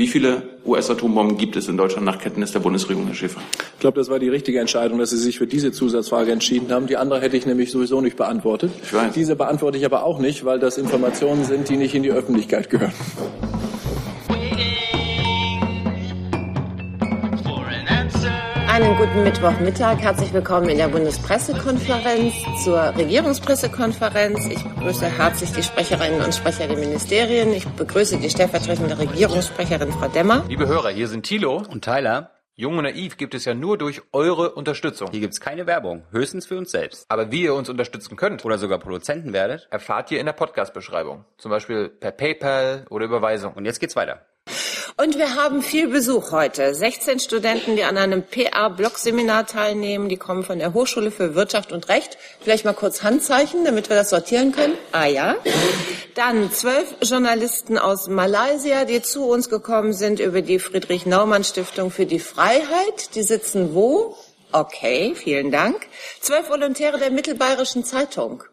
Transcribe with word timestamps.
Wie 0.00 0.06
viele 0.06 0.44
US-Atombomben 0.64 1.36
gibt 1.36 1.56
es 1.56 1.68
in 1.68 1.76
Deutschland 1.76 2.06
nach 2.06 2.18
Kenntnis 2.18 2.52
der 2.52 2.60
Bundesregierung, 2.60 3.04
Herr 3.08 3.14
Schäfer? 3.14 3.42
Ich 3.74 3.80
glaube, 3.80 3.98
das 3.98 4.08
war 4.08 4.18
die 4.18 4.30
richtige 4.30 4.58
Entscheidung, 4.58 4.98
dass 4.98 5.10
Sie 5.10 5.18
sich 5.18 5.36
für 5.36 5.46
diese 5.46 5.72
Zusatzfrage 5.72 6.32
entschieden 6.32 6.72
haben. 6.72 6.86
Die 6.86 6.96
andere 6.96 7.20
hätte 7.20 7.36
ich 7.36 7.44
nämlich 7.44 7.70
sowieso 7.70 8.00
nicht 8.00 8.16
beantwortet. 8.16 8.70
Ich 8.82 8.94
weiß. 8.94 9.12
Diese 9.12 9.36
beantworte 9.36 9.76
ich 9.76 9.84
aber 9.84 10.04
auch 10.04 10.18
nicht, 10.18 10.46
weil 10.46 10.58
das 10.58 10.78
Informationen 10.78 11.44
sind, 11.44 11.68
die 11.68 11.76
nicht 11.76 11.94
in 11.94 12.02
die 12.02 12.12
Öffentlichkeit 12.12 12.70
gehören. 12.70 12.94
Einen 18.80 18.96
guten 18.96 19.22
Mittwochmittag. 19.24 19.98
Herzlich 19.98 20.32
willkommen 20.32 20.70
in 20.70 20.78
der 20.78 20.88
Bundespressekonferenz 20.88 22.32
zur 22.64 22.96
Regierungspressekonferenz. 22.96 24.46
Ich 24.46 24.64
begrüße 24.64 25.04
herzlich 25.04 25.52
die 25.52 25.62
Sprecherinnen 25.62 26.22
und 26.22 26.34
Sprecher 26.34 26.66
der 26.66 26.78
Ministerien. 26.78 27.52
Ich 27.52 27.68
begrüße 27.68 28.16
die 28.16 28.30
stellvertretende 28.30 28.98
Regierungssprecherin 28.98 29.92
Frau 29.92 30.08
Demmer. 30.08 30.46
Liebe 30.48 30.66
Hörer, 30.66 30.88
hier 30.88 31.08
sind 31.08 31.26
Thilo. 31.26 31.62
Und 31.68 31.84
Tyler, 31.84 32.30
Jung 32.54 32.78
und 32.78 32.84
naiv 32.84 33.18
gibt 33.18 33.34
es 33.34 33.44
ja 33.44 33.52
nur 33.52 33.76
durch 33.76 34.00
eure 34.12 34.52
Unterstützung. 34.54 35.10
hier 35.10 35.20
gibt's 35.20 35.42
keine 35.42 35.66
Werbung, 35.66 36.04
höchstens 36.10 36.46
für 36.46 36.56
uns 36.56 36.70
selbst. 36.70 37.04
Aber 37.10 37.30
wie 37.30 37.42
ihr 37.42 37.54
uns 37.54 37.68
unterstützen 37.68 38.16
könnt, 38.16 38.46
Oder 38.46 38.56
sogar 38.56 38.78
Produzenten 38.78 39.34
werdet. 39.34 39.68
erfahrt 39.70 40.10
ihr 40.10 40.20
in 40.20 40.26
der 40.26 40.32
Podcast-Beschreibung. 40.32 41.26
Zum 41.36 41.50
Beispiel 41.50 41.90
per 41.90 42.12
PayPal 42.12 42.86
oder 42.88 43.04
Überweisung. 43.04 43.52
Und 43.52 43.66
jetzt 43.66 43.78
geht's 43.78 43.94
weiter. 43.94 44.24
Und 45.00 45.16
wir 45.16 45.34
haben 45.34 45.62
viel 45.62 45.88
Besuch 45.88 46.30
heute. 46.30 46.74
16 46.74 47.20
Studenten, 47.20 47.74
die 47.74 47.84
an 47.84 47.96
einem 47.96 48.22
PR-Blog-Seminar 48.22 49.46
teilnehmen. 49.46 50.10
Die 50.10 50.18
kommen 50.18 50.42
von 50.42 50.58
der 50.58 50.74
Hochschule 50.74 51.10
für 51.10 51.34
Wirtschaft 51.34 51.72
und 51.72 51.88
Recht. 51.88 52.18
Vielleicht 52.42 52.66
mal 52.66 52.74
kurz 52.74 53.02
Handzeichen, 53.02 53.64
damit 53.64 53.88
wir 53.88 53.96
das 53.96 54.10
sortieren 54.10 54.52
können. 54.52 54.74
Ah 54.92 55.06
ja. 55.06 55.36
Dann 56.16 56.52
zwölf 56.52 56.96
Journalisten 57.00 57.78
aus 57.78 58.08
Malaysia, 58.08 58.84
die 58.84 59.00
zu 59.00 59.24
uns 59.24 59.48
gekommen 59.48 59.94
sind 59.94 60.20
über 60.20 60.42
die 60.42 60.58
Friedrich-Naumann-Stiftung 60.58 61.90
für 61.90 62.04
die 62.04 62.20
Freiheit. 62.20 63.14
Die 63.14 63.22
sitzen 63.22 63.74
wo? 63.74 64.18
Okay, 64.52 65.14
vielen 65.14 65.50
Dank. 65.50 65.86
Zwölf 66.20 66.50
Volontäre 66.50 66.98
der 66.98 67.10
Mittelbayerischen 67.10 67.86
Zeitung. 67.86 68.44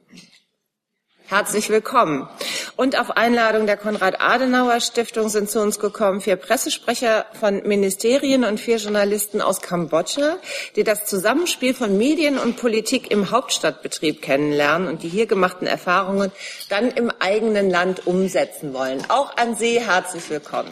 Herzlich 1.30 1.70
willkommen. 1.70 2.30
Und 2.78 2.98
auf 2.98 3.18
Einladung 3.18 3.66
der 3.66 3.76
Konrad-Adenauer-Stiftung 3.76 5.28
sind 5.28 5.50
zu 5.50 5.60
uns 5.60 5.78
gekommen 5.78 6.22
vier 6.22 6.38
Pressesprecher 6.38 7.26
von 7.38 7.68
Ministerien 7.68 8.46
und 8.46 8.62
vier 8.62 8.78
Journalisten 8.78 9.42
aus 9.42 9.62
Kambodscha, 9.62 10.38
die 10.78 10.86
das 10.86 11.04
Zusammenspiel 11.04 11.74
von 11.74 11.98
Medien 11.98 12.38
und 12.38 12.56
Politik 12.56 13.12
im 13.12 13.30
Hauptstadtbetrieb 13.30 14.22
kennenlernen 14.22 14.88
und 14.88 15.04
die 15.04 15.10
hier 15.10 15.26
gemachten 15.26 15.68
Erfahrungen 15.68 16.32
dann 16.70 16.92
im 16.92 17.12
eigenen 17.20 17.70
Land 17.70 18.08
umsetzen 18.08 18.74
wollen. 18.74 19.04
Auch 19.10 19.36
an 19.36 19.54
Sie 19.54 19.82
herzlich 19.82 20.30
willkommen. 20.30 20.70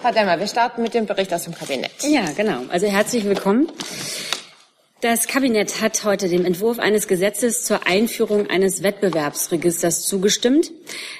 Frau 0.00 0.12
Demmer, 0.12 0.38
wir 0.38 0.46
starten 0.46 0.82
mit 0.82 0.94
dem 0.94 1.06
Bericht 1.06 1.34
aus 1.34 1.42
dem 1.42 1.56
Kabinett. 1.56 1.90
Ja, 2.02 2.22
genau. 2.36 2.60
Also 2.68 2.86
herzlich 2.86 3.24
willkommen. 3.24 3.66
Das 5.02 5.26
Kabinett 5.26 5.80
hat 5.80 6.04
heute 6.04 6.28
dem 6.28 6.44
Entwurf 6.44 6.78
eines 6.78 7.08
Gesetzes 7.08 7.64
zur 7.64 7.88
Einführung 7.88 8.48
eines 8.48 8.84
Wettbewerbsregisters 8.84 10.06
zugestimmt. 10.06 10.70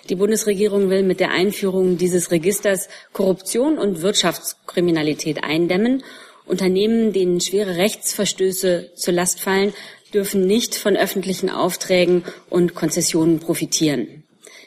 Die 0.09 0.15
Bundesregierung 0.15 0.89
will 0.89 1.03
mit 1.03 1.19
der 1.19 1.33
Einführung 1.33 1.99
dieses 1.99 2.31
Registers 2.31 2.89
Korruption 3.13 3.79
und 3.79 4.01
Wirtschaftskriminalität 4.01 5.43
eindämmen. 5.43 6.05
Unternehmen, 6.47 7.13
denen 7.13 7.41
schwere 7.41 7.75
Rechtsverstöße 7.75 8.93
zur 8.95 9.15
Last 9.15 9.41
fallen, 9.41 9.73
dürfen 10.15 10.47
nicht 10.47 10.77
von 10.77 10.97
öffentlichen 10.97 11.51
Aufträgen 11.51 12.23
und 12.51 12.77
Konzessionen 12.77 13.41
profitieren. 13.41 14.22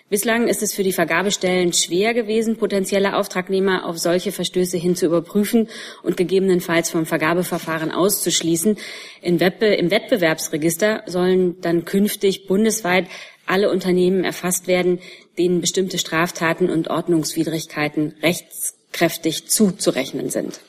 Bislang 0.08 0.48
ist 0.48 0.61
es 0.61 0.72
für 0.72 0.84
die 0.84 0.94
Vergabestellen 0.94 1.73
schwer 1.73 2.14
gewesen, 2.14 2.58
potenzielle 2.58 3.16
Auftragnehmer 3.16 3.88
auf 3.88 3.98
solche 3.98 4.31
Verstöße 4.31 4.78
hin 4.78 4.95
zu 4.95 5.08
überprüfen 5.08 5.67
und 6.03 6.16
gegebenenfalls 6.16 6.92
vom 6.92 7.08
Vergabeverfahren 7.08 7.92
auszuschließen. 7.92 8.78
Im, 9.24 9.40
Wettbe 9.40 9.66
im 9.66 9.90
Wettbewerbsregister 9.90 11.02
sollen 11.07 11.59
dann 11.62 11.85
künftig 11.85 12.46
bundesweit 12.46 13.07
alle 13.47 13.72
Unternehmen 13.72 14.24
erfasst 14.24 14.68
werden, 14.68 15.00
denen 15.40 15.59
bestimmte 15.59 15.97
Straftaten 15.97 16.69
und 16.69 16.88
Ordnungswidrigkeiten 16.88 18.13
rechtskräftig 18.22 19.47
zuzurechnen 19.47 20.30
sind. 20.30 20.59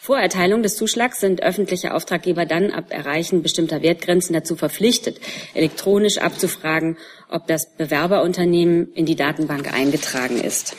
Vor 0.00 0.18
Erteilung 0.18 0.62
des 0.62 0.76
Zuschlags 0.76 1.20
sind 1.20 1.42
öffentliche 1.42 1.92
Auftraggeber 1.92 2.46
dann 2.46 2.70
ab 2.70 2.86
Erreichen 2.90 3.42
bestimmter 3.42 3.82
Wertgrenzen 3.82 4.34
dazu 4.34 4.54
verpflichtet, 4.54 5.20
elektronisch 5.54 6.18
abzufragen, 6.18 6.96
ob 7.30 7.46
das 7.46 7.74
Bewerberunternehmen 7.76 8.92
in 8.94 9.06
die 9.06 9.16
Datenbank 9.16 9.72
eingetragen 9.72 10.40
ist. 10.40 10.76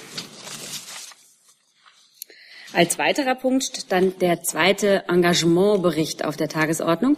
Als 2.73 2.99
weiterer 2.99 3.33
Punkt 3.33 3.63
stand 3.63 4.21
der 4.21 4.43
zweite 4.43 5.05
Engagementbericht 5.07 6.25
auf 6.25 6.37
der 6.37 6.49
Tagesordnung. 6.49 7.17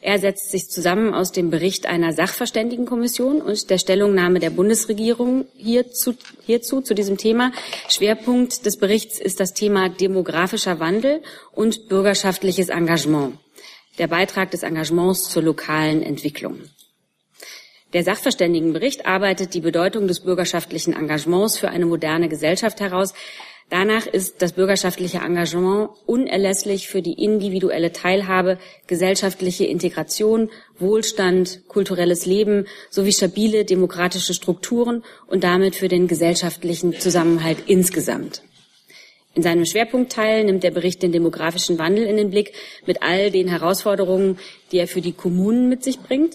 Er 0.00 0.18
setzt 0.18 0.50
sich 0.50 0.68
zusammen 0.68 1.14
aus 1.14 1.32
dem 1.32 1.50
Bericht 1.50 1.86
einer 1.86 2.12
Sachverständigenkommission 2.12 3.40
und 3.42 3.70
der 3.70 3.78
Stellungnahme 3.78 4.40
der 4.40 4.50
Bundesregierung 4.50 5.44
hierzu, 5.54 6.14
hierzu 6.44 6.80
zu 6.80 6.94
diesem 6.94 7.18
Thema. 7.18 7.52
Schwerpunkt 7.88 8.66
des 8.66 8.78
Berichts 8.78 9.20
ist 9.20 9.38
das 9.38 9.52
Thema 9.52 9.90
demografischer 9.90 10.80
Wandel 10.80 11.22
und 11.52 11.88
bürgerschaftliches 11.88 12.68
Engagement. 12.68 13.38
Der 13.98 14.08
Beitrag 14.08 14.50
des 14.50 14.62
Engagements 14.64 15.28
zur 15.30 15.42
lokalen 15.42 16.02
Entwicklung. 16.02 16.62
Der 17.96 18.04
Sachverständigenbericht 18.04 19.06
arbeitet 19.06 19.54
die 19.54 19.62
Bedeutung 19.62 20.06
des 20.06 20.20
bürgerschaftlichen 20.20 20.92
Engagements 20.92 21.56
für 21.56 21.70
eine 21.70 21.86
moderne 21.86 22.28
Gesellschaft 22.28 22.80
heraus. 22.80 23.14
Danach 23.70 24.06
ist 24.06 24.42
das 24.42 24.52
bürgerschaftliche 24.52 25.20
Engagement 25.20 25.88
unerlässlich 26.04 26.88
für 26.88 27.00
die 27.00 27.14
individuelle 27.14 27.94
Teilhabe, 27.94 28.58
gesellschaftliche 28.86 29.64
Integration, 29.64 30.50
Wohlstand, 30.78 31.62
kulturelles 31.68 32.26
Leben 32.26 32.66
sowie 32.90 33.12
stabile 33.12 33.64
demokratische 33.64 34.34
Strukturen 34.34 35.02
und 35.26 35.42
damit 35.42 35.74
für 35.74 35.88
den 35.88 36.06
gesellschaftlichen 36.06 37.00
Zusammenhalt 37.00 37.60
insgesamt. 37.66 38.42
In 39.34 39.42
seinem 39.42 39.64
Schwerpunktteil 39.64 40.44
nimmt 40.44 40.64
der 40.64 40.70
Bericht 40.70 41.02
den 41.02 41.12
demografischen 41.12 41.78
Wandel 41.78 42.04
in 42.04 42.18
den 42.18 42.28
Blick 42.28 42.52
mit 42.84 43.02
all 43.02 43.30
den 43.30 43.48
Herausforderungen, 43.48 44.38
die 44.70 44.76
er 44.80 44.86
für 44.86 45.00
die 45.00 45.14
Kommunen 45.14 45.70
mit 45.70 45.82
sich 45.82 45.98
bringt. 45.98 46.34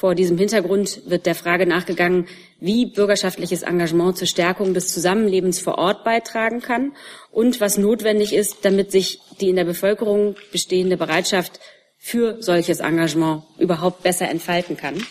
Vor 0.00 0.14
diesem 0.14 0.38
Hintergrund 0.38 1.02
wird 1.10 1.26
der 1.26 1.34
Frage 1.34 1.66
nachgegangen, 1.66 2.26
wie 2.58 2.86
bürgerschaftliches 2.86 3.60
Engagement 3.60 4.16
zur 4.16 4.26
Stärkung 4.26 4.72
des 4.72 4.88
Zusammenlebens 4.88 5.60
vor 5.60 5.76
Ort 5.76 6.04
beitragen 6.04 6.62
kann 6.62 6.92
und 7.30 7.60
was 7.60 7.76
notwendig 7.76 8.32
ist, 8.32 8.64
damit 8.64 8.90
sich 8.92 9.20
die 9.42 9.50
in 9.50 9.56
der 9.56 9.66
Bevölkerung 9.66 10.36
bestehende 10.52 10.96
Bereitschaft 10.96 11.60
für 11.98 12.42
solches 12.42 12.80
Engagement 12.80 13.42
überhaupt 13.58 14.02
besser 14.02 14.30
entfalten 14.30 14.78
kann. 14.78 15.04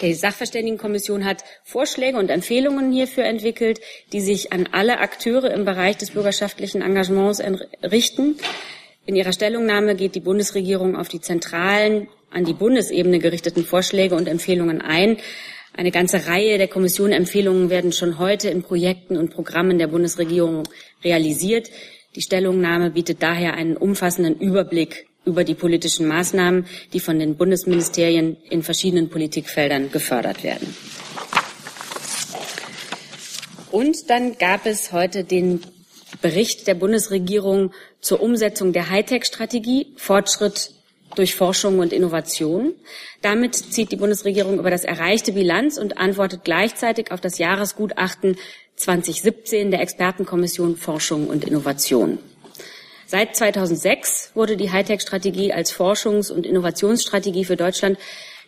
Die 0.00 0.14
Sachverständigenkommission 0.14 1.24
hat 1.24 1.42
Vorschläge 1.64 2.18
und 2.18 2.30
Empfehlungen 2.30 2.92
hierfür 2.92 3.24
entwickelt, 3.24 3.80
die 4.12 4.20
sich 4.20 4.52
an 4.52 4.68
alle 4.70 5.00
Akteure 5.00 5.50
im 5.50 5.64
Bereich 5.64 5.96
des 5.96 6.12
bürgerschaftlichen 6.12 6.82
Engagements 6.82 7.42
richten. 7.82 8.38
In 9.06 9.16
ihrer 9.16 9.32
Stellungnahme 9.32 9.96
geht 9.96 10.14
die 10.14 10.20
Bundesregierung 10.20 10.94
auf 10.94 11.08
die 11.08 11.20
zentralen 11.20 12.06
an 12.30 12.44
die 12.44 12.52
Bundesebene 12.52 13.18
gerichteten 13.18 13.64
Vorschläge 13.64 14.14
und 14.14 14.28
Empfehlungen 14.28 14.80
ein. 14.80 15.18
Eine 15.76 15.90
ganze 15.90 16.26
Reihe 16.26 16.58
der 16.58 16.68
Kommission 16.68 17.12
Empfehlungen 17.12 17.68
werden 17.68 17.92
schon 17.92 18.18
heute 18.18 18.48
in 18.48 18.62
Projekten 18.62 19.16
und 19.16 19.30
Programmen 19.30 19.78
der 19.78 19.88
Bundesregierung 19.88 20.64
realisiert. 21.04 21.70
Die 22.14 22.22
Stellungnahme 22.22 22.90
bietet 22.90 23.22
daher 23.22 23.54
einen 23.54 23.76
umfassenden 23.76 24.38
Überblick 24.38 25.06
über 25.26 25.44
die 25.44 25.54
politischen 25.54 26.06
Maßnahmen, 26.06 26.66
die 26.92 27.00
von 27.00 27.18
den 27.18 27.36
Bundesministerien 27.36 28.36
in 28.48 28.62
verschiedenen 28.62 29.10
Politikfeldern 29.10 29.90
gefördert 29.90 30.42
werden. 30.42 30.74
Und 33.70 34.08
dann 34.08 34.38
gab 34.38 34.64
es 34.64 34.92
heute 34.92 35.24
den 35.24 35.60
Bericht 36.22 36.66
der 36.66 36.74
Bundesregierung 36.74 37.72
zur 38.00 38.22
Umsetzung 38.22 38.72
der 38.72 38.88
Hightech-Strategie 38.88 39.88
Fortschritt 39.96 40.70
durch 41.18 41.34
Forschung 41.34 41.80
und 41.80 41.92
Innovation. 41.92 42.74
Damit 43.22 43.54
zieht 43.54 43.90
die 43.90 43.96
Bundesregierung 43.96 44.58
über 44.58 44.70
das 44.70 44.84
erreichte 44.84 45.32
Bilanz 45.32 45.78
und 45.78 45.98
antwortet 45.98 46.44
gleichzeitig 46.44 47.10
auf 47.10 47.20
das 47.20 47.38
Jahresgutachten 47.38 48.36
2017 48.76 49.70
der 49.70 49.80
Expertenkommission 49.80 50.76
Forschung 50.76 51.28
und 51.28 51.44
Innovation. 51.44 52.18
Seit 53.06 53.36
2006 53.36 54.32
wurde 54.34 54.56
die 54.56 54.70
Hightech-Strategie 54.70 55.52
als 55.52 55.72
Forschungs- 55.72 56.32
und 56.32 56.44
Innovationsstrategie 56.44 57.44
für 57.44 57.56
Deutschland 57.56 57.98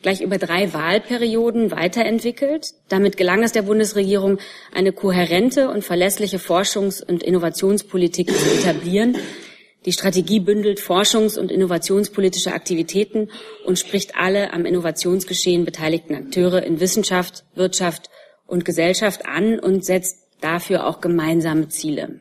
gleich 0.03 0.21
über 0.21 0.39
drei 0.39 0.73
Wahlperioden 0.73 1.71
weiterentwickelt. 1.71 2.67
Damit 2.89 3.17
gelang 3.17 3.43
es 3.43 3.53
der 3.53 3.63
Bundesregierung, 3.63 4.39
eine 4.73 4.93
kohärente 4.93 5.71
und 5.71 5.85
verlässliche 5.85 6.39
Forschungs- 6.39 7.03
und 7.05 7.23
Innovationspolitik 7.23 8.31
zu 8.31 8.59
etablieren, 8.59 9.17
die 9.85 9.93
Strategie 9.93 10.41
bündelt 10.41 10.81
forschungs- 10.81 11.39
und 11.39 11.53
innovationspolitische 11.53 12.53
Aktivitäten 12.53 13.31
und 13.65 13.79
spricht 13.79 14.17
alle 14.17 14.53
am 14.53 14.67
Innovationsgeschehen 14.67 15.65
beteiligten 15.65 16.15
Akteure 16.15 16.63
in 16.63 16.81
Wissenschaft, 16.81 17.45
Wirtschaft 17.55 18.11
und 18.47 18.65
Gesellschaft 18.65 19.27
an 19.27 19.59
und 19.59 19.85
setzt 19.85 20.19
dafür 20.41 20.87
auch 20.87 21.01
gemeinsame 21.01 21.69
Ziele. 21.69 22.21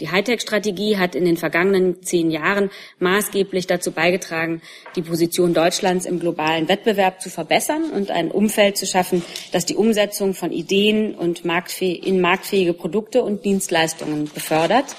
Die 0.00 0.10
Hightech-Strategie 0.10 0.96
hat 0.98 1.14
in 1.14 1.24
den 1.24 1.36
vergangenen 1.36 2.02
zehn 2.02 2.30
Jahren 2.30 2.70
maßgeblich 2.98 3.66
dazu 3.66 3.90
beigetragen, 3.90 4.60
die 4.94 5.02
Position 5.02 5.54
Deutschlands 5.54 6.06
im 6.06 6.20
globalen 6.20 6.68
Wettbewerb 6.68 7.20
zu 7.20 7.30
verbessern 7.30 7.90
und 7.90 8.10
ein 8.10 8.30
Umfeld 8.30 8.76
zu 8.76 8.86
schaffen, 8.86 9.22
das 9.52 9.64
die 9.64 9.74
Umsetzung 9.74 10.34
von 10.34 10.52
Ideen 10.52 11.14
und 11.14 11.44
in 11.44 12.20
marktfähige 12.20 12.74
Produkte 12.74 13.22
und 13.22 13.44
Dienstleistungen 13.44 14.30
befördert. 14.32 14.94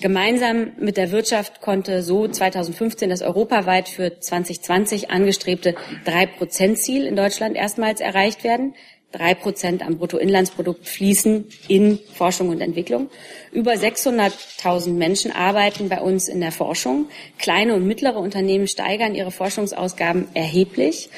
Gemeinsam 0.00 0.72
mit 0.78 0.96
der 0.98 1.10
Wirtschaft 1.10 1.62
konnte 1.62 2.02
so 2.02 2.28
2015 2.28 3.08
das 3.08 3.22
europaweit 3.22 3.88
für 3.88 4.20
2020 4.20 5.10
angestrebte 5.10 5.74
3-Prozent-Ziel 6.04 7.06
in 7.06 7.16
Deutschland 7.16 7.56
erstmals 7.56 8.00
erreicht 8.00 8.44
werden 8.44 8.74
drei 9.16 9.34
Prozent 9.34 9.82
am 9.82 9.98
Bruttoinlandsprodukt 9.98 10.86
fließen 10.86 11.46
in 11.68 11.98
Forschung 12.14 12.48
und 12.50 12.60
Entwicklung. 12.60 13.08
Über 13.52 13.72
600.000 13.72 14.90
Menschen 14.90 15.32
arbeiten 15.32 15.88
bei 15.88 16.00
uns 16.00 16.28
in 16.28 16.40
der 16.40 16.52
Forschung. 16.52 17.08
Kleine 17.38 17.74
und 17.74 17.86
mittlere 17.86 18.18
Unternehmen 18.18 18.68
steigern 18.68 19.14
ihre 19.14 19.30
Forschungsausgaben 19.30 20.28
erheblich. 20.34 21.10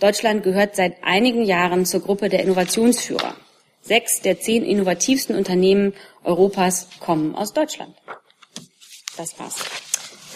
Deutschland 0.00 0.42
gehört 0.42 0.76
seit 0.76 1.02
einigen 1.02 1.44
Jahren 1.44 1.86
zur 1.86 2.00
Gruppe 2.00 2.28
der 2.28 2.42
Innovationsführer. 2.42 3.34
Sechs 3.80 4.20
der 4.20 4.40
zehn 4.40 4.64
innovativsten 4.64 5.36
Unternehmen 5.36 5.94
Europas 6.24 6.88
kommen 7.00 7.34
aus 7.34 7.52
Deutschland. 7.52 7.94
Das 9.16 9.38
war's. 9.38 9.56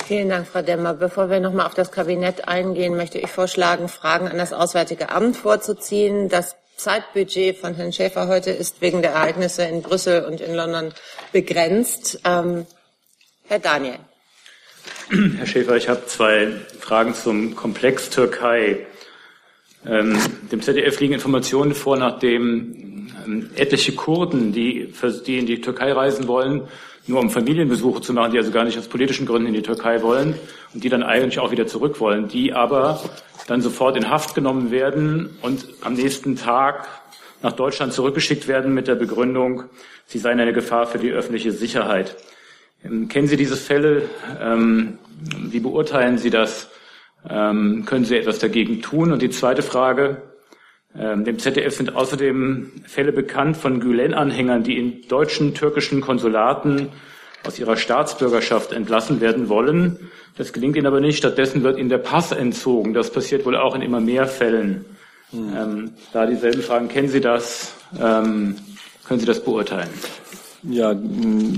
Vielen 0.06 0.28
Dank, 0.28 0.48
Frau 0.48 0.62
Demmer. 0.62 0.94
Bevor 0.94 1.30
wir 1.30 1.38
noch 1.40 1.52
mal 1.52 1.66
auf 1.66 1.74
das 1.74 1.92
Kabinett 1.92 2.48
eingehen, 2.48 2.96
möchte 2.96 3.18
ich 3.18 3.30
vorschlagen, 3.30 3.88
Fragen 3.88 4.26
an 4.26 4.38
das 4.38 4.52
Auswärtige 4.52 5.10
Amt 5.10 5.36
vorzuziehen. 5.36 6.28
Das 6.28 6.56
Zeitbudget 6.76 7.58
von 7.58 7.74
Herrn 7.74 7.92
Schäfer 7.92 8.26
heute 8.26 8.50
ist 8.50 8.80
wegen 8.80 9.02
der 9.02 9.12
Ereignisse 9.12 9.64
in 9.64 9.82
Brüssel 9.82 10.24
und 10.24 10.40
in 10.40 10.54
London 10.54 10.92
begrenzt. 11.30 12.20
Ähm, 12.24 12.66
Herr 13.46 13.58
Daniel. 13.58 13.98
Herr 15.36 15.46
Schäfer, 15.46 15.76
ich 15.76 15.88
habe 15.88 16.06
zwei 16.06 16.52
Fragen 16.78 17.14
zum 17.14 17.54
Komplex 17.54 18.10
Türkei. 18.10 18.86
Ähm, 19.86 20.18
dem 20.50 20.62
ZDF 20.62 20.98
liegen 21.00 21.14
Informationen 21.14 21.74
vor, 21.74 21.96
nachdem 21.96 23.10
ähm, 23.26 23.50
etliche 23.56 23.94
Kurden, 23.94 24.52
die, 24.52 24.92
die 25.26 25.38
in 25.38 25.46
die 25.46 25.60
Türkei 25.60 25.92
reisen 25.92 26.26
wollen, 26.26 26.68
nur 27.10 27.20
um 27.20 27.28
Familienbesuche 27.28 28.00
zu 28.00 28.14
machen, 28.14 28.32
die 28.32 28.38
also 28.38 28.50
gar 28.50 28.64
nicht 28.64 28.78
aus 28.78 28.88
politischen 28.88 29.26
Gründen 29.26 29.48
in 29.48 29.54
die 29.54 29.62
Türkei 29.62 30.02
wollen 30.02 30.34
und 30.72 30.82
die 30.82 30.88
dann 30.88 31.02
eigentlich 31.02 31.38
auch 31.38 31.50
wieder 31.50 31.66
zurück 31.66 32.00
wollen, 32.00 32.28
die 32.28 32.54
aber 32.54 33.00
dann 33.46 33.60
sofort 33.60 33.96
in 33.96 34.08
Haft 34.08 34.34
genommen 34.34 34.70
werden 34.70 35.36
und 35.42 35.66
am 35.82 35.94
nächsten 35.94 36.36
Tag 36.36 36.88
nach 37.42 37.52
Deutschland 37.52 37.92
zurückgeschickt 37.92 38.48
werden 38.48 38.72
mit 38.72 38.86
der 38.86 38.94
Begründung, 38.94 39.64
sie 40.06 40.18
seien 40.18 40.40
eine 40.40 40.52
Gefahr 40.52 40.86
für 40.86 40.98
die 40.98 41.10
öffentliche 41.10 41.52
Sicherheit. 41.52 42.16
Ähm, 42.84 43.08
kennen 43.08 43.26
Sie 43.26 43.36
diese 43.36 43.56
Fälle? 43.56 44.08
Ähm, 44.40 44.98
wie 45.50 45.60
beurteilen 45.60 46.18
Sie 46.18 46.30
das? 46.30 46.70
Ähm, 47.28 47.84
können 47.86 48.04
Sie 48.04 48.16
etwas 48.16 48.38
dagegen 48.38 48.80
tun? 48.80 49.12
Und 49.12 49.20
die 49.20 49.30
zweite 49.30 49.62
Frage, 49.62 50.22
dem 50.94 51.38
ZDF 51.38 51.76
sind 51.76 51.94
außerdem 51.94 52.72
Fälle 52.84 53.12
bekannt 53.12 53.56
von 53.56 53.78
Gülen-Anhängern, 53.78 54.64
die 54.64 54.76
in 54.76 55.06
deutschen, 55.06 55.54
türkischen 55.54 56.00
Konsulaten 56.00 56.88
aus 57.46 57.58
ihrer 57.58 57.76
Staatsbürgerschaft 57.76 58.72
entlassen 58.72 59.20
werden 59.20 59.48
wollen. 59.48 60.10
Das 60.36 60.52
gelingt 60.52 60.76
ihnen 60.76 60.86
aber 60.86 61.00
nicht. 61.00 61.18
Stattdessen 61.18 61.62
wird 61.62 61.78
ihnen 61.78 61.88
der 61.88 61.98
Pass 61.98 62.32
entzogen. 62.32 62.92
Das 62.92 63.10
passiert 63.10 63.46
wohl 63.46 63.56
auch 63.56 63.74
in 63.74 63.82
immer 63.82 64.00
mehr 64.00 64.26
Fällen. 64.26 64.84
Hm. 65.30 65.56
Ähm, 65.56 65.90
da 66.12 66.26
dieselben 66.26 66.62
Fragen, 66.62 66.88
kennen 66.88 67.08
Sie 67.08 67.20
das? 67.20 67.74
Ähm, 67.98 68.56
können 69.06 69.20
Sie 69.20 69.26
das 69.26 69.42
beurteilen? 69.42 69.88
Ja, 70.62 70.94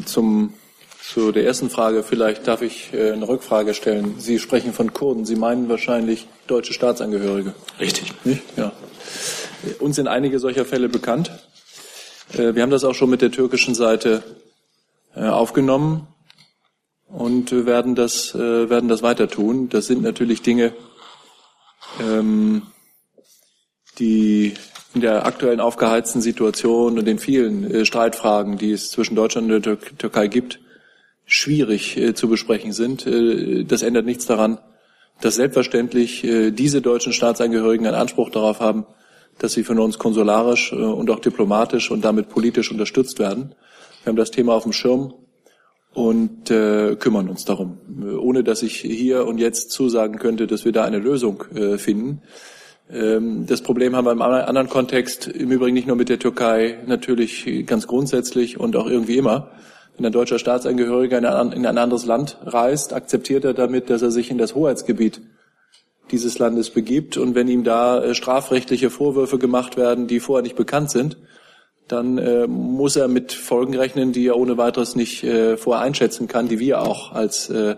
zum, 0.04 0.54
zu 1.02 1.32
der 1.32 1.44
ersten 1.44 1.68
Frage 1.68 2.04
vielleicht 2.04 2.46
darf 2.46 2.62
ich 2.62 2.92
äh, 2.92 3.12
eine 3.12 3.26
Rückfrage 3.26 3.74
stellen. 3.74 4.14
Sie 4.18 4.38
sprechen 4.38 4.72
von 4.72 4.92
Kurden. 4.92 5.24
Sie 5.24 5.34
meinen 5.34 5.68
wahrscheinlich 5.68 6.28
deutsche 6.46 6.72
Staatsangehörige. 6.72 7.54
Richtig. 7.80 8.12
Nicht? 8.24 8.42
Ja. 8.56 8.72
Uns 9.80 9.96
sind 9.96 10.06
einige 10.06 10.38
solcher 10.38 10.64
Fälle 10.64 10.88
bekannt. 10.88 11.32
Äh, 12.34 12.54
wir 12.54 12.62
haben 12.62 12.70
das 12.70 12.84
auch 12.84 12.94
schon 12.94 13.10
mit 13.10 13.20
der 13.20 13.32
türkischen 13.32 13.74
Seite 13.74 14.22
äh, 15.16 15.26
aufgenommen 15.26 16.06
und 17.08 17.52
werden 17.66 17.94
das, 17.94 18.34
werden 18.34 18.88
das 18.88 19.02
weiter 19.02 19.28
tun. 19.28 19.68
Das 19.68 19.86
sind 19.86 20.02
natürlich 20.02 20.40
Dinge, 20.40 20.72
ähm, 22.00 22.62
die 23.98 24.54
in 24.94 25.02
der 25.02 25.26
aktuellen 25.26 25.60
aufgeheizten 25.60 26.22
Situation 26.22 26.98
und 26.98 27.04
den 27.04 27.18
vielen 27.18 27.84
Streitfragen, 27.84 28.56
die 28.56 28.72
es 28.72 28.90
zwischen 28.90 29.14
Deutschland 29.14 29.52
und 29.52 29.66
der 29.66 29.78
Türkei 29.78 30.28
gibt, 30.28 30.58
schwierig 31.32 31.98
zu 32.14 32.28
besprechen 32.28 32.72
sind. 32.72 33.06
das 33.06 33.82
ändert 33.82 34.04
nichts 34.04 34.26
daran, 34.26 34.58
dass 35.20 35.36
selbstverständlich 35.36 36.26
diese 36.50 36.82
deutschen 36.82 37.12
Staatsangehörigen 37.12 37.86
einen 37.86 37.96
Anspruch 37.96 38.30
darauf 38.30 38.60
haben, 38.60 38.86
dass 39.38 39.52
sie 39.52 39.64
von 39.64 39.78
uns 39.78 39.98
konsularisch 39.98 40.72
und 40.72 41.10
auch 41.10 41.20
diplomatisch 41.20 41.90
und 41.90 42.04
damit 42.04 42.28
politisch 42.28 42.70
unterstützt 42.70 43.18
werden. 43.18 43.54
Wir 44.02 44.10
haben 44.10 44.16
das 44.16 44.30
Thema 44.30 44.54
auf 44.54 44.64
dem 44.64 44.72
Schirm 44.72 45.14
und 45.94 46.50
äh, 46.50 46.96
kümmern 46.96 47.28
uns 47.28 47.44
darum, 47.44 47.78
ohne 48.18 48.42
dass 48.42 48.62
ich 48.62 48.76
hier 48.76 49.26
und 49.26 49.38
jetzt 49.38 49.70
zusagen 49.70 50.18
könnte, 50.18 50.46
dass 50.46 50.64
wir 50.64 50.72
da 50.72 50.84
eine 50.84 50.98
Lösung 50.98 51.44
äh, 51.54 51.78
finden. 51.78 52.22
Ähm, 52.90 53.46
das 53.46 53.62
Problem 53.62 53.94
haben 53.94 54.06
wir 54.06 54.12
im 54.12 54.22
anderen 54.22 54.68
Kontext, 54.68 55.26
im 55.26 55.50
Übrigen 55.50 55.74
nicht 55.74 55.86
nur 55.86 55.96
mit 55.96 56.08
der 56.08 56.18
Türkei, 56.18 56.78
natürlich 56.86 57.66
ganz 57.66 57.86
grundsätzlich 57.86 58.58
und 58.58 58.74
auch 58.74 58.86
irgendwie 58.86 59.18
immer. 59.18 59.50
Wenn 59.96 60.06
ein 60.06 60.12
deutscher 60.12 60.38
Staatsangehöriger 60.38 61.18
in 61.18 61.66
ein 61.66 61.78
anderes 61.78 62.06
Land 62.06 62.38
reist, 62.44 62.92
akzeptiert 62.92 63.44
er 63.44 63.54
damit, 63.54 63.90
dass 63.90 64.02
er 64.02 64.10
sich 64.10 64.30
in 64.30 64.38
das 64.38 64.54
Hoheitsgebiet 64.54 65.20
dieses 66.10 66.38
Landes 66.38 66.70
begibt. 66.70 67.16
Und 67.16 67.34
wenn 67.34 67.48
ihm 67.48 67.64
da 67.64 68.02
äh, 68.02 68.14
strafrechtliche 68.14 68.90
Vorwürfe 68.90 69.38
gemacht 69.38 69.76
werden, 69.76 70.06
die 70.06 70.20
vorher 70.20 70.42
nicht 70.42 70.56
bekannt 70.56 70.90
sind, 70.90 71.16
dann 71.88 72.18
äh, 72.18 72.46
muss 72.46 72.96
er 72.96 73.08
mit 73.08 73.32
Folgen 73.32 73.76
rechnen, 73.76 74.12
die 74.12 74.26
er 74.26 74.36
ohne 74.36 74.56
weiteres 74.56 74.94
nicht 74.94 75.24
äh, 75.24 75.56
vorher 75.56 75.84
einschätzen 75.84 76.28
kann, 76.28 76.48
die 76.48 76.58
wir 76.58 76.82
auch 76.82 77.12
als 77.12 77.50
äh, 77.50 77.76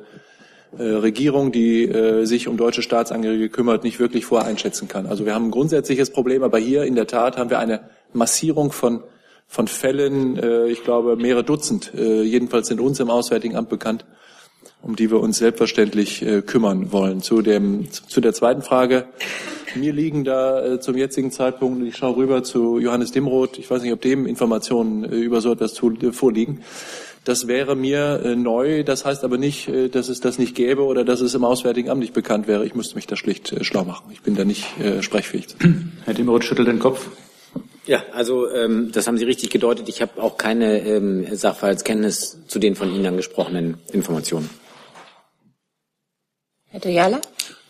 äh, 0.78 0.82
Regierung, 0.82 1.52
die 1.52 1.84
äh, 1.84 2.24
sich 2.24 2.48
um 2.48 2.56
deutsche 2.56 2.82
Staatsangehörige 2.82 3.48
kümmert, 3.48 3.84
nicht 3.84 4.00
wirklich 4.00 4.24
vorher 4.24 4.48
einschätzen 4.48 4.88
kann. 4.88 5.06
Also 5.06 5.24
wir 5.24 5.34
haben 5.34 5.46
ein 5.46 5.50
grundsätzliches 5.50 6.10
Problem, 6.10 6.42
aber 6.42 6.58
hier 6.58 6.84
in 6.84 6.96
der 6.96 7.06
Tat 7.06 7.36
haben 7.36 7.50
wir 7.50 7.58
eine 7.58 7.88
Massierung 8.12 8.72
von 8.72 9.02
von 9.46 9.68
Fällen, 9.68 10.36
äh, 10.36 10.66
ich 10.66 10.84
glaube 10.84 11.16
mehrere 11.16 11.44
Dutzend, 11.44 11.92
äh, 11.94 12.22
jedenfalls 12.22 12.68
sind 12.68 12.80
uns 12.80 13.00
im 13.00 13.10
Auswärtigen 13.10 13.56
Amt 13.56 13.68
bekannt, 13.68 14.04
um 14.82 14.96
die 14.96 15.10
wir 15.10 15.20
uns 15.20 15.38
selbstverständlich 15.38 16.22
äh, 16.22 16.42
kümmern 16.42 16.92
wollen. 16.92 17.22
Zu, 17.22 17.42
dem, 17.42 17.90
zu 17.90 18.20
der 18.20 18.32
zweiten 18.32 18.62
Frage 18.62 19.06
mir 19.76 19.92
liegen 19.92 20.24
da 20.24 20.64
äh, 20.64 20.80
zum 20.80 20.96
jetzigen 20.96 21.30
Zeitpunkt, 21.30 21.84
ich 21.86 21.96
schaue 21.96 22.16
rüber 22.16 22.42
zu 22.42 22.78
Johannes 22.78 23.12
Dimroth, 23.12 23.58
ich 23.58 23.70
weiß 23.70 23.82
nicht, 23.82 23.92
ob 23.92 24.00
dem 24.00 24.26
Informationen 24.26 25.04
äh, 25.04 25.16
über 25.16 25.40
so 25.40 25.52
etwas 25.52 25.74
zu, 25.74 25.90
äh, 25.90 26.12
vorliegen. 26.12 26.62
Das 27.24 27.48
wäre 27.48 27.74
mir 27.74 28.20
äh, 28.24 28.36
neu, 28.36 28.84
das 28.84 29.04
heißt 29.04 29.24
aber 29.24 29.38
nicht, 29.38 29.68
äh, 29.68 29.88
dass 29.88 30.08
es 30.08 30.20
das 30.20 30.38
nicht 30.38 30.54
gäbe 30.54 30.82
oder 30.82 31.04
dass 31.04 31.20
es 31.20 31.34
im 31.34 31.44
Auswärtigen 31.44 31.90
Amt 31.90 32.00
nicht 32.00 32.12
bekannt 32.12 32.46
wäre. 32.46 32.66
Ich 32.66 32.74
müsste 32.74 32.96
mich 32.96 33.06
da 33.06 33.16
schlicht 33.16 33.52
äh, 33.52 33.64
schlau 33.64 33.84
machen. 33.84 34.10
Ich 34.12 34.22
bin 34.22 34.34
da 34.36 34.44
nicht 34.44 34.64
sprechfähig. 35.00 35.46
Herr 36.04 36.14
Dimroth 36.14 36.44
schüttelt 36.44 36.68
den 36.68 36.78
Kopf. 36.78 37.08
Ja, 37.86 38.02
also 38.12 38.50
ähm, 38.50 38.92
das 38.92 39.06
haben 39.06 39.18
Sie 39.18 39.24
richtig 39.24 39.50
gedeutet. 39.50 39.88
Ich 39.88 40.00
habe 40.00 40.22
auch 40.22 40.38
keine 40.38 40.78
ähm, 40.80 41.26
Sachverhaltskenntnis 41.34 42.38
zu 42.46 42.58
den 42.58 42.76
von 42.76 42.94
Ihnen 42.94 43.06
angesprochenen 43.06 43.78
Informationen. 43.92 44.48
Herr 46.70 46.80
Dojala? 46.80 47.20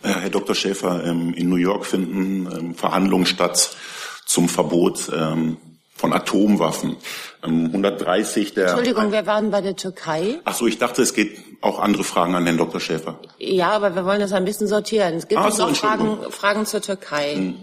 Herr 0.03 0.31
Dr. 0.31 0.55
Schäfer, 0.55 1.05
ähm, 1.05 1.35
in 1.35 1.49
New 1.49 1.57
York 1.57 1.87
finden 1.87 2.47
ähm, 2.47 2.75
Verhandlungen 2.75 3.27
statt 3.27 3.77
zum 4.25 4.49
Verbot 4.49 5.11
ähm, 5.13 5.57
von 5.95 6.13
Atomwaffen. 6.13 6.97
130 7.43 8.55
der. 8.55 8.69
Entschuldigung, 8.69 9.13
wir 9.13 9.27
waren 9.27 9.51
bei 9.51 9.61
der 9.61 9.77
Türkei. 9.77 10.41
Ach 10.45 10.55
so, 10.55 10.67
ich 10.67 10.79
dachte, 10.79 11.03
es 11.03 11.13
geht 11.13 11.39
auch 11.61 11.79
andere 11.79 12.05
Fragen 12.05 12.35
an 12.35 12.45
Herrn 12.45 12.57
Dr. 12.57 12.81
Schäfer. 12.81 13.19
Ja, 13.39 13.71
aber 13.71 13.95
wir 13.95 14.05
wollen 14.05 14.21
das 14.21 14.33
ein 14.33 14.45
bisschen 14.45 14.67
sortieren. 14.67 15.15
Es 15.15 15.29
gibt 15.29 15.41
ah, 15.41 15.51
so, 15.51 15.67
noch 15.67 15.77
Fragen, 15.77 16.19
Fragen 16.31 16.67
zur 16.67 16.81
Türkei. 16.81 17.35
Hm. 17.35 17.57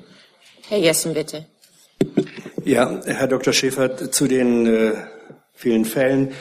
Herr 0.68 0.78
Jessen, 0.80 1.14
bitte. 1.14 1.46
Ja, 2.66 3.00
Herr 3.06 3.28
Dr. 3.28 3.54
Schäfer, 3.54 4.12
zu 4.12 4.28
den 4.28 4.68
äh, 4.68 4.92
vielen 5.54 5.86
Fällen 5.86 6.32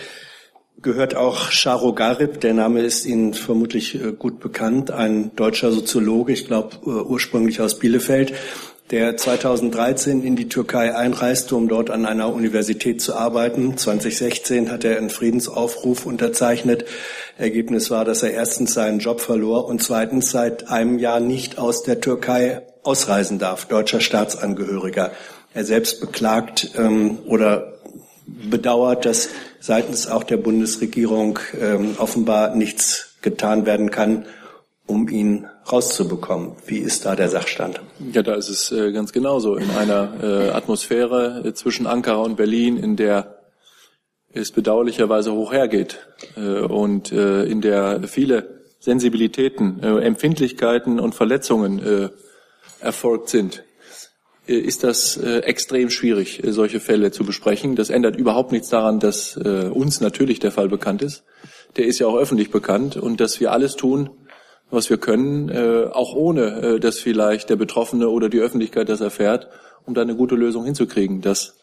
gehört 0.82 1.14
auch 1.14 1.50
Sharo 1.50 1.94
Garib. 1.94 2.40
Der 2.40 2.54
Name 2.54 2.80
ist 2.82 3.06
Ihnen 3.06 3.32
vermutlich 3.32 3.94
äh, 3.94 4.12
gut 4.12 4.40
bekannt. 4.40 4.90
Ein 4.90 5.34
deutscher 5.36 5.72
Soziologe, 5.72 6.32
ich 6.32 6.46
glaube 6.46 6.76
äh, 6.84 6.88
ursprünglich 6.88 7.60
aus 7.60 7.78
Bielefeld, 7.78 8.34
der 8.90 9.16
2013 9.16 10.22
in 10.22 10.36
die 10.36 10.48
Türkei 10.48 10.94
einreiste, 10.94 11.56
um 11.56 11.68
dort 11.68 11.90
an 11.90 12.04
einer 12.04 12.32
Universität 12.32 13.00
zu 13.00 13.14
arbeiten. 13.14 13.76
2016 13.78 14.70
hat 14.70 14.84
er 14.84 14.98
einen 14.98 15.10
Friedensaufruf 15.10 16.04
unterzeichnet. 16.06 16.84
Ergebnis 17.38 17.90
war, 17.90 18.04
dass 18.04 18.22
er 18.22 18.32
erstens 18.32 18.74
seinen 18.74 18.98
Job 18.98 19.20
verlor 19.20 19.66
und 19.66 19.82
zweitens 19.82 20.30
seit 20.30 20.68
einem 20.68 20.98
Jahr 20.98 21.20
nicht 21.20 21.58
aus 21.58 21.82
der 21.82 22.00
Türkei 22.00 22.62
ausreisen 22.82 23.38
darf, 23.38 23.66
deutscher 23.66 24.00
Staatsangehöriger. 24.00 25.12
Er 25.52 25.64
selbst 25.64 26.00
beklagt 26.00 26.70
ähm, 26.76 27.18
oder 27.26 27.74
bedauert, 28.26 29.04
dass 29.04 29.30
seitens 29.58 30.06
auch 30.06 30.24
der 30.24 30.36
Bundesregierung 30.36 31.38
ähm, 31.60 31.96
offenbar 31.98 32.54
nichts 32.54 33.16
getan 33.22 33.66
werden 33.66 33.90
kann, 33.90 34.26
um 34.86 35.08
ihn 35.08 35.46
rauszubekommen. 35.70 36.52
Wie 36.66 36.78
ist 36.78 37.04
da 37.04 37.16
der 37.16 37.28
Sachstand? 37.28 37.80
Ja, 38.12 38.22
da 38.22 38.34
ist 38.34 38.48
es 38.48 38.72
äh, 38.72 38.92
ganz 38.92 39.12
genauso. 39.12 39.56
In 39.56 39.70
einer 39.70 40.12
äh, 40.22 40.50
Atmosphäre 40.50 41.42
äh, 41.44 41.54
zwischen 41.54 41.86
Ankara 41.86 42.22
und 42.22 42.36
Berlin, 42.36 42.76
in 42.76 42.96
der 42.96 43.36
es 44.32 44.52
bedauerlicherweise 44.52 45.32
hoch 45.32 45.52
hergeht 45.52 45.98
äh, 46.36 46.60
und 46.60 47.12
äh, 47.12 47.44
in 47.44 47.60
der 47.60 48.02
viele 48.04 48.60
Sensibilitäten, 48.78 49.82
äh, 49.82 49.98
Empfindlichkeiten 50.00 51.00
und 51.00 51.14
Verletzungen 51.14 51.84
äh, 51.84 52.08
erfolgt 52.80 53.28
sind, 53.28 53.64
ist 54.58 54.84
das 54.84 55.16
äh, 55.16 55.38
extrem 55.40 55.90
schwierig, 55.90 56.44
äh, 56.44 56.52
solche 56.52 56.80
Fälle 56.80 57.10
zu 57.10 57.24
besprechen. 57.24 57.76
Das 57.76 57.90
ändert 57.90 58.16
überhaupt 58.16 58.52
nichts 58.52 58.68
daran, 58.68 59.00
dass 59.00 59.36
äh, 59.36 59.68
uns 59.68 60.00
natürlich 60.00 60.38
der 60.38 60.52
Fall 60.52 60.68
bekannt 60.68 61.02
ist. 61.02 61.24
Der 61.76 61.86
ist 61.86 61.98
ja 61.98 62.06
auch 62.06 62.16
öffentlich 62.16 62.50
bekannt 62.50 62.96
und 62.96 63.20
dass 63.20 63.40
wir 63.40 63.52
alles 63.52 63.76
tun, 63.76 64.10
was 64.70 64.90
wir 64.90 64.98
können, 64.98 65.48
äh, 65.48 65.86
auch 65.92 66.14
ohne, 66.14 66.62
äh, 66.62 66.80
dass 66.80 66.98
vielleicht 66.98 67.50
der 67.50 67.56
Betroffene 67.56 68.08
oder 68.08 68.28
die 68.28 68.40
Öffentlichkeit 68.40 68.88
das 68.88 69.00
erfährt, 69.00 69.48
um 69.84 69.94
da 69.94 70.02
eine 70.02 70.16
gute 70.16 70.36
Lösung 70.36 70.64
hinzukriegen. 70.64 71.20
Dass 71.20 71.56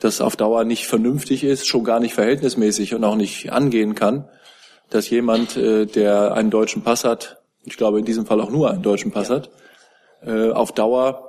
das 0.00 0.20
auf 0.20 0.36
Dauer 0.36 0.64
nicht 0.64 0.86
vernünftig 0.86 1.44
ist, 1.44 1.66
schon 1.66 1.84
gar 1.84 2.00
nicht 2.00 2.14
verhältnismäßig 2.14 2.94
und 2.94 3.04
auch 3.04 3.16
nicht 3.16 3.50
angehen 3.52 3.94
kann, 3.94 4.28
dass 4.90 5.10
jemand, 5.10 5.56
äh, 5.56 5.86
der 5.86 6.34
einen 6.34 6.50
deutschen 6.50 6.82
Pass 6.82 7.04
hat, 7.04 7.42
ich 7.64 7.76
glaube 7.76 7.98
in 7.98 8.04
diesem 8.04 8.26
Fall 8.26 8.40
auch 8.40 8.50
nur 8.50 8.70
einen 8.70 8.82
deutschen 8.82 9.10
Pass 9.10 9.30
hat, 9.30 9.50
äh, 10.24 10.50
auf 10.50 10.72
Dauer 10.72 11.24
äh, 11.24 11.27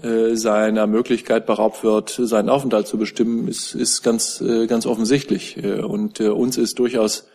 seiner 0.00 0.86
Möglichkeit 0.86 1.46
beraubt 1.46 1.84
wird, 1.84 2.10
seinen 2.10 2.48
Aufenthalt 2.48 2.88
zu 2.88 2.98
bestimmen, 2.98 3.46
ist, 3.46 3.74
ist 3.74 4.02
ganz, 4.02 4.40
äh, 4.40 4.66
ganz 4.66 4.86
offensichtlich. 4.86 5.62
Äh, 5.62 5.80
und 5.80 6.18
äh, 6.18 6.28
uns 6.28 6.58
ist 6.58 6.78
durchaus 6.78 7.28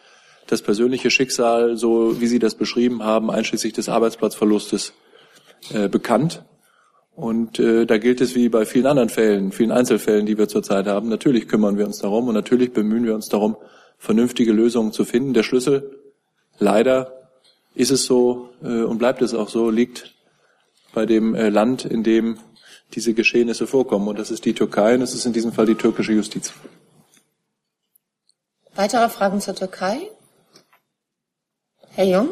das 0.47 0.61
persönliche 0.61 1.09
Schicksal, 1.09 1.77
so 1.77 2.19
wie 2.19 2.27
Sie 2.27 2.39
das 2.39 2.55
beschrieben 2.55 3.03
haben, 3.03 3.29
einschließlich 3.31 3.73
des 3.73 3.89
Arbeitsplatzverlustes, 3.89 4.93
äh, 5.73 5.89
bekannt. 5.89 6.43
Und 7.15 7.59
äh, 7.59 7.85
da 7.85 7.97
gilt 7.97 8.21
es 8.21 8.35
wie 8.35 8.47
bei 8.47 8.65
vielen 8.65 8.85
anderen 8.85 9.09
Fällen, 9.09 9.51
vielen 9.51 9.71
Einzelfällen, 9.71 10.25
die 10.25 10.37
wir 10.37 10.47
zurzeit 10.47 10.87
haben. 10.87 11.09
Natürlich 11.09 11.47
kümmern 11.47 11.77
wir 11.77 11.85
uns 11.85 11.99
darum 11.99 12.27
und 12.27 12.35
natürlich 12.35 12.73
bemühen 12.73 13.05
wir 13.05 13.15
uns 13.15 13.27
darum, 13.27 13.57
vernünftige 13.97 14.53
Lösungen 14.53 14.91
zu 14.91 15.03
finden. 15.03 15.33
Der 15.33 15.43
Schlüssel, 15.43 15.99
leider 16.59 17.29
ist 17.73 17.91
es 17.91 18.05
so 18.05 18.49
äh, 18.63 18.83
und 18.83 18.99
bleibt 18.99 19.21
es 19.21 19.33
auch 19.33 19.49
so, 19.49 19.69
liegt 19.69 20.13
bei 20.93 21.05
dem 21.05 21.33
äh, 21.33 21.49
Land, 21.49 21.85
in 21.85 22.03
dem 22.03 22.37
diese 22.93 23.13
Geschehnisse 23.13 23.67
vorkommen. 23.67 24.07
Und 24.07 24.19
das 24.19 24.31
ist 24.31 24.45
die 24.45 24.53
Türkei 24.53 24.95
und 24.95 25.01
das 25.01 25.13
ist 25.13 25.25
in 25.25 25.33
diesem 25.33 25.51
Fall 25.51 25.65
die 25.65 25.75
türkische 25.75 26.13
Justiz. 26.13 26.53
Weitere 28.75 29.09
Fragen 29.09 29.41
zur 29.41 29.55
Türkei? 29.55 29.97
Herr 31.95 32.05
Jung? 32.05 32.29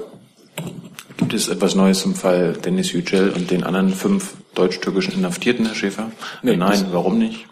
Gibt 1.17 1.33
es 1.33 1.47
etwas 1.47 1.75
Neues 1.75 2.01
zum 2.01 2.13
Fall 2.13 2.53
Dennis 2.53 2.91
Yücel 2.91 3.31
und 3.31 3.49
den 3.49 3.63
anderen 3.63 3.93
fünf 3.93 4.35
deutsch-türkischen 4.53 5.13
Inhaftierten, 5.15 5.65
Herr 5.65 5.75
Schäfer? 5.75 6.11
Nee, 6.43 6.55
Nein, 6.55 6.87
warum 6.91 7.17
nicht? 7.17 7.47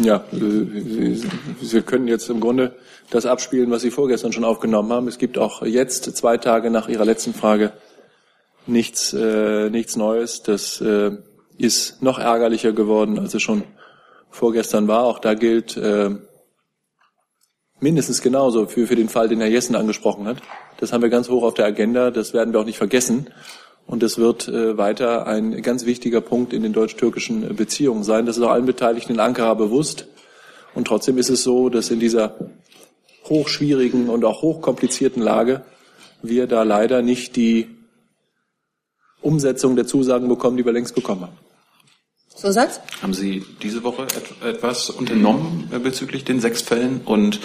Ja, 0.00 0.24
äh, 0.32 1.16
Sie 1.60 1.82
können 1.82 2.08
jetzt 2.08 2.30
im 2.30 2.40
Grunde 2.40 2.76
das 3.10 3.26
abspielen, 3.26 3.70
was 3.70 3.82
Sie 3.82 3.90
vorgestern 3.90 4.32
schon 4.32 4.44
aufgenommen 4.44 4.92
haben. 4.92 5.08
Es 5.08 5.18
gibt 5.18 5.38
auch 5.38 5.62
jetzt, 5.62 6.16
zwei 6.16 6.38
Tage 6.38 6.70
nach 6.70 6.88
Ihrer 6.88 7.04
letzten 7.04 7.34
Frage, 7.34 7.72
nichts, 8.66 9.12
äh, 9.12 9.70
nichts 9.70 9.96
Neues. 9.96 10.42
Das 10.42 10.80
äh, 10.80 11.12
ist 11.56 12.02
noch 12.02 12.18
ärgerlicher 12.18 12.72
geworden, 12.72 13.18
als 13.18 13.34
es 13.34 13.42
schon 13.42 13.64
vorgestern 14.30 14.88
war. 14.88 15.04
Auch 15.04 15.18
da 15.18 15.34
gilt 15.34 15.76
äh, 15.76 16.10
mindestens 17.80 18.22
genauso 18.22 18.66
für, 18.66 18.86
für 18.86 18.96
den 18.96 19.08
Fall, 19.08 19.28
den 19.28 19.40
Herr 19.40 19.48
Jessen 19.48 19.76
angesprochen 19.76 20.26
hat. 20.26 20.38
Das 20.78 20.92
haben 20.92 21.02
wir 21.02 21.10
ganz 21.10 21.28
hoch 21.28 21.42
auf 21.42 21.54
der 21.54 21.66
Agenda. 21.66 22.10
Das 22.10 22.34
werden 22.34 22.52
wir 22.52 22.60
auch 22.60 22.64
nicht 22.64 22.78
vergessen. 22.78 23.28
Und 23.86 24.02
es 24.02 24.18
wird 24.18 24.48
äh, 24.48 24.76
weiter 24.78 25.26
ein 25.26 25.62
ganz 25.62 25.84
wichtiger 25.84 26.20
Punkt 26.20 26.52
in 26.52 26.62
den 26.62 26.72
deutsch-türkischen 26.72 27.54
Beziehungen 27.54 28.02
sein. 28.02 28.26
Das 28.26 28.36
ist 28.36 28.42
auch 28.42 28.50
allen 28.50 28.66
Beteiligten 28.66 29.12
in 29.12 29.20
Ankara 29.20 29.54
bewusst. 29.54 30.06
Und 30.74 30.86
trotzdem 30.86 31.18
ist 31.18 31.28
es 31.28 31.42
so, 31.42 31.68
dass 31.68 31.90
in 31.90 32.00
dieser 32.00 32.36
hochschwierigen 33.28 34.08
und 34.08 34.24
auch 34.24 34.42
hochkomplizierten 34.42 35.22
Lage 35.22 35.64
wir 36.22 36.46
da 36.46 36.62
leider 36.62 37.02
nicht 37.02 37.36
die 37.36 37.73
Umsetzung 39.24 39.76
der 39.76 39.86
Zusagen 39.86 40.28
bekommen, 40.28 40.56
die 40.56 40.64
wir 40.64 40.72
längst 40.72 40.94
bekommen 40.94 41.22
haben. 41.22 41.38
Zusatz? 42.34 42.80
Haben 43.00 43.14
Sie 43.14 43.44
diese 43.62 43.82
Woche 43.84 44.02
et 44.02 44.46
etwas 44.46 44.90
unternommen 44.90 45.70
äh, 45.72 45.78
bezüglich 45.78 46.24
den 46.24 46.40
sechs 46.40 46.62
Fällen 46.62 47.00
und 47.04 47.40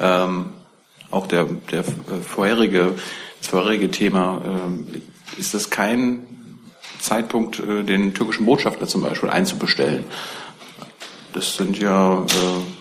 ähm, 0.00 0.46
auch 1.10 1.26
der, 1.26 1.46
der 1.70 1.84
vorherige, 1.84 2.94
das 3.38 3.48
vorherige 3.48 3.90
Thema, 3.90 4.40
äh, 4.44 5.40
ist 5.40 5.54
das 5.54 5.70
kein 5.70 6.26
Zeitpunkt, 7.00 7.60
äh, 7.60 7.84
den 7.84 8.14
türkischen 8.14 8.46
Botschafter 8.46 8.86
zum 8.88 9.02
Beispiel 9.02 9.28
einzubestellen? 9.28 10.04
Das 11.32 11.56
sind 11.56 11.78
ja, 11.78 12.22
äh, 12.22 12.26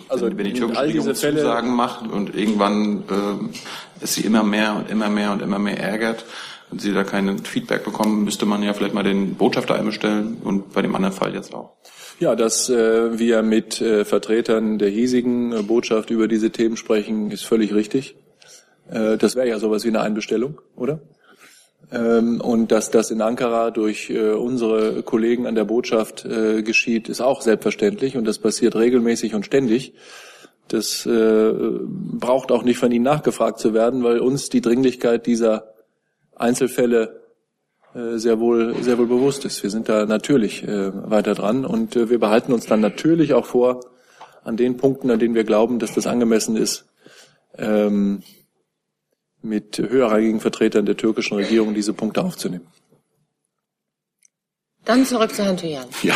Also 0.08 0.25
wenn 0.25 0.38
die 0.46 0.53
türkische 0.53 0.79
all 0.79 0.86
Regierung 0.88 1.08
diese 1.08 1.20
Fälle- 1.20 1.41
Zusagen 1.41 1.75
macht 1.75 2.08
und 2.08 2.34
irgendwann 2.36 3.03
äh, 3.10 4.03
es 4.03 4.15
sie 4.15 4.22
immer 4.22 4.44
mehr 4.44 4.75
und 4.77 4.89
immer 4.89 5.10
mehr 5.10 5.32
und 5.34 5.41
immer 5.41 5.60
mehr 5.60 5.79
ärgert 5.79 6.25
und 6.72 6.82
sie 6.82 6.94
da 6.94 7.04
kein 7.04 7.40
Feedback 7.40 7.84
bekommen, 7.84 8.24
müsste 8.24 8.46
man 8.46 8.62
ja 8.64 8.74
vielleicht 8.74 8.94
mal 8.94 9.04
den 9.04 9.36
Botschafter 9.36 9.76
einbestellen 9.76 10.38
und 10.44 10.74
bei 10.74 10.82
dem 10.82 10.96
anderen 10.96 11.16
Fall 11.16 11.34
jetzt 11.34 11.54
auch. 11.54 11.74
Ja, 12.20 12.36
dass 12.36 12.70
äh, 12.70 13.18
wir 13.18 13.42
mit 13.42 13.82
äh, 13.82 14.04
Vertretern 14.04 14.78
der 14.78 14.90
hiesigen 14.90 15.54
äh, 15.54 15.62
Botschaft 15.64 16.10
über 16.10 16.28
diese 16.28 16.52
Themen 16.52 16.76
sprechen, 16.76 17.32
ist 17.32 17.46
völlig 17.46 17.74
richtig. 17.74 18.18
Äh, 18.90 19.18
das 19.18 19.36
wäre 19.36 19.48
ja 19.48 19.58
sowas 19.58 19.86
wie 19.86 19.90
eine 19.90 20.02
Einbestellung, 20.02 20.60
oder? 20.76 21.00
Ähm, 21.92 22.42
und 22.42 22.72
dass 22.72 22.92
das 22.92 23.10
in 23.10 23.22
Ankara 23.22 23.72
durch 23.72 24.10
äh, 24.10 24.32
unsere 24.32 25.02
Kollegen 25.02 25.48
an 25.48 25.56
der 25.56 25.64
Botschaft 25.64 26.26
äh, 26.26 26.62
geschieht, 26.62 27.10
ist 27.10 27.22
auch 27.22 27.42
selbstverständlich 27.42 28.18
und 28.18 28.26
das 28.26 28.38
passiert 28.38 28.76
regelmäßig 28.76 29.34
und 29.34 29.46
ständig. 29.46 29.94
Das 30.68 31.06
äh, 31.08 31.52
braucht 31.52 32.52
auch 32.52 32.64
nicht 32.64 32.78
von 32.78 32.92
Ihnen 32.92 33.06
nachgefragt 33.06 33.60
zu 33.60 33.74
werden, 33.74 34.04
weil 34.04 34.20
uns 34.20 34.50
die 34.50 34.62
Dringlichkeit 34.62 35.26
dieser 35.26 35.69
Einzelfälle 36.39 37.22
äh, 37.93 38.17
sehr 38.17 38.39
wohl 38.39 38.81
sehr 38.84 38.98
wohl 38.98 39.08
bewusst 39.08 39.46
ist. 39.46 39.63
Wir 39.63 39.69
sind 39.69 39.89
da 39.89 40.05
natürlich 40.05 40.63
äh, 40.63 40.91
weiter 41.10 41.36
dran 41.36 41.65
und 41.65 41.96
äh, 41.96 42.10
wir 42.10 42.19
behalten 42.19 42.53
uns 42.53 42.65
dann 42.65 42.81
natürlich 42.81 43.34
auch 43.34 43.46
vor, 43.46 43.81
an 44.43 44.58
den 44.58 44.77
Punkten, 44.77 45.12
an 45.12 45.19
denen 45.19 45.36
wir 45.36 45.43
glauben, 45.43 45.79
dass 45.79 45.93
das 45.93 46.08
angemessen 46.08 46.55
ist, 46.55 46.86
ähm, 47.58 48.24
mit 49.41 49.77
höherrangigen 49.77 50.39
Vertretern 50.39 50.86
der 50.86 50.98
türkischen 50.98 51.36
Regierung 51.36 51.74
diese 51.74 51.93
Punkte 51.93 52.24
aufzunehmen. 52.24 52.67
Dann 54.86 55.05
zurück 55.05 55.34
zu 55.34 55.43
Herrn 55.43 55.58
Thujan. 55.58 55.88
Ja, 56.03 56.15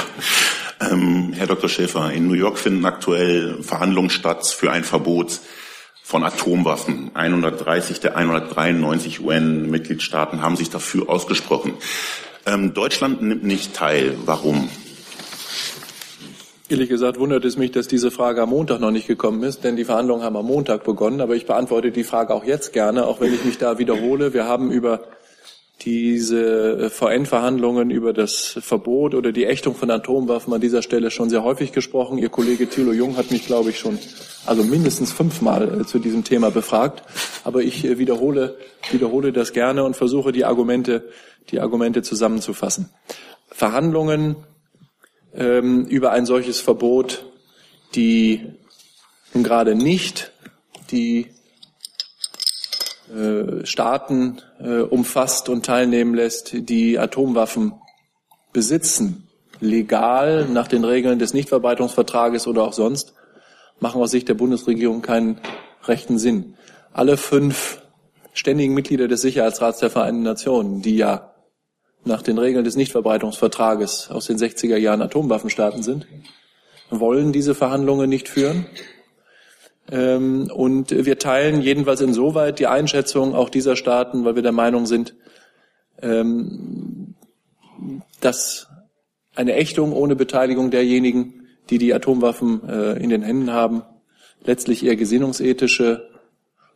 ähm, 0.80 1.34
Herr 1.34 1.48
Dr. 1.48 1.70
Schäfer, 1.70 2.12
in 2.12 2.28
New 2.28 2.34
York 2.34 2.58
finden 2.58 2.86
aktuell 2.86 3.62
Verhandlungen 3.62 4.10
statt 4.10 4.48
für 4.48 4.72
ein 4.72 4.84
Verbot 4.84 5.40
von 6.04 6.24
Atomwaffen. 6.24 7.12
130 7.14 8.02
der 8.02 8.18
193 8.18 9.22
UN-Mitgliedstaaten 9.22 10.42
haben 10.42 10.58
sich 10.58 10.70
dafür 10.70 11.10
ausgesprochen. 11.10 11.74
Ähm, 12.46 12.74
Deutschland 12.74 13.22
nimmt 13.22 13.46
nicht 13.46 13.74
teil. 13.74 14.16
Warum? 14.26 14.70
Ehrlich 16.70 16.90
gesagt 16.90 17.20
wundert 17.20 17.46
es 17.46 17.56
mich, 17.56 17.72
dass 17.72 17.88
diese 17.88 18.12
Frage 18.12 18.42
am 18.42 18.50
Montag 18.50 18.80
noch 18.80 18.92
nicht 18.92 19.08
gekommen 19.08 19.44
ist, 19.44 19.64
denn 19.64 19.76
die 19.76 19.86
Verhandlungen 19.86 20.24
haben 20.24 20.36
am 20.36 20.46
Montag 20.46 20.84
begonnen. 20.84 21.22
Aber 21.22 21.36
ich 21.36 21.46
beantworte 21.46 21.92
die 21.92 22.04
Frage 22.04 22.34
auch 22.34 22.44
jetzt 22.44 22.74
gerne, 22.74 23.06
auch 23.06 23.22
wenn 23.22 23.34
ich 23.34 23.46
mich 23.46 23.58
da 23.58 23.80
wiederhole. 23.80 24.34
Wir 24.34 24.46
haben 24.46 24.72
über 24.72 25.02
diese 25.82 26.90
VN-Verhandlungen 26.90 27.90
über 27.92 28.14
das 28.14 28.58
Verbot 28.62 29.16
oder 29.16 29.32
die 29.32 29.46
Ächtung 29.46 29.76
von 29.76 29.92
Atomwaffen 29.92 30.54
an 30.54 30.62
dieser 30.62 30.82
Stelle 30.82 31.12
schon 31.12 31.30
sehr 31.30 31.44
häufig 31.44 31.74
gesprochen. 31.74 32.18
Ihr 32.18 32.30
Kollege 32.30 32.70
Thilo 32.70 32.94
Jung 32.94 33.18
hat 33.18 33.32
mich, 33.32 33.46
glaube 33.46 33.72
ich, 33.72 33.80
schon 33.80 34.00
also 34.46 34.64
mindestens 34.64 35.12
fünfmal 35.12 35.82
äh, 35.82 35.86
zu 35.86 36.00
diesem 36.00 36.24
Thema 36.24 36.52
befragt. 36.52 37.04
Aber 37.44 37.64
ich 37.64 37.84
äh, 37.84 37.98
wiederhole, 37.98 38.58
wiederhole 38.92 39.34
das 39.34 39.52
gerne 39.52 39.84
und 39.84 39.98
versuche 39.98 40.32
die 40.32 40.46
Argumente, 40.46 41.10
die 41.50 41.60
Argumente 41.60 42.02
zusammenzufassen. 42.02 42.90
Verhandlungen 43.50 44.38
ähm, 45.34 45.86
über 45.86 46.12
ein 46.12 46.26
solches 46.26 46.62
Verbot, 46.62 47.26
die 47.96 48.54
gerade 49.34 49.76
nicht 49.76 50.32
die 50.92 51.22
äh, 51.22 51.33
Staaten 53.64 54.38
äh, 54.60 54.82
umfasst 54.82 55.50
und 55.50 55.66
teilnehmen 55.66 56.16
lässt, 56.16 56.54
die 56.54 56.98
Atomwaffen 56.98 57.74
besitzen, 58.52 59.28
legal 59.60 60.46
nach 60.46 60.68
den 60.68 60.84
Regeln 60.84 61.20
des 61.20 61.34
Nichtverbreitungsvertrages 61.34 62.48
oder 62.48 62.64
auch 62.64 62.74
sonst, 62.74 63.14
machen 63.80 64.02
aus 64.02 64.12
Sicht 64.12 64.30
der 64.30 64.34
Bundesregierung 64.34 65.02
keinen 65.02 65.40
rechten 65.84 66.18
Sinn. 66.18 66.56
Alle 66.92 67.18
fünf 67.18 67.82
ständigen 68.34 68.74
Mitglieder 68.74 69.08
des 69.08 69.22
Sicherheitsrats 69.22 69.80
der 69.80 69.90
Vereinten 69.90 70.24
Nationen, 70.24 70.82
die 70.82 70.98
ja 70.98 71.34
nach 72.06 72.22
den 72.22 72.38
Regeln 72.38 72.66
des 72.66 72.76
Nichtverbreitungsvertrages 72.76 74.10
aus 74.12 74.26
den 74.26 74.38
60er 74.38 74.78
Jahren 74.78 75.02
Atomwaffenstaaten 75.02 75.84
sind, 75.84 76.08
wollen 76.90 77.32
diese 77.32 77.56
Verhandlungen 77.56 78.10
nicht 78.10 78.28
führen. 78.28 78.66
Ähm, 79.92 80.50
und 80.54 80.92
wir 80.92 81.20
teilen 81.20 81.62
jedenfalls 81.62 82.02
insoweit 82.02 82.60
die 82.60 82.68
Einschätzung 82.68 83.36
auch 83.36 83.50
dieser 83.50 83.76
Staaten, 83.76 84.26
weil 84.26 84.36
wir 84.36 84.42
der 84.42 84.52
Meinung 84.52 84.86
sind, 84.86 85.16
ähm, 86.02 87.16
dass 88.22 88.68
eine 89.36 89.56
Ächtung 89.56 89.94
ohne 89.94 90.16
Beteiligung 90.16 90.72
derjenigen, 90.72 91.48
die 91.70 91.78
die 91.78 91.94
Atomwaffen 91.94 92.68
äh, 92.68 92.94
in 92.94 93.10
den 93.10 93.24
Händen 93.24 93.52
haben, 93.52 93.84
letztlich 94.44 94.86
eher 94.86 94.96
gesinnungsethische 94.96 96.10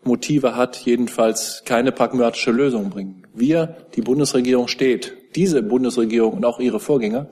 Motive 0.04 0.56
hat, 0.56 0.78
jedenfalls 0.78 1.64
keine 1.66 1.92
pragmatische 1.92 2.52
Lösung 2.52 2.90
bringen. 2.90 3.28
Wir, 3.34 3.76
die 3.96 4.02
Bundesregierung 4.02 4.68
steht, 4.68 5.14
diese 5.36 5.62
Bundesregierung 5.62 6.34
und 6.34 6.46
auch 6.46 6.60
ihre 6.60 6.80
Vorgänger, 6.80 7.30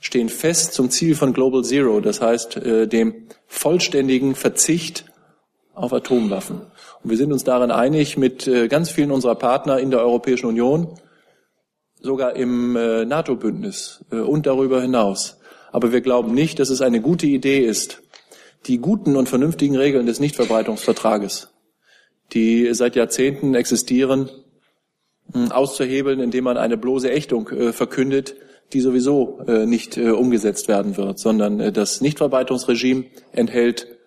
stehen 0.00 0.28
fest 0.28 0.74
zum 0.74 0.90
Ziel 0.90 1.14
von 1.14 1.32
Global 1.32 1.64
Zero, 1.64 2.00
das 2.00 2.20
heißt 2.20 2.56
äh, 2.58 2.86
dem 2.86 3.26
vollständigen 3.46 4.34
Verzicht 4.34 5.06
auf 5.78 5.92
Atomwaffen. 5.92 6.60
Und 7.02 7.10
wir 7.10 7.16
sind 7.16 7.32
uns 7.32 7.44
darin 7.44 7.70
einig 7.70 8.16
mit 8.16 8.46
äh, 8.46 8.68
ganz 8.68 8.90
vielen 8.90 9.10
unserer 9.10 9.36
Partner 9.36 9.78
in 9.78 9.90
der 9.90 10.00
Europäischen 10.00 10.46
Union, 10.46 10.98
sogar 12.00 12.36
im 12.36 12.76
äh, 12.76 13.04
NATO-Bündnis 13.04 14.04
äh, 14.10 14.16
und 14.16 14.46
darüber 14.46 14.82
hinaus. 14.82 15.38
Aber 15.72 15.92
wir 15.92 16.00
glauben 16.00 16.34
nicht, 16.34 16.58
dass 16.58 16.70
es 16.70 16.80
eine 16.80 17.00
gute 17.00 17.26
Idee 17.26 17.60
ist, 17.60 18.02
die 18.66 18.78
guten 18.78 19.16
und 19.16 19.28
vernünftigen 19.28 19.76
Regeln 19.76 20.06
des 20.06 20.18
Nichtverbreitungsvertrages, 20.18 21.48
die 22.32 22.72
seit 22.74 22.96
Jahrzehnten 22.96 23.54
existieren, 23.54 24.28
auszuhebeln, 25.50 26.20
indem 26.20 26.44
man 26.44 26.56
eine 26.56 26.78
bloße 26.78 27.10
Ächtung 27.10 27.50
verkündet, 27.72 28.34
die 28.72 28.80
sowieso 28.80 29.42
nicht 29.66 29.98
umgesetzt 29.98 30.68
werden 30.68 30.96
wird, 30.96 31.18
sondern 31.18 31.72
das 31.74 32.00
Nichtverbreitungsregime 32.00 33.04
enthält 33.32 33.97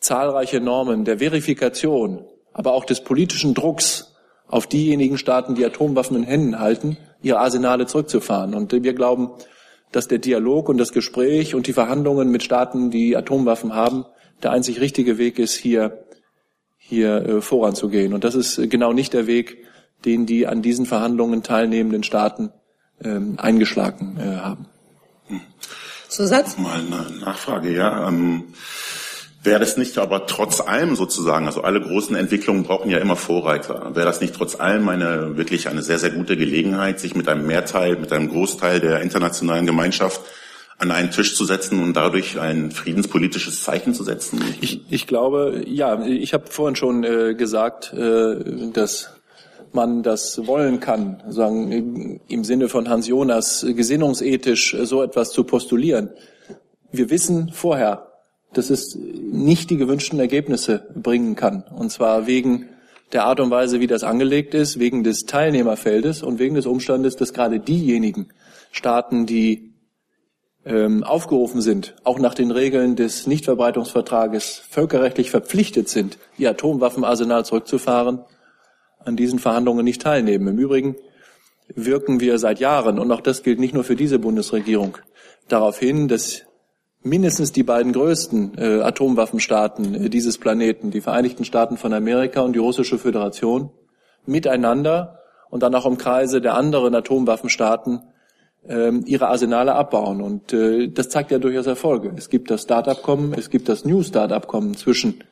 zahlreiche 0.00 0.60
Normen 0.60 1.04
der 1.04 1.18
Verifikation, 1.18 2.24
aber 2.52 2.72
auch 2.72 2.84
des 2.84 3.02
politischen 3.02 3.54
Drucks 3.54 4.14
auf 4.46 4.66
diejenigen 4.66 5.18
Staaten, 5.18 5.54
die 5.54 5.64
Atomwaffen 5.64 6.16
in 6.16 6.22
Händen 6.22 6.58
halten, 6.58 6.96
ihre 7.22 7.38
Arsenale 7.38 7.86
zurückzufahren. 7.86 8.54
Und 8.54 8.72
wir 8.72 8.94
glauben, 8.94 9.30
dass 9.92 10.08
der 10.08 10.18
Dialog 10.18 10.68
und 10.68 10.78
das 10.78 10.92
Gespräch 10.92 11.54
und 11.54 11.66
die 11.66 11.72
Verhandlungen 11.72 12.30
mit 12.30 12.42
Staaten, 12.42 12.90
die 12.90 13.16
Atomwaffen 13.16 13.74
haben, 13.74 14.04
der 14.42 14.52
einzig 14.52 14.80
richtige 14.80 15.18
Weg 15.18 15.38
ist, 15.38 15.54
hier, 15.54 16.04
hier 16.76 17.42
voranzugehen. 17.42 18.14
Und 18.14 18.24
das 18.24 18.34
ist 18.34 18.70
genau 18.70 18.92
nicht 18.92 19.12
der 19.12 19.26
Weg, 19.26 19.58
den 20.04 20.26
die 20.26 20.46
an 20.46 20.62
diesen 20.62 20.86
Verhandlungen 20.86 21.42
teilnehmenden 21.42 22.02
Staaten 22.02 22.52
ähm, 23.02 23.34
eingeschlagen 23.38 24.18
äh, 24.18 24.36
haben. 24.36 24.66
Zusatz? 26.08 26.56
Mal 26.58 26.80
eine 26.80 27.18
Nachfrage, 27.20 27.72
ja. 27.72 28.08
Ähm, 28.08 28.44
Wäre 29.48 29.62
es 29.62 29.78
nicht 29.78 29.96
aber 29.96 30.26
trotz 30.26 30.60
allem 30.60 30.94
sozusagen, 30.94 31.46
also 31.46 31.62
alle 31.62 31.80
großen 31.80 32.14
Entwicklungen 32.14 32.64
brauchen 32.64 32.90
ja 32.90 32.98
immer 32.98 33.16
Vorreiter, 33.16 33.94
wäre 33.94 34.04
das 34.04 34.20
nicht 34.20 34.34
trotz 34.34 34.60
allem 34.60 34.90
eine 34.90 35.38
wirklich 35.38 35.68
eine 35.68 35.80
sehr, 35.80 35.98
sehr 35.98 36.10
gute 36.10 36.36
Gelegenheit, 36.36 37.00
sich 37.00 37.14
mit 37.14 37.28
einem 37.28 37.46
Mehrteil, 37.46 37.96
mit 37.96 38.12
einem 38.12 38.28
Großteil 38.28 38.80
der 38.80 39.00
internationalen 39.00 39.64
Gemeinschaft 39.64 40.20
an 40.76 40.90
einen 40.90 41.10
Tisch 41.10 41.34
zu 41.34 41.46
setzen 41.46 41.82
und 41.82 41.96
dadurch 41.96 42.38
ein 42.38 42.70
friedenspolitisches 42.70 43.62
Zeichen 43.62 43.94
zu 43.94 44.04
setzen? 44.04 44.40
Ich, 44.60 44.82
ich 44.90 45.06
glaube, 45.06 45.64
ja, 45.66 46.04
ich 46.04 46.34
habe 46.34 46.44
vorhin 46.50 46.76
schon 46.76 47.02
äh, 47.04 47.34
gesagt, 47.34 47.94
äh, 47.94 48.70
dass 48.74 49.14
man 49.72 50.02
das 50.02 50.46
wollen 50.46 50.78
kann, 50.78 51.22
sagen 51.28 52.20
im 52.28 52.44
Sinne 52.44 52.68
von 52.68 52.90
Hans 52.90 53.08
Jonas 53.08 53.64
gesinnungsethisch 53.66 54.76
so 54.82 55.02
etwas 55.02 55.32
zu 55.32 55.44
postulieren. 55.44 56.10
Wir 56.92 57.08
wissen 57.08 57.50
vorher, 57.52 58.07
dass 58.52 58.70
es 58.70 58.96
nicht 58.96 59.70
die 59.70 59.76
gewünschten 59.76 60.18
Ergebnisse 60.18 60.86
bringen 60.94 61.36
kann, 61.36 61.64
und 61.74 61.90
zwar 61.90 62.26
wegen 62.26 62.68
der 63.12 63.24
Art 63.24 63.40
und 63.40 63.50
Weise, 63.50 63.80
wie 63.80 63.86
das 63.86 64.04
angelegt 64.04 64.54
ist, 64.54 64.78
wegen 64.78 65.02
des 65.02 65.24
Teilnehmerfeldes 65.24 66.22
und 66.22 66.38
wegen 66.38 66.54
des 66.54 66.66
Umstandes, 66.66 67.16
dass 67.16 67.32
gerade 67.32 67.58
diejenigen 67.58 68.28
Staaten, 68.70 69.24
die 69.24 69.72
ähm, 70.66 71.02
aufgerufen 71.04 71.62
sind, 71.62 71.96
auch 72.04 72.18
nach 72.18 72.34
den 72.34 72.50
Regeln 72.50 72.96
des 72.96 73.26
Nichtverbreitungsvertrages 73.26 74.62
völkerrechtlich 74.68 75.30
verpflichtet 75.30 75.88
sind, 75.88 76.18
ihr 76.36 76.50
Atomwaffenarsenal 76.50 77.44
zurückzufahren, 77.44 78.20
an 78.98 79.16
diesen 79.16 79.38
Verhandlungen 79.38 79.84
nicht 79.84 80.02
teilnehmen. 80.02 80.48
Im 80.48 80.58
Übrigen 80.58 80.96
wirken 81.74 82.20
wir 82.20 82.38
seit 82.38 82.60
Jahren, 82.60 82.98
und 82.98 83.10
auch 83.10 83.20
das 83.20 83.42
gilt 83.42 83.58
nicht 83.58 83.72
nur 83.72 83.84
für 83.84 83.96
diese 83.96 84.18
Bundesregierung, 84.18 84.98
darauf 85.48 85.78
hin, 85.78 86.08
dass 86.08 86.42
mindestens 87.02 87.52
die 87.52 87.62
beiden 87.62 87.92
größten 87.92 88.58
äh, 88.58 88.80
Atomwaffenstaaten 88.82 89.94
äh, 89.94 90.10
dieses 90.10 90.38
Planeten, 90.38 90.90
die 90.90 91.00
Vereinigten 91.00 91.44
Staaten 91.44 91.76
von 91.76 91.92
Amerika 91.92 92.40
und 92.40 92.54
die 92.54 92.58
Russische 92.58 92.98
Föderation, 92.98 93.70
miteinander 94.26 95.20
und 95.50 95.62
dann 95.62 95.74
auch 95.74 95.86
im 95.86 95.98
Kreise 95.98 96.40
der 96.40 96.54
anderen 96.54 96.94
Atomwaffenstaaten 96.94 98.02
äh, 98.66 98.92
ihre 99.06 99.28
Arsenale 99.28 99.74
abbauen. 99.74 100.20
Und 100.20 100.52
äh, 100.52 100.88
das 100.88 101.08
zeigt 101.08 101.30
ja 101.30 101.38
durchaus 101.38 101.66
Erfolge. 101.66 102.12
Es 102.16 102.28
gibt 102.28 102.50
das 102.50 102.62
Start-Abkommen, 102.62 103.34
es 103.34 103.50
gibt 103.50 103.68
das 103.68 103.84
New 103.84 104.02
Start-Abkommen 104.02 104.76
zwischen 104.76 105.24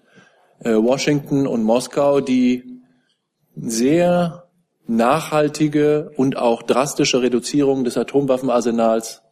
äh, 0.61 0.75
Washington 0.75 1.47
und 1.47 1.63
Moskau, 1.63 2.21
die 2.21 2.83
sehr 3.55 4.45
nachhaltige 4.87 6.11
und 6.17 6.37
auch 6.37 6.63
drastische 6.63 7.23
Reduzierung 7.23 7.85
des 7.85 7.97
Atomwaffenarsenals, 7.97 9.23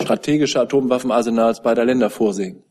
strategische 0.00 0.60
Atomwaffenarsenals 0.60 1.62
beider 1.62 1.84
Länder 1.84 2.10
vorsehen. 2.10 2.62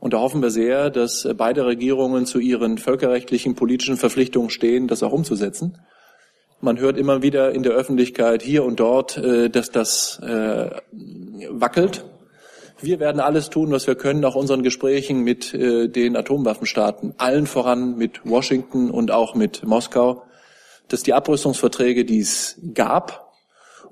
Und 0.00 0.12
da 0.12 0.18
hoffen 0.18 0.42
wir 0.42 0.50
sehr, 0.50 0.90
dass 0.90 1.26
beide 1.36 1.64
Regierungen 1.64 2.26
zu 2.26 2.38
ihren 2.38 2.76
völkerrechtlichen 2.76 3.54
politischen 3.54 3.96
Verpflichtungen 3.96 4.50
stehen, 4.50 4.86
das 4.86 5.02
auch 5.02 5.12
umzusetzen. 5.12 5.78
Man 6.60 6.78
hört 6.78 6.98
immer 6.98 7.22
wieder 7.22 7.52
in 7.52 7.62
der 7.62 7.72
Öffentlichkeit 7.72 8.42
hier 8.42 8.64
und 8.64 8.80
dort, 8.80 9.16
äh, 9.16 9.48
dass 9.48 9.70
das 9.70 10.18
äh, 10.20 10.70
wackelt. 11.50 12.04
Wir 12.80 13.00
werden 13.00 13.20
alles 13.20 13.48
tun, 13.50 13.70
was 13.70 13.86
wir 13.86 13.94
können, 13.94 14.24
auch 14.24 14.34
unseren 14.34 14.62
Gesprächen 14.62 15.20
mit 15.20 15.54
äh, 15.54 15.88
den 15.88 16.16
Atomwaffenstaaten, 16.16 17.14
allen 17.18 17.46
voran 17.46 17.96
mit 17.96 18.20
Washington 18.24 18.90
und 18.90 19.10
auch 19.10 19.34
mit 19.34 19.64
Moskau, 19.64 20.24
dass 20.88 21.02
die 21.02 21.14
Abrüstungsverträge, 21.14 22.04
die 22.04 22.20
es 22.20 22.60
gab 22.74 23.23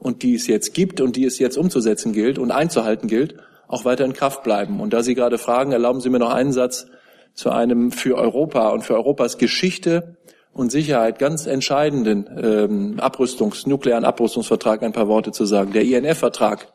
und 0.02 0.22
die 0.22 0.34
es 0.34 0.46
jetzt 0.46 0.74
gibt 0.74 1.00
und 1.00 1.16
die 1.16 1.24
es 1.24 1.38
jetzt 1.38 1.56
umzusetzen 1.56 2.12
gilt 2.12 2.38
und 2.38 2.50
einzuhalten 2.50 3.08
gilt, 3.08 3.36
auch 3.68 3.84
weiter 3.84 4.04
in 4.04 4.12
Kraft 4.12 4.42
bleiben. 4.42 4.80
Und 4.80 4.92
da 4.92 5.02
Sie 5.02 5.14
gerade 5.14 5.38
fragen, 5.38 5.72
erlauben 5.72 6.00
Sie 6.00 6.10
mir 6.10 6.18
noch 6.18 6.32
einen 6.32 6.52
Satz 6.52 6.86
zu 7.34 7.50
einem 7.50 7.92
für 7.92 8.16
Europa 8.16 8.68
und 8.70 8.82
für 8.82 8.94
Europas 8.94 9.38
Geschichte 9.38 10.18
und 10.52 10.70
Sicherheit 10.70 11.18
ganz 11.18 11.46
entscheidenden 11.46 12.28
ähm, 12.36 13.00
Abrüstungs-, 13.00 13.66
nuklearen 13.66 14.04
Abrüstungsvertrag 14.04 14.82
ein 14.82 14.92
paar 14.92 15.08
Worte 15.08 15.32
zu 15.32 15.46
sagen. 15.46 15.72
Der 15.72 15.82
INF-Vertrag 15.82 16.72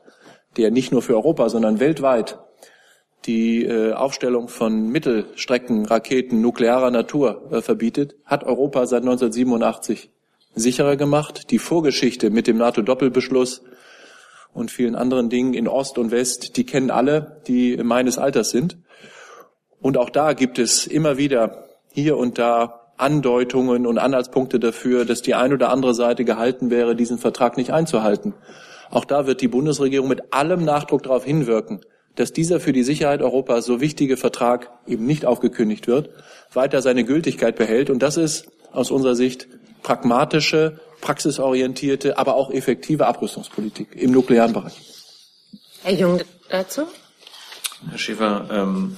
der 0.57 0.71
nicht 0.71 0.91
nur 0.91 1.01
für 1.01 1.15
Europa, 1.15 1.49
sondern 1.49 1.79
weltweit 1.79 2.39
die 3.25 3.65
äh, 3.65 3.93
Aufstellung 3.93 4.47
von 4.47 4.87
Mittelstreckenraketen 4.89 6.39
nuklearer 6.39 6.91
Natur 6.91 7.49
äh, 7.51 7.61
verbietet, 7.61 8.15
hat 8.25 8.43
Europa 8.43 8.85
seit 8.85 9.01
1987 9.01 10.11
sicherer 10.59 10.95
gemacht. 10.95 11.51
Die 11.51 11.59
Vorgeschichte 11.59 12.29
mit 12.29 12.47
dem 12.47 12.57
NATO-Doppelbeschluss 12.57 13.63
und 14.53 14.71
vielen 14.71 14.95
anderen 14.95 15.29
Dingen 15.29 15.53
in 15.53 15.67
Ost 15.67 15.97
und 15.97 16.11
West, 16.11 16.57
die 16.57 16.65
kennen 16.65 16.91
alle, 16.91 17.41
die 17.47 17.77
meines 17.77 18.17
Alters 18.17 18.49
sind. 18.49 18.77
Und 19.79 19.97
auch 19.97 20.09
da 20.09 20.33
gibt 20.33 20.59
es 20.59 20.87
immer 20.87 21.17
wieder 21.17 21.67
hier 21.91 22.17
und 22.17 22.37
da 22.39 22.87
Andeutungen 22.97 23.85
und 23.85 23.99
Anhaltspunkte 23.99 24.59
dafür, 24.59 25.05
dass 25.05 25.21
die 25.21 25.35
ein 25.35 25.53
oder 25.53 25.69
andere 25.69 25.93
Seite 25.93 26.25
gehalten 26.25 26.71
wäre, 26.71 26.95
diesen 26.95 27.19
Vertrag 27.19 27.57
nicht 27.57 27.71
einzuhalten. 27.71 28.33
Auch 28.89 29.05
da 29.05 29.27
wird 29.27 29.41
die 29.41 29.47
Bundesregierung 29.47 30.07
mit 30.07 30.33
allem 30.33 30.65
Nachdruck 30.65 31.03
darauf 31.03 31.23
hinwirken, 31.23 31.81
dass 32.15 32.33
dieser 32.33 32.59
für 32.59 32.73
die 32.73 32.83
Sicherheit 32.83 33.21
Europas 33.21 33.65
so 33.65 33.79
wichtige 33.79 34.17
Vertrag 34.17 34.71
eben 34.87 35.05
nicht 35.05 35.25
aufgekündigt 35.25 35.87
wird, 35.87 36.09
weiter 36.53 36.81
seine 36.81 37.03
Gültigkeit 37.03 37.55
behält. 37.55 37.91
Und 37.91 38.01
das 38.01 38.17
ist 38.17 38.49
aus 38.71 38.89
unserer 38.89 39.15
Sicht 39.15 39.47
pragmatische, 39.87 40.81
praxisorientierte, 40.99 42.17
aber 42.17 42.35
auch 42.35 42.51
effektive 42.51 43.07
Abrüstungspolitik 43.07 43.95
im 43.95 44.11
nuklearen 44.11 44.51
Bereich. 44.51 44.81
Herr 45.81 45.93
Jung 45.93 46.19
dazu? 46.49 46.87
Herr 47.89 47.97
Schäfer, 47.97 48.49
ähm, 48.51 48.97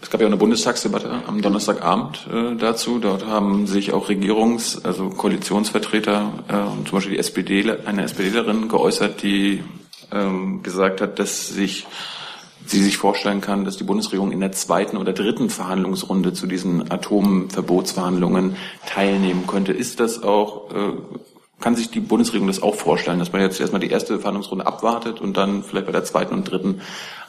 es 0.00 0.10
gab 0.10 0.20
ja 0.20 0.28
auch 0.28 0.30
eine 0.30 0.36
Bundestagsdebatte 0.36 1.10
am 1.26 1.42
Donnerstagabend 1.42 2.28
äh, 2.32 2.54
dazu. 2.54 3.00
Dort 3.00 3.26
haben 3.26 3.66
sich 3.66 3.92
auch 3.92 4.08
Regierungs-, 4.08 4.84
also 4.84 5.08
Koalitionsvertreter, 5.08 6.32
äh, 6.46 6.84
zum 6.86 6.92
Beispiel 6.92 7.14
die 7.14 7.18
SPD, 7.18 7.68
eine 7.84 8.04
SPDlerin 8.04 8.68
geäußert, 8.68 9.20
die 9.24 9.64
ähm, 10.12 10.62
gesagt 10.62 11.00
hat, 11.00 11.18
dass 11.18 11.48
sich 11.48 11.84
sie 12.66 12.82
sich 12.82 12.96
vorstellen 12.98 13.40
kann, 13.40 13.64
dass 13.64 13.76
die 13.76 13.84
Bundesregierung 13.84 14.32
in 14.32 14.40
der 14.40 14.52
zweiten 14.52 14.96
oder 14.96 15.12
dritten 15.12 15.50
Verhandlungsrunde 15.50 16.32
zu 16.32 16.46
diesen 16.46 16.90
Atomverbotsverhandlungen 16.90 18.56
teilnehmen 18.86 19.46
könnte. 19.46 19.72
Ist 19.72 20.00
das 20.00 20.22
auch 20.22 20.70
äh, 20.70 20.92
kann 21.60 21.74
sich 21.74 21.90
die 21.90 22.00
Bundesregierung 22.00 22.46
das 22.46 22.62
auch 22.62 22.76
vorstellen, 22.76 23.18
dass 23.18 23.32
man 23.32 23.42
jetzt 23.42 23.60
erstmal 23.60 23.80
die 23.80 23.90
erste 23.90 24.18
Verhandlungsrunde 24.18 24.66
abwartet 24.66 25.20
und 25.20 25.36
dann 25.36 25.64
vielleicht 25.64 25.86
bei 25.86 25.92
der 25.92 26.04
zweiten 26.04 26.34
und 26.34 26.48
dritten 26.48 26.80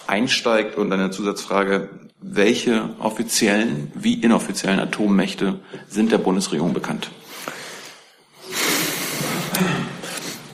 einsteigt? 0.06 0.78
Und 0.78 0.94
eine 0.94 1.10
Zusatzfrage, 1.10 1.90
welche 2.22 2.90
offiziellen 3.00 3.92
wie 3.96 4.14
inoffiziellen 4.14 4.80
Atommächte 4.80 5.60
sind 5.88 6.12
der 6.12 6.20
Bundesregierung 6.20 6.74
bekannt? 6.74 7.10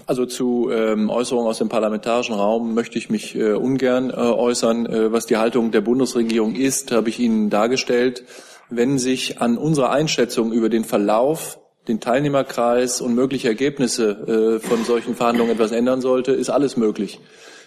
Also 0.07 0.25
zu 0.25 0.69
ähm, 0.71 1.09
Äußerungen 1.09 1.49
aus 1.49 1.57
dem 1.57 1.69
parlamentarischen 1.69 2.35
Raum 2.35 2.75
möchte 2.75 2.97
ich 2.97 3.09
mich 3.09 3.35
äh, 3.35 3.53
ungern 3.53 4.11
äh, 4.11 4.13
äußern. 4.13 4.85
Äh, 4.85 5.11
was 5.11 5.25
die 5.25 5.37
Haltung 5.37 5.71
der 5.71 5.81
Bundesregierung 5.81 6.55
ist, 6.55 6.91
habe 6.91 7.09
ich 7.09 7.19
Ihnen 7.19 7.49
dargestellt. 7.49 8.23
Wenn 8.69 8.99
sich 8.99 9.41
an 9.41 9.57
unserer 9.57 9.89
Einschätzung 9.89 10.51
über 10.51 10.69
den 10.69 10.83
Verlauf, 10.83 11.59
den 11.87 11.99
Teilnehmerkreis 11.99 13.01
und 13.01 13.15
mögliche 13.15 13.47
Ergebnisse 13.47 14.59
äh, 14.61 14.67
von 14.67 14.83
solchen 14.83 15.15
Verhandlungen 15.15 15.51
etwas 15.51 15.71
ändern 15.71 16.01
sollte, 16.01 16.33
ist 16.33 16.49
alles 16.49 16.77
möglich. 16.77 17.19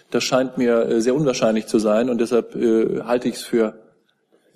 Das 0.09 0.23
scheint 0.23 0.57
mir 0.57 0.85
äh, 0.85 1.01
sehr 1.01 1.15
unwahrscheinlich 1.15 1.67
zu 1.67 1.77
sein 1.77 2.09
und 2.09 2.21
deshalb 2.21 2.55
äh, 2.55 3.01
halte 3.01 3.27
ich 3.27 3.35
es 3.35 3.41
für 3.43 3.79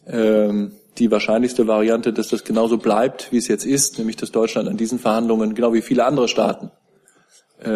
ähm, 0.08 0.72
die 0.98 1.12
wahrscheinlichste 1.12 1.68
Variante, 1.68 2.14
dass 2.14 2.30
das 2.30 2.44
genauso 2.44 2.78
bleibt, 2.78 3.32
wie 3.32 3.38
es 3.38 3.48
jetzt 3.48 3.66
ist, 3.66 3.98
nämlich 3.98 4.16
dass 4.16 4.32
Deutschland 4.32 4.70
an 4.70 4.78
diesen 4.78 5.00
Verhandlungen, 5.00 5.54
genau 5.54 5.74
wie 5.74 5.82
viele 5.82 6.06
andere 6.06 6.28
Staaten, 6.28 6.72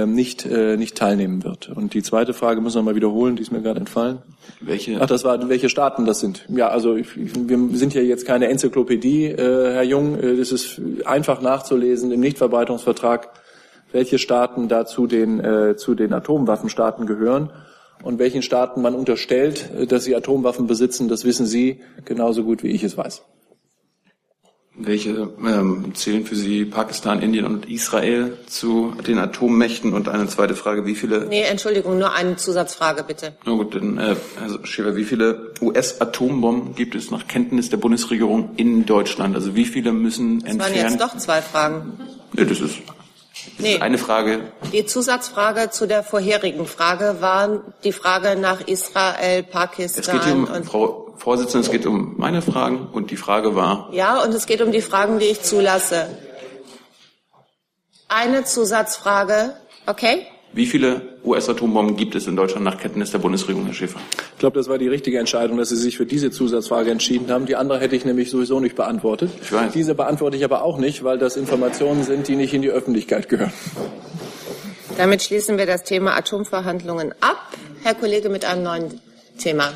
nicht, 0.06 0.46
äh, 0.46 0.78
nicht 0.78 0.98
teilnehmen 0.98 1.44
wird. 1.44 1.70
Und 1.70 1.94
die 1.94 2.04
zweite 2.04 2.34
Frage 2.34 2.62
müssen 2.62 2.78
wir 2.78 2.84
mal 2.84 2.96
wiederholen, 2.96 3.36
die 3.36 3.42
ist 3.42 3.52
mir 3.52 3.62
gerade 3.62 3.80
entfallen. 3.80 4.20
Welche? 4.62 5.00
Ach, 5.00 5.06
das 5.06 5.24
war, 5.24 5.50
welche 5.50 5.70
Staaten 5.70 6.06
das 6.06 6.20
sind. 6.20 6.46
Ja, 6.50 6.70
also 6.70 6.96
ich, 6.96 7.08
wir 7.16 7.78
sind 7.78 7.94
ja 7.94 8.02
jetzt 8.02 8.26
keine 8.26 8.48
Enzyklopädie, 8.48 9.26
äh, 9.26 9.74
Herr 9.74 9.84
Jung. 9.84 10.20
Äh, 10.20 10.36
das 10.36 10.52
ist 10.52 10.82
einfach 11.06 11.42
nachzulesen 11.42 12.12
im 12.12 12.20
Nichtverbreitungsvertrag, 12.20 13.30
welche 13.92 14.20
Staaten 14.20 14.68
da 14.68 14.86
zu 14.86 15.08
den, 15.08 15.40
äh, 15.40 15.76
zu 15.78 15.96
den 15.96 16.14
Atomwaffenstaaten 16.14 17.06
gehören. 17.06 17.52
Und 18.04 18.20
welchen 18.20 18.44
Staaten 18.44 18.82
man 18.82 18.94
unterstellt, 18.96 19.70
äh, 19.78 19.88
dass 19.88 20.04
sie 20.04 20.16
Atomwaffen 20.16 20.68
besitzen, 20.68 21.08
das 21.08 21.26
wissen 21.26 21.46
Sie 21.46 21.82
genauso 22.06 22.44
gut, 22.44 22.64
wie 22.64 22.70
ich 22.70 22.84
es 22.84 22.98
weiß. 22.98 23.24
Welche 24.80 25.30
ähm, 25.44 25.96
zählen 25.96 26.24
für 26.24 26.36
Sie 26.36 26.64
Pakistan, 26.64 27.22
Indien 27.22 27.46
und 27.46 27.68
Israel 27.68 28.38
zu 28.46 28.94
den 29.08 29.18
Atommächten? 29.18 29.94
Und 29.94 30.08
eine 30.08 30.28
zweite 30.28 30.54
Frage, 30.56 30.86
wie 30.86 30.94
viele... 30.94 31.26
Nee, 31.26 31.42
Entschuldigung, 31.42 31.98
nur 31.98 32.14
eine 32.14 32.36
Zusatzfrage 32.36 33.04
bitte. 33.04 33.34
Na 33.44 33.54
gut, 33.54 33.74
dann, 33.74 33.98
äh, 33.98 34.16
Herr 34.40 34.66
Schäfer, 34.66 34.96
wie 34.96 35.04
viele 35.04 35.54
US-Atombomben 35.62 36.76
gibt 36.76 36.94
es 36.94 37.10
nach 37.10 37.28
Kenntnis 37.28 37.72
der 37.72 37.78
Bundesregierung 37.78 38.52
in 38.56 38.86
Deutschland? 38.86 39.34
Also 39.36 39.56
wie 39.56 39.66
viele 39.66 39.92
müssen 39.92 40.42
Das 40.42 40.52
entfernt... 40.52 40.76
waren 40.76 40.92
jetzt 40.92 41.02
doch 41.02 41.18
zwei 41.18 41.42
Fragen. 41.42 41.94
Nee, 42.34 42.46
das 42.46 42.60
ist, 42.60 42.76
das 42.86 42.97
Nee. 43.60 43.80
eine 43.80 43.98
Frage. 43.98 44.52
Die 44.72 44.86
Zusatzfrage 44.86 45.70
zu 45.72 45.88
der 45.88 46.04
vorherigen 46.04 46.66
Frage 46.66 47.18
war 47.20 47.64
die 47.84 47.92
Frage 47.92 48.36
nach 48.40 48.62
Israel, 48.62 49.40
Es 49.40 49.46
geht 49.46 49.52
Pakistan 49.52 50.24
hier 50.24 50.34
um, 50.34 50.44
und 50.46 50.66
Frau 50.66 51.16
Vorsitzende, 51.18 51.66
es 51.66 51.72
geht 51.72 51.86
um 51.88 52.14
meine 52.18 52.42
Fragen 52.42 52.90
und 52.92 53.10
die 53.10 53.18
Frage 53.18 53.56
war, 53.56 53.90
ja, 53.92 54.22
und 54.22 54.34
es 54.34 54.46
geht 54.46 54.62
um 54.62 54.72
die 54.72 54.82
Fragen, 54.82 55.18
die 55.20 55.26
ich 55.26 55.42
zulasse. 55.42 56.08
Eine 58.08 58.46
Zusatzfrage, 58.46 59.56
okay? 59.88 60.28
Wie 60.54 60.66
viele 60.66 61.02
US-Atombomben 61.24 61.96
gibt 61.98 62.16
es 62.16 62.26
in 62.26 62.36
Deutschland 62.36 62.64
nach 62.66 62.78
Kenntnis 62.80 63.12
der 63.12 63.20
Bundesregierung, 63.20 63.66
Herr 63.66 63.74
Schäfer? 63.74 64.00
Ich 64.34 64.40
glaube, 64.40 64.58
das 64.58 64.68
war 64.70 64.78
die 64.78 64.88
richtige 64.88 65.20
Entscheidung, 65.20 65.58
dass 65.58 65.70
Sie 65.70 65.76
sich 65.76 65.98
für 65.98 66.06
diese 66.06 66.32
Zusatzfrage 66.32 66.90
entschieden 66.90 67.30
haben. 67.32 67.46
Die 67.46 67.56
andere 67.56 67.80
hätte 67.80 67.96
ich 67.96 68.06
nämlich 68.06 68.30
sowieso 68.32 68.60
nicht 68.60 68.76
beantwortet. 68.76 69.30
Ich 69.42 69.52
weiß. 69.52 69.74
Diese 69.74 69.94
beantworte 69.94 70.38
ich 70.38 70.44
aber 70.44 70.64
auch 70.64 70.78
nicht, 70.78 71.04
weil 71.04 71.18
das 71.18 71.36
Informationen 71.38 72.04
sind, 72.04 72.28
die 72.28 72.36
nicht 72.36 72.54
in 72.54 72.62
die 72.62 72.70
Öffentlichkeit 72.70 73.30
gehören. 73.30 73.54
Damit 74.98 75.22
schließen 75.22 75.58
wir 75.58 75.66
das 75.68 75.84
Thema 75.84 76.16
Atomverhandlungen 76.18 77.14
ab. 77.22 77.52
Herr 77.84 77.94
Kollege 77.94 78.30
mit 78.30 78.46
einem 78.46 78.64
neuen 78.64 79.02
Thema. 79.38 79.74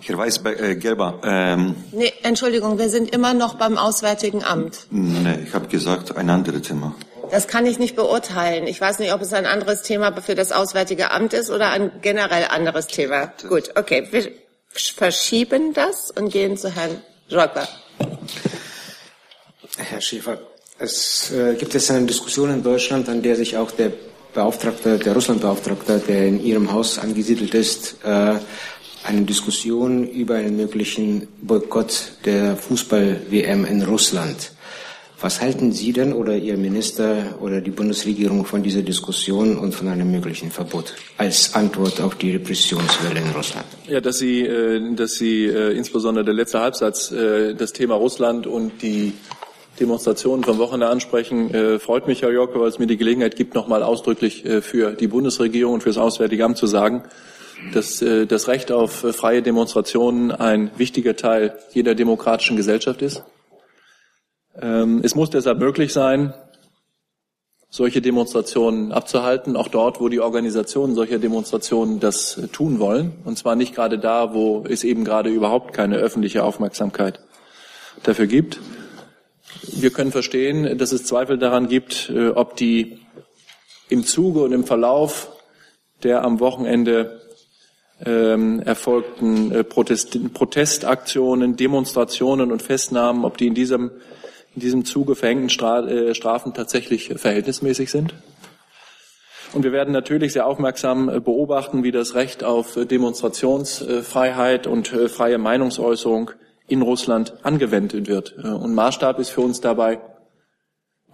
Herr 0.00 0.16
Weisgerber, 0.16 1.20
ähm, 1.22 1.74
Nee, 1.92 2.12
Entschuldigung, 2.22 2.78
wir 2.78 2.88
sind 2.88 3.14
immer 3.14 3.34
noch 3.34 3.56
beim 3.56 3.76
Auswärtigen 3.76 4.42
Amt. 4.42 4.86
nee, 4.90 5.40
ich 5.46 5.52
habe 5.52 5.68
gesagt, 5.68 6.16
ein 6.16 6.30
anderes 6.30 6.62
Thema. 6.62 6.94
Das 7.30 7.46
kann 7.46 7.66
ich 7.66 7.78
nicht 7.78 7.96
beurteilen. 7.96 8.66
Ich 8.66 8.80
weiß 8.80 8.98
nicht, 8.98 9.12
ob 9.12 9.20
es 9.20 9.32
ein 9.32 9.46
anderes 9.46 9.82
Thema 9.82 10.18
für 10.20 10.34
das 10.34 10.52
Auswärtige 10.52 11.10
Amt 11.10 11.32
ist 11.32 11.50
oder 11.50 11.70
ein 11.70 11.92
generell 12.02 12.46
anderes 12.48 12.86
Thema. 12.86 13.32
Gut, 13.48 13.70
okay. 13.76 14.08
Wir 14.10 14.30
verschieben 14.70 15.74
das 15.74 16.10
und 16.10 16.30
gehen 16.30 16.56
zu 16.56 16.74
Herrn 16.74 17.02
Reuper. 17.30 17.68
Herr 19.76 20.00
Schäfer, 20.00 20.38
es 20.78 21.30
äh, 21.30 21.54
gibt 21.54 21.74
jetzt 21.74 21.90
eine 21.90 22.06
Diskussion 22.06 22.50
in 22.50 22.62
Deutschland, 22.62 23.08
an 23.08 23.22
der 23.22 23.36
sich 23.36 23.56
auch 23.56 23.70
der 23.70 23.92
Beauftragte, 24.32 24.98
der 24.98 25.14
Russlandbeauftragte, 25.14 25.98
der 26.06 26.26
in 26.26 26.44
Ihrem 26.44 26.72
Haus 26.72 26.98
angesiedelt 26.98 27.54
ist, 27.54 27.96
äh, 28.04 28.34
eine 29.04 29.22
Diskussion 29.22 30.06
über 30.08 30.36
einen 30.36 30.56
möglichen 30.56 31.28
Boykott 31.42 32.12
der 32.24 32.56
Fußball-WM 32.56 33.64
in 33.64 33.82
Russland. 33.82 34.52
Was 35.20 35.40
halten 35.40 35.72
Sie 35.72 35.92
denn 35.92 36.12
oder 36.12 36.36
Ihr 36.36 36.56
Minister 36.56 37.38
oder 37.40 37.60
die 37.60 37.72
Bundesregierung 37.72 38.44
von 38.44 38.62
dieser 38.62 38.82
Diskussion 38.82 39.58
und 39.58 39.74
von 39.74 39.88
einem 39.88 40.12
möglichen 40.12 40.52
Verbot 40.52 40.94
als 41.16 41.54
Antwort 41.54 42.00
auf 42.00 42.14
die 42.14 42.30
Repressionswelle 42.30 43.18
in 43.18 43.30
Russland? 43.30 43.66
Ja, 43.88 44.00
dass 44.00 44.18
Sie, 44.18 44.42
äh, 44.42 44.94
dass 44.94 45.14
Sie 45.14 45.46
äh, 45.46 45.76
insbesondere 45.76 46.24
der 46.24 46.34
letzte 46.34 46.60
Halbsatz 46.60 47.10
äh, 47.10 47.54
das 47.54 47.72
Thema 47.72 47.96
Russland 47.96 48.46
und 48.46 48.80
die 48.80 49.12
Demonstrationen 49.80 50.44
vom 50.44 50.58
Wochenende 50.58 50.88
ansprechen, 50.88 51.52
äh, 51.52 51.80
freut 51.80 52.06
mich, 52.06 52.22
Herr 52.22 52.30
Jorke, 52.30 52.60
weil 52.60 52.68
es 52.68 52.78
mir 52.78 52.86
die 52.86 52.96
Gelegenheit 52.96 53.34
gibt, 53.34 53.56
nochmal 53.56 53.82
ausdrücklich 53.82 54.44
äh, 54.44 54.62
für 54.62 54.92
die 54.92 55.08
Bundesregierung 55.08 55.74
und 55.74 55.82
für 55.82 55.90
das 55.90 55.98
Auswärtige 55.98 56.44
Amt 56.44 56.58
zu 56.58 56.68
sagen, 56.68 57.02
dass 57.74 58.00
äh, 58.02 58.26
das 58.28 58.46
Recht 58.46 58.70
auf 58.70 58.92
freie 58.92 59.42
Demonstrationen 59.42 60.30
ein 60.30 60.70
wichtiger 60.76 61.16
Teil 61.16 61.58
jeder 61.72 61.96
demokratischen 61.96 62.56
Gesellschaft 62.56 63.02
ist. 63.02 63.24
Ähm, 64.60 65.00
es 65.02 65.14
muss 65.14 65.30
deshalb 65.30 65.58
möglich 65.58 65.92
sein, 65.92 66.34
solche 67.70 68.00
Demonstrationen 68.00 68.92
abzuhalten, 68.92 69.56
auch 69.56 69.68
dort, 69.68 70.00
wo 70.00 70.08
die 70.08 70.20
Organisationen 70.20 70.94
solcher 70.94 71.18
Demonstrationen 71.18 72.00
das 72.00 72.38
äh, 72.38 72.48
tun 72.48 72.78
wollen. 72.78 73.12
Und 73.24 73.38
zwar 73.38 73.56
nicht 73.56 73.74
gerade 73.74 73.98
da, 73.98 74.34
wo 74.34 74.64
es 74.68 74.84
eben 74.84 75.04
gerade 75.04 75.30
überhaupt 75.30 75.74
keine 75.74 75.96
öffentliche 75.96 76.44
Aufmerksamkeit 76.44 77.20
dafür 78.02 78.26
gibt. 78.26 78.60
Wir 79.62 79.90
können 79.90 80.12
verstehen, 80.12 80.78
dass 80.78 80.92
es 80.92 81.04
Zweifel 81.04 81.38
daran 81.38 81.68
gibt, 81.68 82.10
äh, 82.10 82.28
ob 82.28 82.56
die 82.56 83.00
im 83.88 84.04
Zuge 84.04 84.40
und 84.40 84.52
im 84.52 84.64
Verlauf 84.64 85.32
der 86.02 86.24
am 86.24 86.40
Wochenende 86.40 87.20
ähm, 88.04 88.60
erfolgten 88.60 89.50
äh, 89.50 89.64
Protest, 89.64 90.32
Protestaktionen, 90.32 91.56
Demonstrationen 91.56 92.52
und 92.52 92.62
Festnahmen, 92.62 93.24
ob 93.24 93.36
die 93.36 93.48
in 93.48 93.54
diesem, 93.54 93.90
in 94.58 94.60
diesem 94.60 94.84
Zuge 94.84 95.14
verhängten 95.14 95.48
äh, 95.88 96.14
Strafen 96.16 96.52
tatsächlich 96.52 97.14
verhältnismäßig 97.14 97.92
sind. 97.92 98.12
Und 99.52 99.62
wir 99.62 99.70
werden 99.70 99.92
natürlich 99.92 100.32
sehr 100.32 100.46
aufmerksam 100.46 101.08
äh, 101.08 101.20
beobachten, 101.20 101.84
wie 101.84 101.92
das 101.92 102.16
Recht 102.16 102.42
auf 102.42 102.74
Demonstrationsfreiheit 102.74 104.66
und 104.66 104.92
äh, 104.92 105.08
freie 105.08 105.38
Meinungsäußerung 105.38 106.32
in 106.66 106.82
Russland 106.82 107.34
angewendet 107.44 108.08
wird. 108.08 108.32
Und 108.32 108.74
Maßstab 108.74 109.20
ist 109.20 109.30
für 109.30 109.42
uns 109.42 109.60
dabei 109.60 110.00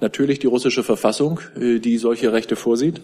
natürlich 0.01 0.39
die 0.39 0.49
russische 0.49 0.83
Verfassung, 0.83 1.39
die 1.55 1.97
solche 1.99 2.33
Rechte 2.33 2.57
vorsieht, 2.57 3.03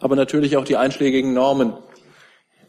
aber 0.00 0.16
natürlich 0.16 0.56
auch 0.56 0.64
die 0.64 0.76
einschlägigen 0.76 1.34
Normen 1.34 1.74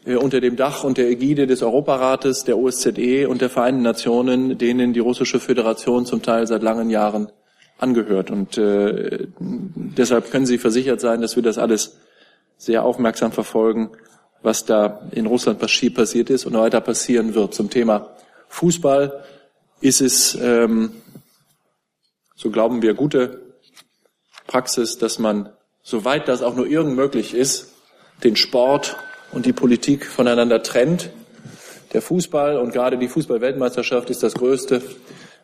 unter 0.06 0.40
dem 0.40 0.56
Dach 0.56 0.82
und 0.84 0.96
der 0.96 1.08
Ägide 1.10 1.46
des 1.46 1.62
Europarates, 1.62 2.44
der 2.44 2.58
OSZE 2.58 3.28
und 3.28 3.42
der 3.42 3.50
Vereinten 3.50 3.82
Nationen, 3.82 4.56
denen 4.56 4.92
die 4.92 5.00
russische 5.00 5.40
Föderation 5.40 6.06
zum 6.06 6.22
Teil 6.22 6.46
seit 6.46 6.62
langen 6.62 6.88
Jahren 6.88 7.30
angehört. 7.78 8.30
Und 8.30 8.56
äh, 8.56 9.26
deshalb 9.38 10.30
können 10.30 10.46
Sie 10.46 10.58
versichert 10.58 11.00
sein, 11.00 11.20
dass 11.20 11.36
wir 11.36 11.42
das 11.42 11.58
alles 11.58 11.98
sehr 12.56 12.84
aufmerksam 12.84 13.32
verfolgen, 13.32 13.90
was 14.42 14.64
da 14.64 15.02
in 15.12 15.26
Russland 15.26 15.60
passi- 15.60 15.92
passiert 15.92 16.30
ist 16.30 16.46
und 16.46 16.54
weiter 16.54 16.80
passieren 16.80 17.34
wird. 17.34 17.54
Zum 17.54 17.68
Thema 17.68 18.10
Fußball 18.48 19.22
ist 19.80 20.00
es, 20.00 20.34
ähm, 20.34 20.92
so 22.36 22.50
glauben 22.50 22.80
wir, 22.80 22.94
gute 22.94 23.40
Praxis, 24.46 24.98
dass 24.98 25.18
man, 25.18 25.50
soweit 25.82 26.26
das 26.26 26.42
auch 26.42 26.54
nur 26.54 26.66
irgend 26.66 26.96
möglich 26.96 27.34
ist, 27.34 27.74
den 28.24 28.36
Sport 28.36 28.96
und 29.32 29.46
die 29.46 29.52
Politik 29.52 30.06
voneinander 30.06 30.62
trennt. 30.62 31.10
Der 31.92 32.02
Fußball 32.02 32.56
und 32.58 32.72
gerade 32.72 32.98
die 32.98 33.08
Fußballweltmeisterschaft 33.08 34.10
ist 34.10 34.22
das 34.22 34.34
größte 34.34 34.82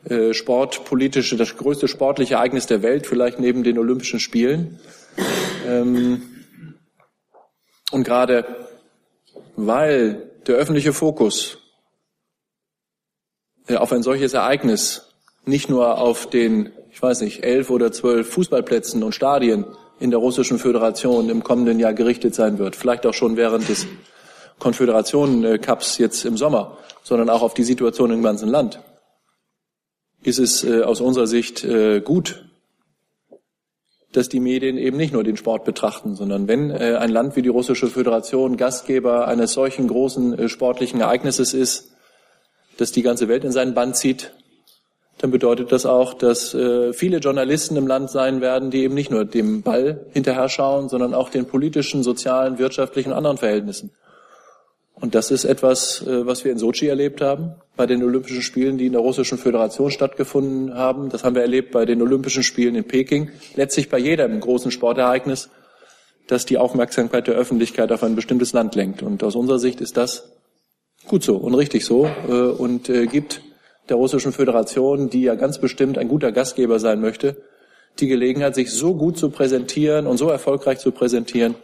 äh, 0.09 0.33
sportpolitische, 0.33 1.37
das 1.37 1.57
größte 1.57 1.88
sportliche 1.88 2.35
Ereignis 2.35 2.66
der 2.66 2.83
Welt, 2.83 3.07
vielleicht 3.07 3.40
neben 3.40 3.64
den 3.64 3.79
Olympischen 3.79 4.20
Spielen. 4.20 4.79
Ähm, 5.66 6.22
und 7.90 8.05
gerade 8.05 8.44
weil 9.57 10.31
der 10.46 10.57
öffentliche 10.57 10.92
Fokus 10.92 11.59
äh, 13.66 13.77
auf 13.77 13.92
ein 13.92 14.03
solches 14.03 14.35
Ereignis 14.35 15.09
nicht 15.44 15.68
nur 15.68 15.99
auf 15.99 16.29
den 16.29 16.72
ich 16.96 17.03
weiß 17.03 17.20
nicht, 17.20 17.44
elf 17.44 17.68
oder 17.68 17.92
zwölf 17.92 18.31
Fußballplätzen 18.31 19.03
und 19.03 19.14
Stadien 19.14 19.66
in 19.98 20.11
der 20.11 20.18
Russischen 20.18 20.59
Föderation 20.59 21.28
im 21.28 21.42
kommenden 21.42 21.78
Jahr 21.78 21.94
gerichtet 21.94 22.35
sein 22.35 22.59
wird. 22.59 22.76
Vielleicht 22.76 23.06
auch 23.06 23.14
schon 23.14 23.37
während 23.37 23.68
des 23.68 23.87
Konföderationen-Cups 24.59 25.98
jetzt 25.98 26.24
im 26.24 26.37
Sommer, 26.37 26.78
sondern 27.02 27.30
auch 27.30 27.42
auf 27.42 27.54
die 27.54 27.64
Situation 27.64 28.11
im 28.11 28.22
ganzen 28.22 28.48
Land. 28.48 28.80
Ist 30.22 30.38
es 30.38 30.64
äh, 30.64 30.82
aus 30.82 31.00
unserer 31.00 31.26
Sicht 31.26 31.64
äh, 31.64 32.00
gut, 32.00 32.44
dass 34.12 34.28
die 34.28 34.40
Medien 34.40 34.78
eben 34.78 34.96
nicht 34.96 35.12
nur 35.12 35.24
den 35.24 35.37
Sport 35.37 35.64
betrachten, 35.64 36.14
sondern 36.14 36.48
wenn 36.48 36.70
äh, 36.70 36.96
ein 36.98 37.11
Land 37.11 37.37
wie 37.37 37.42
die 37.42 37.48
Russische 37.48 37.88
Föderation 37.88 38.56
Gastgeber 38.56 39.28
eines 39.28 39.52
solchen 39.52 39.88
großen 39.88 40.48
sportlichen 40.48 41.00
Ereignisses 41.00 41.52
ist, 41.52 41.92
das 42.78 42.92
die 42.92 43.02
ganze 43.02 43.28
Welt 43.28 43.44
in 43.44 43.52
seinen 43.52 43.74
Band 43.74 43.96
zieht, 43.96 44.32
dann 45.18 45.31
bedeutet 45.31 45.72
das 45.72 45.87
auch, 45.87 46.14
dass 46.14 46.52
äh, 46.52 46.92
viele 46.92 47.18
Journalisten 47.18 47.76
im 47.76 47.87
Land 47.87 48.11
sein 48.11 48.40
werden, 48.40 48.70
die 48.70 48.83
eben 48.83 48.94
nicht 48.94 49.11
nur 49.11 49.24
dem 49.24 49.62
Ball 49.62 50.07
hinterher 50.12 50.48
schauen, 50.48 50.88
sondern 50.88 51.14
auch 51.14 51.31
den 51.31 51.46
politischen, 51.46 52.02
sozialen, 52.02 52.59
wirtschaftlichen 52.59 53.12
und 53.12 53.16
anderen 53.16 53.38
Verhältnissen. 53.38 53.92
Und 54.98 55.14
das 55.14 55.31
ist 55.31 55.44
etwas, 55.44 56.02
äh, 56.07 56.26
was 56.26 56.44
wir 56.44 56.52
in 56.52 56.59
Sochi 56.59 56.88
erlebt 56.88 57.22
haben, 57.22 57.55
bei 57.76 57.87
den 57.87 58.02
Olympischen 58.02 58.42
Spielen, 58.42 58.76
die 58.76 58.87
in 58.87 58.92
der 58.92 59.00
Russischen 59.00 59.38
Föderation 59.38 59.90
stattgefunden 59.90 60.74
haben. 60.74 61.09
Das 61.09 61.24
haben 61.24 61.35
wir 61.35 61.42
erlebt 61.42 61.72
bei 61.72 61.87
den 61.87 62.02
Olympischen 62.02 62.42
Spielen 62.42 62.74
in 62.74 62.85
Peking. 62.85 63.31
Letztlich 63.55 63.88
bei 63.88 63.98
jedem 63.98 64.40
großen 64.40 64.70
Sportereignis, 64.70 65.48
das 66.26 66.44
die 66.44 66.59
Aufmerksamkeit 66.59 67.26
der 67.26 67.35
Öffentlichkeit 67.35 67.92
auf 67.92 68.02
ein 68.02 68.16
bestimmtes 68.16 68.52
Land 68.52 68.74
lenkt. 68.74 69.02
Und 69.02 69.22
aus 69.22 69.35
unserer 69.35 69.59
Sicht 69.59 69.81
ist 69.81 69.96
das 69.96 70.33
gut 71.07 71.22
so 71.22 71.37
und 71.37 71.55
richtig 71.55 71.85
so 71.85 72.07
äh, 72.29 72.33
und 72.33 72.88
äh, 72.88 73.07
gibt 73.07 73.42
der 73.88 73.96
Russischen 73.96 74.33
Föderation, 74.33 75.11
die 75.11 75.22
ja 75.22 75.35
ganz 75.35 75.59
bestimmt 75.59 75.99
ein 75.99 76.09
guter 76.09 76.33
Gastgeber 76.33 76.79
sein 76.79 77.01
möchte, 77.01 77.37
die 77.99 78.09
Gelegenheit, 78.09 78.55
sich 78.55 78.70
so 78.72 78.94
gut 78.94 79.18
zu 79.18 79.31
präsentieren 79.31 80.07
und 80.07 80.18
so 80.18 80.29
erfolgreich 80.29 80.79
zu 80.79 80.92
präsentieren, 80.92 81.55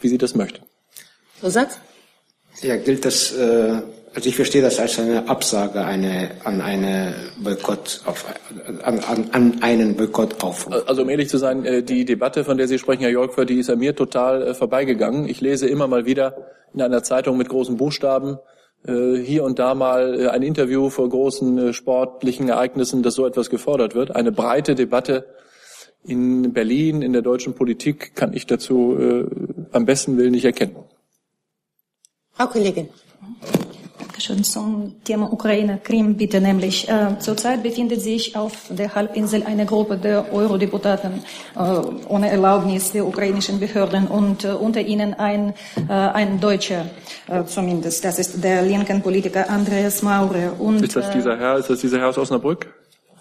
wie 0.00 0.08
sie 0.08 0.18
das 0.18 0.34
möchte. 0.34 0.60
Zusatz? 1.40 1.78
Ja, 2.62 2.76
gilt 2.76 3.04
das, 3.04 3.32
äh, 3.32 3.80
also 4.14 4.28
ich 4.28 4.36
verstehe 4.36 4.62
das 4.62 4.78
als 4.78 4.98
eine 4.98 5.28
Absage 5.28 5.84
eine, 5.84 6.30
an 6.44 6.60
eine 6.60 7.14
Boykott 7.38 8.02
auf, 8.04 8.24
an, 8.82 9.00
an, 9.00 9.28
an 9.32 9.62
einen 9.62 9.96
Boykott 9.96 10.42
auf. 10.44 10.70
Also 10.86 11.02
um 11.02 11.10
ehrlich 11.10 11.28
zu 11.28 11.38
sein, 11.38 11.64
äh, 11.64 11.82
die 11.82 12.04
Debatte, 12.04 12.44
von 12.44 12.56
der 12.56 12.68
Sie 12.68 12.78
sprechen, 12.78 13.02
Herr 13.02 13.10
Jolkfer, 13.10 13.44
die 13.44 13.58
ist 13.58 13.70
an 13.70 13.80
mir 13.80 13.96
total 13.96 14.42
äh, 14.42 14.54
vorbeigegangen. 14.54 15.28
Ich 15.28 15.40
lese 15.40 15.66
immer 15.66 15.88
mal 15.88 16.06
wieder 16.06 16.36
in 16.72 16.80
einer 16.80 17.02
Zeitung 17.02 17.36
mit 17.36 17.48
großen 17.48 17.76
Buchstaben, 17.76 18.34
äh, 18.34 18.53
hier 18.86 19.44
und 19.44 19.58
da 19.58 19.74
mal 19.74 20.20
äh, 20.20 20.28
ein 20.28 20.42
Interview 20.42 20.90
vor 20.90 21.08
großen 21.08 21.58
äh, 21.58 21.72
sportlichen 21.72 22.48
Ereignissen, 22.48 23.02
dass 23.02 23.14
so 23.14 23.26
etwas 23.26 23.48
gefordert 23.48 23.94
wird. 23.94 24.14
Eine 24.14 24.30
breite 24.30 24.74
Debatte 24.74 25.26
in 26.02 26.52
Berlin, 26.52 27.00
in 27.00 27.14
der 27.14 27.22
deutschen 27.22 27.54
Politik, 27.54 28.14
kann 28.14 28.34
ich 28.34 28.46
dazu 28.46 28.96
äh, 28.98 29.26
am 29.72 29.86
besten 29.86 30.18
Willen 30.18 30.32
nicht 30.32 30.44
erkennen. 30.44 30.76
Frau 32.32 32.46
Kollegin. 32.46 32.88
Dankeschön. 34.14 34.44
Zum 34.44 34.92
Thema 35.02 35.32
Ukraine, 35.32 35.80
Krim 35.82 36.16
bitte 36.16 36.40
nämlich. 36.40 36.88
Äh, 36.88 37.18
zurzeit 37.18 37.64
befindet 37.64 38.00
sich 38.00 38.36
auf 38.36 38.52
der 38.70 38.94
Halbinsel 38.94 39.42
eine 39.42 39.66
Gruppe 39.66 39.96
der 39.96 40.32
Eurodeputaten 40.32 41.24
äh, 41.56 41.58
ohne 42.08 42.30
Erlaubnis 42.30 42.92
der 42.92 43.04
ukrainischen 43.08 43.58
Behörden 43.58 44.06
und 44.06 44.44
äh, 44.44 44.52
unter 44.52 44.82
ihnen 44.82 45.14
ein, 45.14 45.52
äh, 45.88 45.92
ein 45.92 46.38
Deutscher 46.38 46.86
äh, 47.26 47.42
zumindest. 47.44 48.04
Das 48.04 48.20
ist 48.20 48.44
der 48.44 48.62
linken 48.62 49.02
Politiker 49.02 49.50
Andreas 49.50 50.00
Maurer. 50.00 50.60
Und, 50.60 50.80
ist 50.82 50.94
das 50.94 51.10
dieser 51.10 51.36
Herr, 51.36 51.58
ist 51.58 51.68
das 51.68 51.80
dieser 51.80 51.98
Herr 51.98 52.10
aus 52.10 52.18
Osnabrück? 52.18 52.72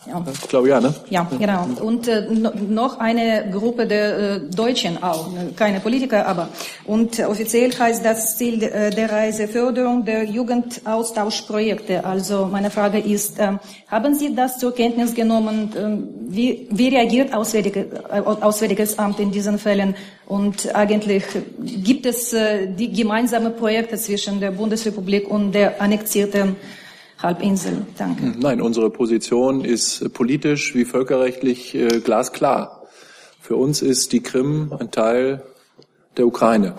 Ja. 0.05 0.21
Ich 0.33 0.49
glaube 0.49 0.67
ja, 0.69 0.81
ne? 0.81 0.93
Ja, 1.09 1.29
genau. 1.39 1.67
Und 1.81 2.07
äh, 2.07 2.27
noch 2.29 2.99
eine 2.99 3.49
Gruppe 3.51 3.87
der 3.87 4.17
äh, 4.17 4.39
Deutschen 4.49 5.01
auch, 5.01 5.31
ne, 5.31 5.51
keine 5.55 5.79
Politiker, 5.79 6.27
aber. 6.27 6.49
Und 6.85 7.19
äh, 7.19 7.25
offiziell 7.25 7.71
heißt 7.71 8.03
das 8.03 8.37
Ziel 8.37 8.61
äh, 8.63 8.89
der 8.89 9.11
Reise 9.11 9.47
Förderung 9.47 10.03
der 10.03 10.25
Jugendaustauschprojekte. 10.25 12.03
Also 12.03 12.49
meine 12.51 12.69
Frage 12.69 12.99
ist, 12.99 13.39
äh, 13.39 13.53
haben 13.87 14.13
Sie 14.15 14.35
das 14.35 14.59
zur 14.59 14.75
Kenntnis 14.75 15.13
genommen? 15.13 15.71
Äh, 15.73 16.33
wie, 16.33 16.67
wie 16.69 16.89
reagiert 16.89 17.33
Auswärtige, 17.33 17.87
äh, 18.11 18.19
Auswärtiges 18.19 18.99
Amt 18.99 19.19
in 19.19 19.31
diesen 19.31 19.57
Fällen? 19.57 19.95
Und 20.25 20.73
eigentlich 20.75 21.23
gibt 21.59 22.05
es 22.05 22.33
äh, 22.33 22.67
die 22.67 22.91
gemeinsame 22.91 23.51
Projekte 23.51 23.97
zwischen 23.97 24.39
der 24.41 24.51
Bundesrepublik 24.51 25.29
und 25.29 25.53
der 25.53 25.81
annektierten 25.81 26.55
Halbinsel. 27.23 27.87
Danke. 27.97 28.33
Nein, 28.37 28.61
unsere 28.61 28.89
Position 28.89 29.63
ist 29.63 30.13
politisch 30.13 30.75
wie 30.75 30.83
völkerrechtlich 30.83 31.73
äh, 31.73 32.01
glasklar. 32.01 32.83
Für 33.39 33.55
uns 33.55 33.81
ist 33.81 34.11
die 34.11 34.21
Krim 34.21 34.73
ein 34.77 34.91
Teil 34.91 35.41
der 36.17 36.27
Ukraine. 36.27 36.75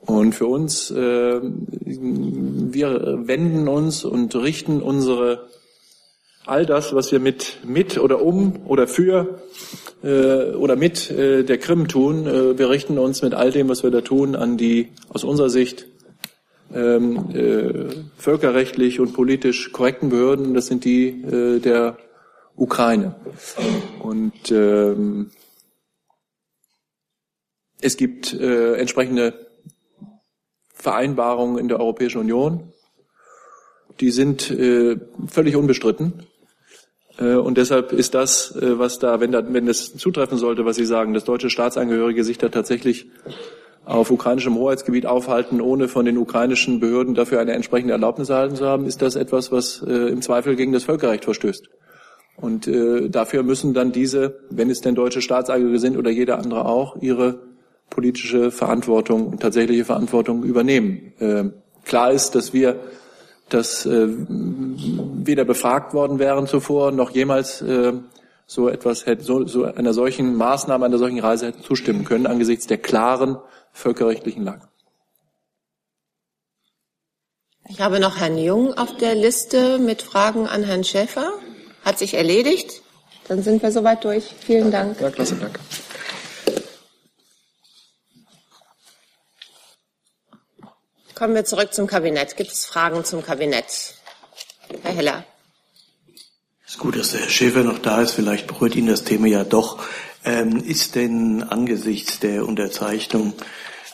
Und 0.00 0.34
für 0.34 0.46
uns, 0.46 0.90
äh, 0.90 1.40
wir 1.42 3.18
wenden 3.26 3.68
uns 3.68 4.04
und 4.04 4.34
richten 4.36 4.80
unsere 4.80 5.48
all 6.46 6.64
das, 6.64 6.94
was 6.94 7.12
wir 7.12 7.20
mit, 7.20 7.58
mit 7.64 7.98
oder 7.98 8.22
um 8.22 8.60
oder 8.64 8.86
für 8.86 9.40
äh, 10.02 10.54
oder 10.54 10.76
mit 10.76 11.10
äh, 11.10 11.44
der 11.44 11.58
Krim 11.58 11.88
tun, 11.88 12.26
äh, 12.26 12.58
wir 12.58 12.70
richten 12.70 12.96
uns 12.96 13.20
mit 13.22 13.34
all 13.34 13.50
dem, 13.50 13.68
was 13.68 13.82
wir 13.82 13.90
da 13.90 14.00
tun, 14.00 14.34
an 14.34 14.56
die 14.56 14.88
aus 15.10 15.24
unserer 15.24 15.50
Sicht 15.50 15.86
ähm, 16.74 17.30
äh, 17.34 17.94
völkerrechtlich 18.16 19.00
und 19.00 19.12
politisch 19.12 19.72
korrekten 19.72 20.10
Behörden, 20.10 20.54
das 20.54 20.66
sind 20.66 20.84
die 20.84 21.08
äh, 21.08 21.60
der 21.60 21.96
Ukraine. 22.56 23.14
Und 24.00 24.50
ähm, 24.50 25.30
es 27.80 27.96
gibt 27.96 28.34
äh, 28.34 28.74
entsprechende 28.74 29.46
Vereinbarungen 30.74 31.58
in 31.58 31.68
der 31.68 31.80
Europäischen 31.80 32.18
Union, 32.18 32.72
die 34.00 34.10
sind 34.10 34.50
äh, 34.50 34.96
völlig 35.26 35.56
unbestritten. 35.56 36.26
Äh, 37.18 37.34
und 37.34 37.58
deshalb 37.58 37.92
ist 37.92 38.14
das, 38.14 38.54
äh, 38.56 38.78
was 38.78 38.98
da, 38.98 39.20
wenn, 39.20 39.32
da, 39.32 39.42
wenn 39.52 39.66
das 39.66 39.96
zutreffen 39.96 40.38
sollte, 40.38 40.64
was 40.64 40.76
Sie 40.76 40.86
sagen, 40.86 41.14
dass 41.14 41.24
deutsche 41.24 41.50
Staatsangehörige 41.50 42.24
sich 42.24 42.38
da 42.38 42.48
tatsächlich 42.48 43.10
auf 43.88 44.10
ukrainischem 44.10 44.54
Hoheitsgebiet 44.54 45.06
aufhalten, 45.06 45.60
ohne 45.62 45.88
von 45.88 46.04
den 46.04 46.18
ukrainischen 46.18 46.78
Behörden 46.78 47.14
dafür 47.14 47.40
eine 47.40 47.52
entsprechende 47.52 47.92
Erlaubnis 47.92 48.28
erhalten 48.28 48.54
zu 48.54 48.66
haben, 48.66 48.84
ist 48.84 49.00
das 49.00 49.16
etwas, 49.16 49.50
was 49.50 49.82
äh, 49.82 50.10
im 50.10 50.20
Zweifel 50.20 50.56
gegen 50.56 50.72
das 50.72 50.84
Völkerrecht 50.84 51.24
verstößt. 51.24 51.70
Und 52.36 52.68
äh, 52.68 53.08
dafür 53.08 53.42
müssen 53.42 53.72
dann 53.72 53.90
diese, 53.90 54.40
wenn 54.50 54.68
es 54.68 54.82
denn 54.82 54.94
deutsche 54.94 55.22
Staatsangehörige 55.22 55.78
sind 55.78 55.96
oder 55.96 56.10
jeder 56.10 56.38
andere 56.38 56.66
auch, 56.66 56.96
ihre 57.00 57.40
politische 57.88 58.50
Verantwortung 58.50 59.26
und 59.26 59.40
tatsächliche 59.40 59.86
Verantwortung 59.86 60.44
übernehmen. 60.44 61.14
Äh, 61.18 61.44
klar 61.84 62.12
ist, 62.12 62.34
dass 62.34 62.52
wir 62.52 62.76
dass 63.48 63.86
äh, 63.86 64.06
weder 64.08 65.46
befragt 65.46 65.94
worden 65.94 66.18
wären 66.18 66.46
zuvor 66.46 66.92
noch 66.92 67.10
jemals 67.10 67.62
äh, 67.62 67.94
so 68.50 68.70
etwas 68.70 69.04
hätte, 69.04 69.22
so, 69.22 69.46
so 69.46 69.64
einer 69.64 69.92
solchen 69.92 70.34
Maßnahme, 70.34 70.86
einer 70.86 70.96
solchen 70.96 71.20
Reise 71.20 71.48
hätten 71.48 71.62
zustimmen 71.62 72.04
können 72.04 72.26
angesichts 72.26 72.66
der 72.66 72.78
klaren 72.78 73.36
völkerrechtlichen 73.72 74.42
Lage. 74.42 74.66
Ich 77.68 77.82
habe 77.82 78.00
noch 78.00 78.16
Herrn 78.16 78.38
Jung 78.38 78.72
auf 78.72 78.96
der 78.96 79.14
Liste 79.14 79.78
mit 79.78 80.00
Fragen 80.00 80.48
an 80.48 80.64
Herrn 80.64 80.82
Schäfer. 80.82 81.30
Hat 81.84 81.98
sich 81.98 82.14
erledigt. 82.14 82.82
Dann 83.28 83.42
sind 83.42 83.62
wir 83.62 83.70
soweit 83.70 84.02
durch. 84.04 84.34
Vielen 84.40 84.70
Dank. 84.70 84.98
Ja, 84.98 85.10
klasse, 85.10 85.36
danke. 85.36 85.60
Kommen 91.14 91.34
wir 91.34 91.44
zurück 91.44 91.74
zum 91.74 91.86
Kabinett. 91.86 92.36
Gibt 92.38 92.52
es 92.52 92.64
Fragen 92.64 93.04
zum 93.04 93.22
Kabinett? 93.22 93.94
Herr 94.82 94.94
Heller. 94.94 95.24
Es 96.68 96.74
ist 96.74 96.80
gut, 96.80 96.98
dass 96.98 97.12
der 97.12 97.22
Herr 97.22 97.30
Schäfer 97.30 97.64
noch 97.64 97.78
da 97.78 98.02
ist. 98.02 98.10
Vielleicht 98.10 98.46
berührt 98.46 98.76
ihn 98.76 98.88
das 98.88 99.02
Thema 99.02 99.26
ja 99.26 99.42
doch. 99.42 99.78
Ähm, 100.22 100.62
ist 100.62 100.96
denn 100.96 101.42
angesichts 101.42 102.20
der 102.20 102.46
Unterzeichnung 102.46 103.32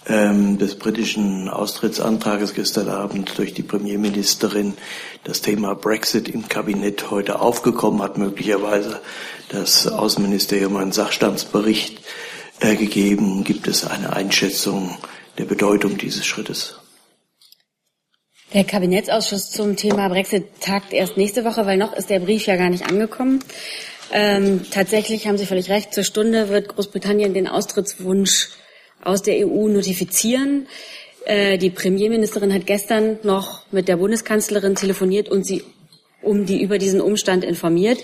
ähm, 0.09 0.59
des 0.59 0.75
britischen 0.75 1.49
Austrittsantrages 1.49 2.53
gestern 2.53 2.89
Abend 2.89 3.39
durch 3.39 3.55
die 3.55 3.63
Premierministerin 3.63 4.75
das 5.23 5.41
Thema 5.41 5.77
Brexit 5.77 6.29
im 6.29 6.49
Kabinett 6.49 7.13
heute 7.13 7.39
aufgekommen, 7.39 8.03
hat 8.03 8.19
möglicherweise 8.19 9.01
das 9.51 9.87
Außenministerium 9.87 10.75
einen 10.77 10.91
Sachstandsbericht 10.91 12.01
äh, 12.59 12.75
gegeben. 12.75 13.45
Gibt 13.45 13.69
es 13.69 13.87
eine 13.87 14.15
Einschätzung 14.15 14.99
der 15.39 15.45
Bedeutung 15.45 15.97
dieses 15.97 16.27
Schrittes? 16.27 16.81
Der 18.55 18.62
Kabinettsausschuss 18.62 19.51
zum 19.51 19.75
Thema 19.75 20.09
Brexit 20.09 20.61
tagt 20.61 20.93
erst 20.93 21.17
nächste 21.17 21.45
Woche, 21.45 21.67
weil 21.67 21.77
noch 21.77 21.93
ist 21.93 22.09
der 22.09 22.21
Brief 22.21 22.47
ja 22.47 22.55
gar 22.55 22.71
nicht 22.71 22.87
angekommen. 22.87 23.43
Ähm, 24.12 24.64
tatsächlich 24.71 25.27
haben 25.27 25.37
Sie 25.37 25.47
völlig 25.47 25.71
recht. 25.71 25.93
Zur 25.93 26.05
Stunde 26.05 26.51
wird 26.51 26.69
Großbritannien 26.69 27.35
den 27.35 27.49
Austrittswunsch 27.49 28.51
aus 29.03 29.23
der 29.23 29.45
EU 29.45 29.67
notifizieren. 29.67 30.69
Äh, 31.25 31.59
die 31.59 31.71
Premierministerin 31.71 32.55
hat 32.55 32.64
gestern 32.64 33.19
noch 33.25 33.67
mit 33.73 33.88
der 33.88 33.97
Bundeskanzlerin 33.97 34.77
telefoniert 34.77 35.29
und 35.29 35.45
sie 35.45 35.64
um 36.23 36.47
die 36.47 36.62
über 36.62 36.79
diesen 36.79 37.01
Umstand 37.01 37.43
informiert. 37.43 37.99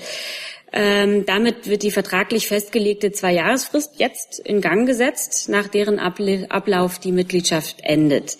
Ähm, 0.72 1.26
damit 1.26 1.68
wird 1.68 1.84
die 1.84 1.92
vertraglich 1.92 2.48
festgelegte 2.48 3.12
Zweijahresfrist 3.12 3.92
jetzt 3.98 4.40
in 4.40 4.60
Gang 4.60 4.84
gesetzt, 4.84 5.48
nach 5.48 5.68
deren 5.68 6.00
Ablauf 6.00 6.98
die 6.98 7.12
Mitgliedschaft 7.12 7.76
endet. 7.84 8.36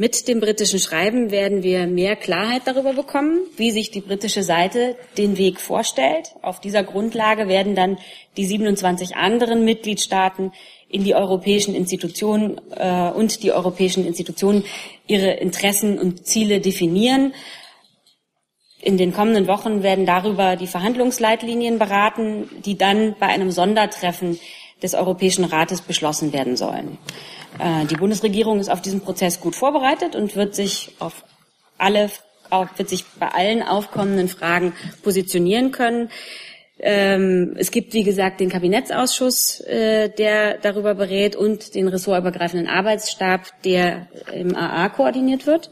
Mit 0.00 0.28
dem 0.28 0.38
britischen 0.38 0.78
Schreiben 0.78 1.32
werden 1.32 1.64
wir 1.64 1.88
mehr 1.88 2.14
Klarheit 2.14 2.62
darüber 2.66 2.92
bekommen, 2.92 3.40
wie 3.56 3.72
sich 3.72 3.90
die 3.90 4.00
britische 4.00 4.44
Seite 4.44 4.94
den 5.16 5.36
Weg 5.38 5.60
vorstellt. 5.60 6.36
Auf 6.40 6.60
dieser 6.60 6.84
Grundlage 6.84 7.48
werden 7.48 7.74
dann 7.74 7.98
die 8.36 8.46
27 8.46 9.16
anderen 9.16 9.64
Mitgliedstaaten 9.64 10.52
in 10.88 11.02
die 11.02 11.16
europäischen 11.16 11.74
Institutionen 11.74 12.60
äh, 12.76 13.10
und 13.10 13.42
die 13.42 13.50
europäischen 13.50 14.06
Institutionen 14.06 14.62
ihre 15.08 15.32
Interessen 15.32 15.98
und 15.98 16.24
Ziele 16.24 16.60
definieren. 16.60 17.34
In 18.80 18.98
den 18.98 19.12
kommenden 19.12 19.48
Wochen 19.48 19.82
werden 19.82 20.06
darüber 20.06 20.54
die 20.54 20.68
Verhandlungsleitlinien 20.68 21.80
beraten, 21.80 22.48
die 22.64 22.78
dann 22.78 23.16
bei 23.18 23.26
einem 23.26 23.50
Sondertreffen 23.50 24.38
des 24.80 24.94
Europäischen 24.94 25.44
Rates 25.44 25.80
beschlossen 25.80 26.32
werden 26.32 26.56
sollen. 26.56 26.98
Äh, 27.58 27.86
die 27.86 27.96
Bundesregierung 27.96 28.60
ist 28.60 28.70
auf 28.70 28.82
diesen 28.82 29.00
Prozess 29.00 29.40
gut 29.40 29.56
vorbereitet 29.56 30.14
und 30.16 30.36
wird 30.36 30.54
sich 30.54 30.94
auf 30.98 31.24
alle, 31.76 32.10
wird 32.76 32.88
sich 32.88 33.04
bei 33.18 33.28
allen 33.28 33.62
aufkommenden 33.62 34.28
Fragen 34.28 34.72
positionieren 35.02 35.72
können. 35.72 36.10
Ähm, 36.80 37.56
es 37.58 37.70
gibt, 37.70 37.92
wie 37.92 38.04
gesagt, 38.04 38.40
den 38.40 38.50
Kabinettsausschuss, 38.50 39.60
äh, 39.62 40.10
der 40.10 40.58
darüber 40.58 40.94
berät 40.94 41.34
und 41.34 41.74
den 41.74 41.88
ressortübergreifenden 41.88 42.68
Arbeitsstab, 42.68 43.62
der 43.64 44.06
im 44.32 44.54
AA 44.54 44.88
koordiniert 44.90 45.46
wird. 45.46 45.70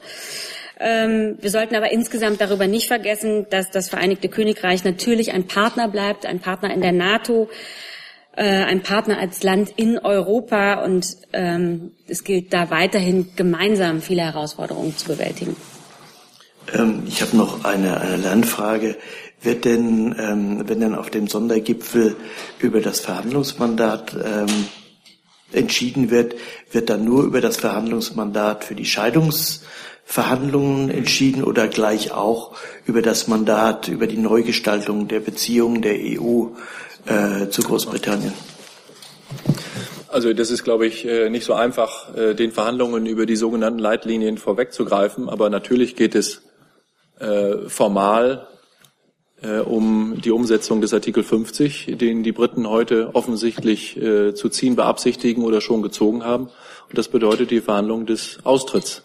Ähm, 0.78 1.38
wir 1.40 1.50
sollten 1.50 1.76
aber 1.76 1.92
insgesamt 1.92 2.40
darüber 2.40 2.66
nicht 2.66 2.88
vergessen, 2.88 3.46
dass 3.50 3.70
das 3.70 3.88
Vereinigte 3.88 4.28
Königreich 4.28 4.84
natürlich 4.84 5.32
ein 5.32 5.46
Partner 5.46 5.88
bleibt, 5.88 6.26
ein 6.26 6.40
Partner 6.40 6.74
in 6.74 6.82
der 6.82 6.92
NATO, 6.92 7.48
äh, 8.36 8.64
ein 8.64 8.82
Partner 8.82 9.18
als 9.18 9.42
Land 9.42 9.72
in 9.76 9.98
Europa 9.98 10.84
und 10.84 11.16
ähm, 11.32 11.92
es 12.06 12.22
gilt 12.22 12.52
da 12.52 12.70
weiterhin 12.70 13.30
gemeinsam 13.34 14.02
viele 14.02 14.22
Herausforderungen 14.22 14.96
zu 14.96 15.06
bewältigen. 15.06 15.56
Ähm, 16.74 17.04
ich 17.06 17.22
habe 17.22 17.36
noch 17.36 17.64
eine, 17.64 18.00
eine 18.00 18.16
Lernfrage. 18.16 18.96
Wird 19.42 19.64
denn, 19.64 20.14
ähm, 20.18 20.64
wenn 20.66 20.80
denn 20.80 20.94
auf 20.94 21.10
dem 21.10 21.28
Sondergipfel 21.28 22.16
über 22.58 22.80
das 22.80 23.00
Verhandlungsmandat 23.00 24.14
ähm, 24.14 24.66
entschieden 25.52 26.10
wird, 26.10 26.34
wird 26.72 26.90
dann 26.90 27.04
nur 27.04 27.24
über 27.24 27.40
das 27.40 27.56
Verhandlungsmandat 27.56 28.64
für 28.64 28.74
die 28.74 28.86
Scheidungsverhandlungen 28.86 30.90
entschieden 30.90 31.44
oder 31.44 31.68
gleich 31.68 32.12
auch 32.12 32.56
über 32.86 33.02
das 33.02 33.28
Mandat, 33.28 33.88
über 33.88 34.06
die 34.06 34.18
Neugestaltung 34.18 35.06
der 35.06 35.20
Beziehungen 35.20 35.82
der 35.82 35.94
EU 35.94 36.46
äh, 37.06 37.48
zu 37.48 37.62
Großbritannien? 37.62 38.32
Also 40.08 40.32
das 40.32 40.50
ist, 40.50 40.64
glaube 40.64 40.86
ich, 40.86 41.04
äh, 41.04 41.28
nicht 41.28 41.44
so 41.44 41.52
einfach, 41.52 42.16
äh, 42.16 42.34
den 42.34 42.50
Verhandlungen 42.50 43.04
über 43.04 43.26
die 43.26 43.36
sogenannten 43.36 43.78
Leitlinien 43.78 44.38
vorwegzugreifen. 44.38 45.28
Aber 45.28 45.50
natürlich 45.50 45.94
geht 45.94 46.14
es 46.14 46.42
äh, 47.18 47.68
formal 47.68 48.48
um 49.66 50.18
die 50.24 50.30
Umsetzung 50.30 50.80
des 50.80 50.94
Artikel 50.94 51.22
50, 51.22 51.98
den 51.98 52.22
die 52.22 52.32
Briten 52.32 52.66
heute 52.66 53.10
offensichtlich 53.14 54.00
zu 54.34 54.48
ziehen 54.48 54.76
beabsichtigen 54.76 55.44
oder 55.44 55.60
schon 55.60 55.82
gezogen 55.82 56.24
haben. 56.24 56.44
Und 56.88 56.96
das 56.96 57.08
bedeutet 57.08 57.50
die 57.50 57.60
Verhandlung 57.60 58.06
des 58.06 58.38
Austritts, 58.44 59.04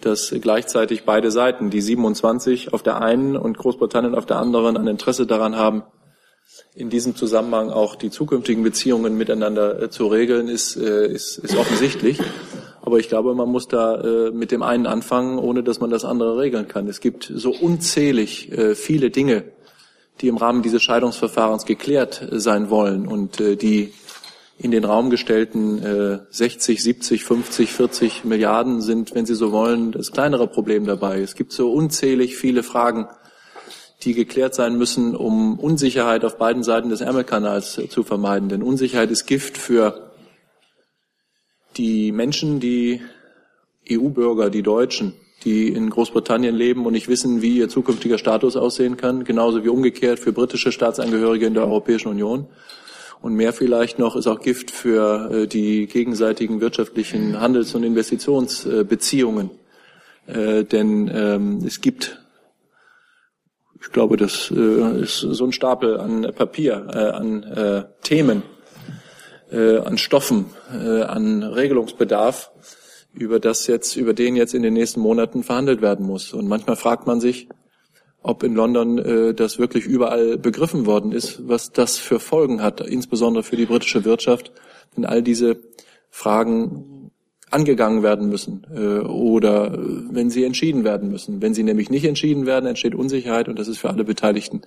dass 0.00 0.32
gleichzeitig 0.40 1.02
beide 1.02 1.32
Seiten, 1.32 1.70
die 1.70 1.80
27 1.80 2.72
auf 2.72 2.84
der 2.84 3.02
einen 3.02 3.36
und 3.36 3.58
Großbritannien 3.58 4.14
auf 4.14 4.26
der 4.26 4.36
anderen, 4.36 4.76
ein 4.76 4.86
Interesse 4.86 5.26
daran 5.26 5.56
haben, 5.56 5.82
in 6.74 6.90
diesem 6.90 7.14
Zusammenhang 7.14 7.70
auch 7.70 7.94
die 7.94 8.10
zukünftigen 8.10 8.64
Beziehungen 8.64 9.16
miteinander 9.16 9.82
äh, 9.82 9.90
zu 9.90 10.06
regeln, 10.08 10.48
ist, 10.48 10.76
äh, 10.76 11.06
ist, 11.06 11.38
ist 11.38 11.56
offensichtlich. 11.56 12.18
Aber 12.82 12.98
ich 12.98 13.08
glaube, 13.08 13.34
man 13.34 13.48
muss 13.48 13.68
da 13.68 14.00
äh, 14.00 14.30
mit 14.32 14.50
dem 14.50 14.62
einen 14.62 14.86
anfangen, 14.86 15.38
ohne 15.38 15.62
dass 15.62 15.80
man 15.80 15.90
das 15.90 16.04
andere 16.04 16.38
regeln 16.38 16.66
kann. 16.66 16.88
Es 16.88 17.00
gibt 17.00 17.30
so 17.32 17.52
unzählig 17.52 18.52
äh, 18.52 18.74
viele 18.74 19.10
Dinge, 19.10 19.44
die 20.20 20.28
im 20.28 20.36
Rahmen 20.36 20.62
dieses 20.62 20.82
Scheidungsverfahrens 20.82 21.64
geklärt 21.64 22.26
sein 22.30 22.70
wollen 22.70 23.08
und 23.08 23.40
die 23.40 23.92
in 24.58 24.70
den 24.70 24.84
Raum 24.84 25.10
gestellten 25.10 25.82
äh, 25.82 26.18
60, 26.30 26.80
70, 26.80 27.24
50, 27.24 27.72
40 27.72 28.24
Milliarden 28.24 28.80
sind, 28.80 29.12
wenn 29.14 29.26
Sie 29.26 29.34
so 29.34 29.50
wollen, 29.50 29.90
das 29.90 30.12
kleinere 30.12 30.46
Problem 30.46 30.86
dabei. 30.86 31.20
Es 31.20 31.34
gibt 31.34 31.52
so 31.52 31.72
unzählig 31.72 32.36
viele 32.36 32.62
Fragen, 32.62 33.08
die 34.04 34.14
geklärt 34.14 34.54
sein 34.54 34.76
müssen, 34.76 35.16
um 35.16 35.58
Unsicherheit 35.58 36.24
auf 36.24 36.36
beiden 36.36 36.62
Seiten 36.62 36.88
des 36.88 37.00
Ärmelkanals 37.00 37.80
zu 37.88 38.02
vermeiden. 38.02 38.48
Denn 38.48 38.62
Unsicherheit 38.62 39.10
ist 39.10 39.26
Gift 39.26 39.58
für 39.58 40.10
die 41.76 42.12
Menschen, 42.12 42.60
die 42.60 43.00
EU-Bürger, 43.90 44.50
die 44.50 44.62
Deutschen, 44.62 45.14
die 45.44 45.68
in 45.68 45.90
Großbritannien 45.90 46.54
leben 46.54 46.86
und 46.86 46.92
nicht 46.92 47.08
wissen, 47.08 47.42
wie 47.42 47.58
ihr 47.58 47.68
zukünftiger 47.68 48.18
Status 48.18 48.56
aussehen 48.56 48.96
kann, 48.96 49.24
genauso 49.24 49.64
wie 49.64 49.68
umgekehrt 49.68 50.18
für 50.18 50.32
britische 50.32 50.72
Staatsangehörige 50.72 51.46
in 51.46 51.54
der 51.54 51.64
Europäischen 51.64 52.08
Union. 52.08 52.46
Und 53.20 53.34
mehr 53.34 53.52
vielleicht 53.52 53.98
noch 53.98 54.16
ist 54.16 54.26
auch 54.26 54.40
Gift 54.40 54.70
für 54.70 55.30
äh, 55.30 55.46
die 55.46 55.86
gegenseitigen 55.86 56.60
wirtschaftlichen 56.60 57.40
Handels- 57.40 57.74
und 57.74 57.82
Investitionsbeziehungen. 57.82 59.50
Äh, 60.26 60.64
denn 60.64 61.10
ähm, 61.12 61.58
es 61.66 61.80
gibt 61.80 62.23
ich 63.84 63.92
glaube, 63.92 64.16
das 64.16 64.50
äh, 64.50 65.02
ist 65.02 65.18
so 65.18 65.44
ein 65.44 65.52
Stapel 65.52 66.00
an 66.00 66.32
Papier, 66.34 66.86
äh, 66.90 66.98
an 66.98 67.42
äh, 67.42 67.84
Themen, 68.02 68.42
äh, 69.52 69.76
an 69.76 69.98
Stoffen, 69.98 70.46
äh, 70.72 71.02
an 71.02 71.42
Regelungsbedarf, 71.42 72.50
über 73.12 73.38
das 73.38 73.66
jetzt, 73.66 73.96
über 73.96 74.14
den 74.14 74.36
jetzt 74.36 74.54
in 74.54 74.62
den 74.62 74.72
nächsten 74.72 75.00
Monaten 75.00 75.44
verhandelt 75.44 75.82
werden 75.82 76.06
muss. 76.06 76.32
Und 76.32 76.48
manchmal 76.48 76.76
fragt 76.76 77.06
man 77.06 77.20
sich, 77.20 77.48
ob 78.22 78.42
in 78.42 78.54
London 78.54 78.98
äh, 78.98 79.34
das 79.34 79.58
wirklich 79.58 79.84
überall 79.84 80.38
begriffen 80.38 80.86
worden 80.86 81.12
ist, 81.12 81.46
was 81.46 81.70
das 81.70 81.98
für 81.98 82.20
Folgen 82.20 82.62
hat, 82.62 82.80
insbesondere 82.80 83.44
für 83.44 83.56
die 83.56 83.66
britische 83.66 84.06
Wirtschaft, 84.06 84.50
wenn 84.94 85.04
all 85.04 85.22
diese 85.22 85.58
Fragen 86.08 86.93
angegangen 87.54 88.02
werden 88.02 88.28
müssen 88.28 88.66
äh, 88.74 88.98
oder 89.06 89.72
äh, 89.72 89.78
wenn 90.10 90.28
sie 90.28 90.44
entschieden 90.44 90.82
werden 90.82 91.10
müssen. 91.10 91.40
Wenn 91.40 91.54
sie 91.54 91.62
nämlich 91.62 91.88
nicht 91.88 92.04
entschieden 92.04 92.46
werden, 92.46 92.66
entsteht 92.66 92.94
Unsicherheit 92.94 93.48
und 93.48 93.58
das 93.58 93.68
ist 93.68 93.78
für 93.78 93.90
alle 93.90 94.04
Beteiligten 94.04 94.62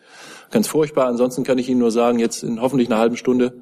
ganz 0.52 0.68
furchtbar. 0.68 1.08
Ansonsten 1.08 1.44
kann 1.44 1.58
ich 1.58 1.68
Ihnen 1.68 1.80
nur 1.80 1.92
sagen, 1.92 2.18
jetzt 2.18 2.44
in 2.44 2.62
hoffentlich 2.62 2.90
einer 2.90 2.98
halben 2.98 3.18
Stunde 3.18 3.62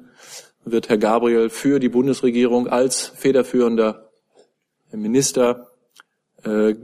wird 0.64 0.88
Herr 0.88 0.98
Gabriel 0.98 1.50
für 1.50 1.80
die 1.80 1.88
Bundesregierung 1.88 2.68
als 2.68 3.06
federführender 3.16 4.10
Minister 4.92 5.68
äh, 6.44 6.74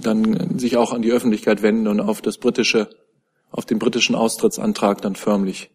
dann 0.00 0.58
sich 0.58 0.78
auch 0.78 0.92
an 0.92 1.02
die 1.02 1.12
Öffentlichkeit 1.12 1.62
wenden 1.62 1.88
und 1.88 2.00
auf 2.00 2.22
das 2.22 2.38
britische, 2.38 2.88
auf 3.50 3.66
den 3.66 3.78
britischen 3.78 4.14
Austrittsantrag 4.14 5.02
dann 5.02 5.14
förmlich, 5.14 5.70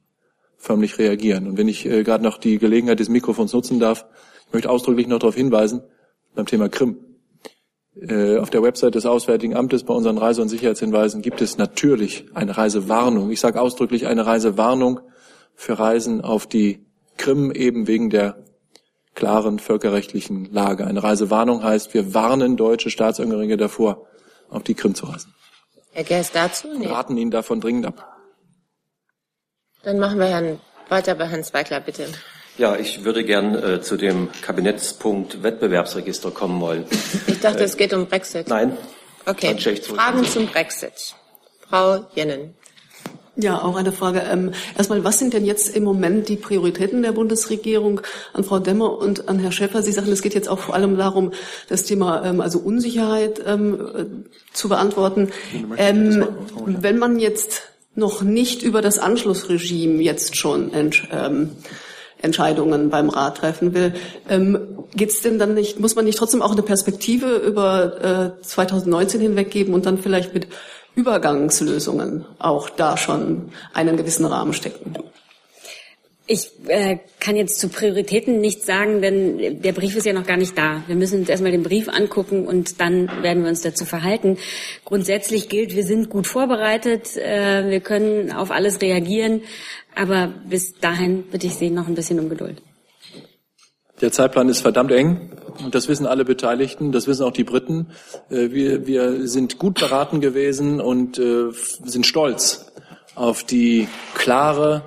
förmlich 0.58 0.98
reagieren. 0.98 1.48
Und 1.48 1.58
wenn 1.58 1.68
ich 1.68 1.86
äh, 1.86 2.04
gerade 2.04 2.24
noch 2.24 2.40
die 2.40 2.58
Gelegenheit 2.58 3.00
des 3.00 3.10
Mikrofons 3.10 3.54
nutzen 3.54 3.80
darf, 3.80 4.06
ich 4.50 4.54
möchte 4.54 4.70
ausdrücklich 4.72 5.08
noch 5.08 5.20
darauf 5.20 5.36
hinweisen, 5.36 5.84
beim 6.34 6.48
Thema 6.48 6.70
Krim. 6.70 6.98
Äh, 7.96 8.38
auf 8.38 8.50
der 8.50 8.64
Website 8.64 8.96
des 8.96 9.06
Auswärtigen 9.06 9.56
Amtes 9.56 9.84
bei 9.84 9.94
unseren 9.94 10.18
Reise- 10.18 10.42
und 10.42 10.50
Sicherheitshinweisen 10.50 11.22
gibt 11.22 11.40
es 11.40 11.60
natürlich 11.60 12.26
eine 12.34 12.58
Reisewarnung. 12.58 13.30
Ich 13.30 13.40
sage 13.40 13.62
ausdrücklich 13.62 14.08
eine 14.08 14.26
Reisewarnung 14.26 15.02
für 15.54 15.78
Reisen 15.78 16.22
auf 16.22 16.48
die 16.48 16.84
Krim 17.18 17.52
eben 17.52 17.88
wegen 17.88 18.10
der 18.10 18.44
klaren 19.14 19.60
völkerrechtlichen 19.60 20.52
Lage. 20.52 20.88
Eine 20.88 21.04
Reisewarnung 21.04 21.64
heißt, 21.64 21.94
wir 21.94 22.16
warnen 22.16 22.58
deutsche 22.58 22.90
Staatsangehörige 22.90 23.58
davor, 23.58 24.08
auf 24.50 24.64
die 24.64 24.74
Krim 24.74 24.96
zu 24.96 25.06
reisen. 25.06 25.36
Herr 25.92 26.06
Gerst 26.06 26.36
dazu? 26.36 26.70
Nee. 26.76 26.88
Raten 26.88 27.18
Ihnen 27.18 27.30
davon 27.30 27.62
dringend 27.62 27.86
ab. 27.86 28.18
Dann 29.84 30.00
machen 30.00 30.18
wir 30.18 30.26
Herrn, 30.26 30.60
weiter 30.88 31.14
bei 31.14 31.28
Herrn 31.28 31.44
Zweigler, 31.44 31.82
bitte. 31.82 32.08
Ja, 32.60 32.76
ich 32.76 33.06
würde 33.06 33.24
gern 33.24 33.56
äh, 33.56 33.82
zu 33.82 33.96
dem 33.96 34.28
Kabinettspunkt 34.42 35.44
Wettbewerbsregister 35.44 36.30
kommen 36.32 36.60
wollen. 36.60 36.84
Ich 37.26 37.40
dachte, 37.40 37.60
äh, 37.60 37.64
es 37.64 37.78
geht 37.78 37.94
um 37.94 38.06
Brexit. 38.06 38.50
Nein. 38.50 38.76
Okay. 39.26 39.58
Fragen 39.82 40.26
zum 40.26 40.46
Brexit. 40.48 41.16
Frau 41.70 42.06
Jennen. 42.16 42.54
Ja, 43.38 43.62
auch 43.62 43.78
eine 43.78 43.94
Frage. 43.94 44.24
Ähm, 44.30 44.52
erstmal, 44.78 45.06
was 45.06 45.20
sind 45.20 45.34
denn 45.34 45.46
jetzt 45.46 45.74
im 45.74 45.86
Moment 45.86 46.28
die 46.28 46.36
Prioritäten 46.36 47.02
der 47.02 47.14
Bundesregierung 47.14 48.02
an 48.34 48.44
Frau 48.44 48.60
Demmer 48.60 48.98
und 48.98 49.30
an 49.30 49.40
Herrn 49.40 49.54
Schäfer? 49.54 49.82
Sie 49.82 49.94
sagen, 49.94 50.12
es 50.12 50.22
geht 50.22 50.34
jetzt 50.34 50.50
auch 50.50 50.60
vor 50.60 50.76
allem 50.76 50.98
darum, 50.98 51.32
das 51.70 51.84
Thema 51.84 52.26
ähm, 52.26 52.42
also 52.42 52.60
Unsicherheit 52.60 53.42
ähm, 53.46 53.74
äh, 53.96 54.06
zu 54.52 54.68
beantworten. 54.68 55.30
Ähm, 55.78 56.28
wenn 56.66 56.98
man 56.98 57.20
jetzt 57.20 57.62
noch 57.96 58.22
nicht 58.22 58.64
über 58.64 58.82
das 58.82 59.00
Anschlussregime 59.00 60.04
jetzt 60.04 60.36
schon 60.36 60.72
ähm, 60.74 61.52
Entscheidungen 62.22 62.90
beim 62.90 63.10
Rat 63.10 63.38
treffen 63.38 63.74
will. 63.74 63.94
Ähm, 64.30 64.60
geht's 64.94 65.22
denn 65.22 65.40
dann 65.40 65.54
nicht, 65.54 65.80
muss 65.80 65.96
man 65.96 66.06
nicht 66.06 66.18
trotzdem 66.18 66.42
auch 66.42 66.52
eine 66.52 66.64
Perspektive 66.64 67.36
über 67.36 68.36
äh, 68.40 68.42
2019 68.42 69.22
hinweg 69.22 69.52
geben 69.52 69.74
und 69.74 69.86
dann 69.86 69.98
vielleicht 69.98 70.34
mit 70.34 70.48
Übergangslösungen 70.96 72.26
auch 72.40 72.70
da 72.70 72.98
schon 72.98 73.52
einen 73.74 73.96
gewissen 73.96 74.26
Rahmen 74.26 74.54
stecken. 74.54 74.96
Ich 76.32 76.52
äh, 76.68 77.00
kann 77.20 77.36
jetzt 77.36 77.60
zu 77.60 77.70
Prioritäten 77.70 78.40
nichts 78.40 78.68
sagen, 78.68 79.02
denn 79.02 79.64
der 79.64 79.72
Brief 79.72 79.96
ist 79.96 80.06
ja 80.06 80.14
noch 80.14 80.28
gar 80.28 80.38
nicht 80.38 80.56
da. 80.56 80.84
Wir 80.86 80.96
müssen 80.96 81.22
uns 81.22 81.30
erstmal 81.30 81.52
den 81.52 81.64
Brief 81.64 81.90
angucken 81.90 82.46
und 82.46 82.80
dann 82.80 83.08
werden 83.24 83.42
wir 83.42 83.50
uns 83.50 83.64
dazu 83.64 83.84
verhalten. 83.84 84.38
Grundsätzlich 84.86 85.50
gilt, 85.50 85.76
wir 85.76 85.84
sind 85.84 86.12
gut 86.12 86.28
vorbereitet, 86.28 87.18
äh, 87.18 87.72
wir 87.72 87.80
können 87.80 88.32
auf 88.32 88.52
alles 88.52 88.80
reagieren, 88.80 89.42
aber 89.96 90.32
bis 90.48 90.76
dahin 90.76 91.24
bitte 91.24 91.48
ich 91.48 91.56
Sie 91.56 91.72
noch 91.72 91.88
ein 91.88 91.96
bisschen 91.96 92.20
um 92.20 92.30
Geduld. 92.30 92.62
Der 94.00 94.12
Zeitplan 94.12 94.50
ist 94.50 94.62
verdammt 94.62 94.92
eng 94.92 95.32
und 95.66 95.74
das 95.74 95.88
wissen 95.88 96.06
alle 96.06 96.26
Beteiligten, 96.26 96.92
das 96.92 97.08
wissen 97.08 97.24
auch 97.24 97.34
die 97.34 97.44
Briten. 97.44 97.88
Äh, 98.30 98.52
wir, 98.52 98.86
wir 98.86 99.28
sind 99.28 99.58
gut 99.58 99.80
beraten 99.80 100.22
gewesen 100.22 100.80
und 100.80 101.18
äh, 101.18 101.50
sind 101.86 102.06
stolz 102.06 102.72
auf 103.16 103.44
die 103.44 103.88
klare, 104.14 104.84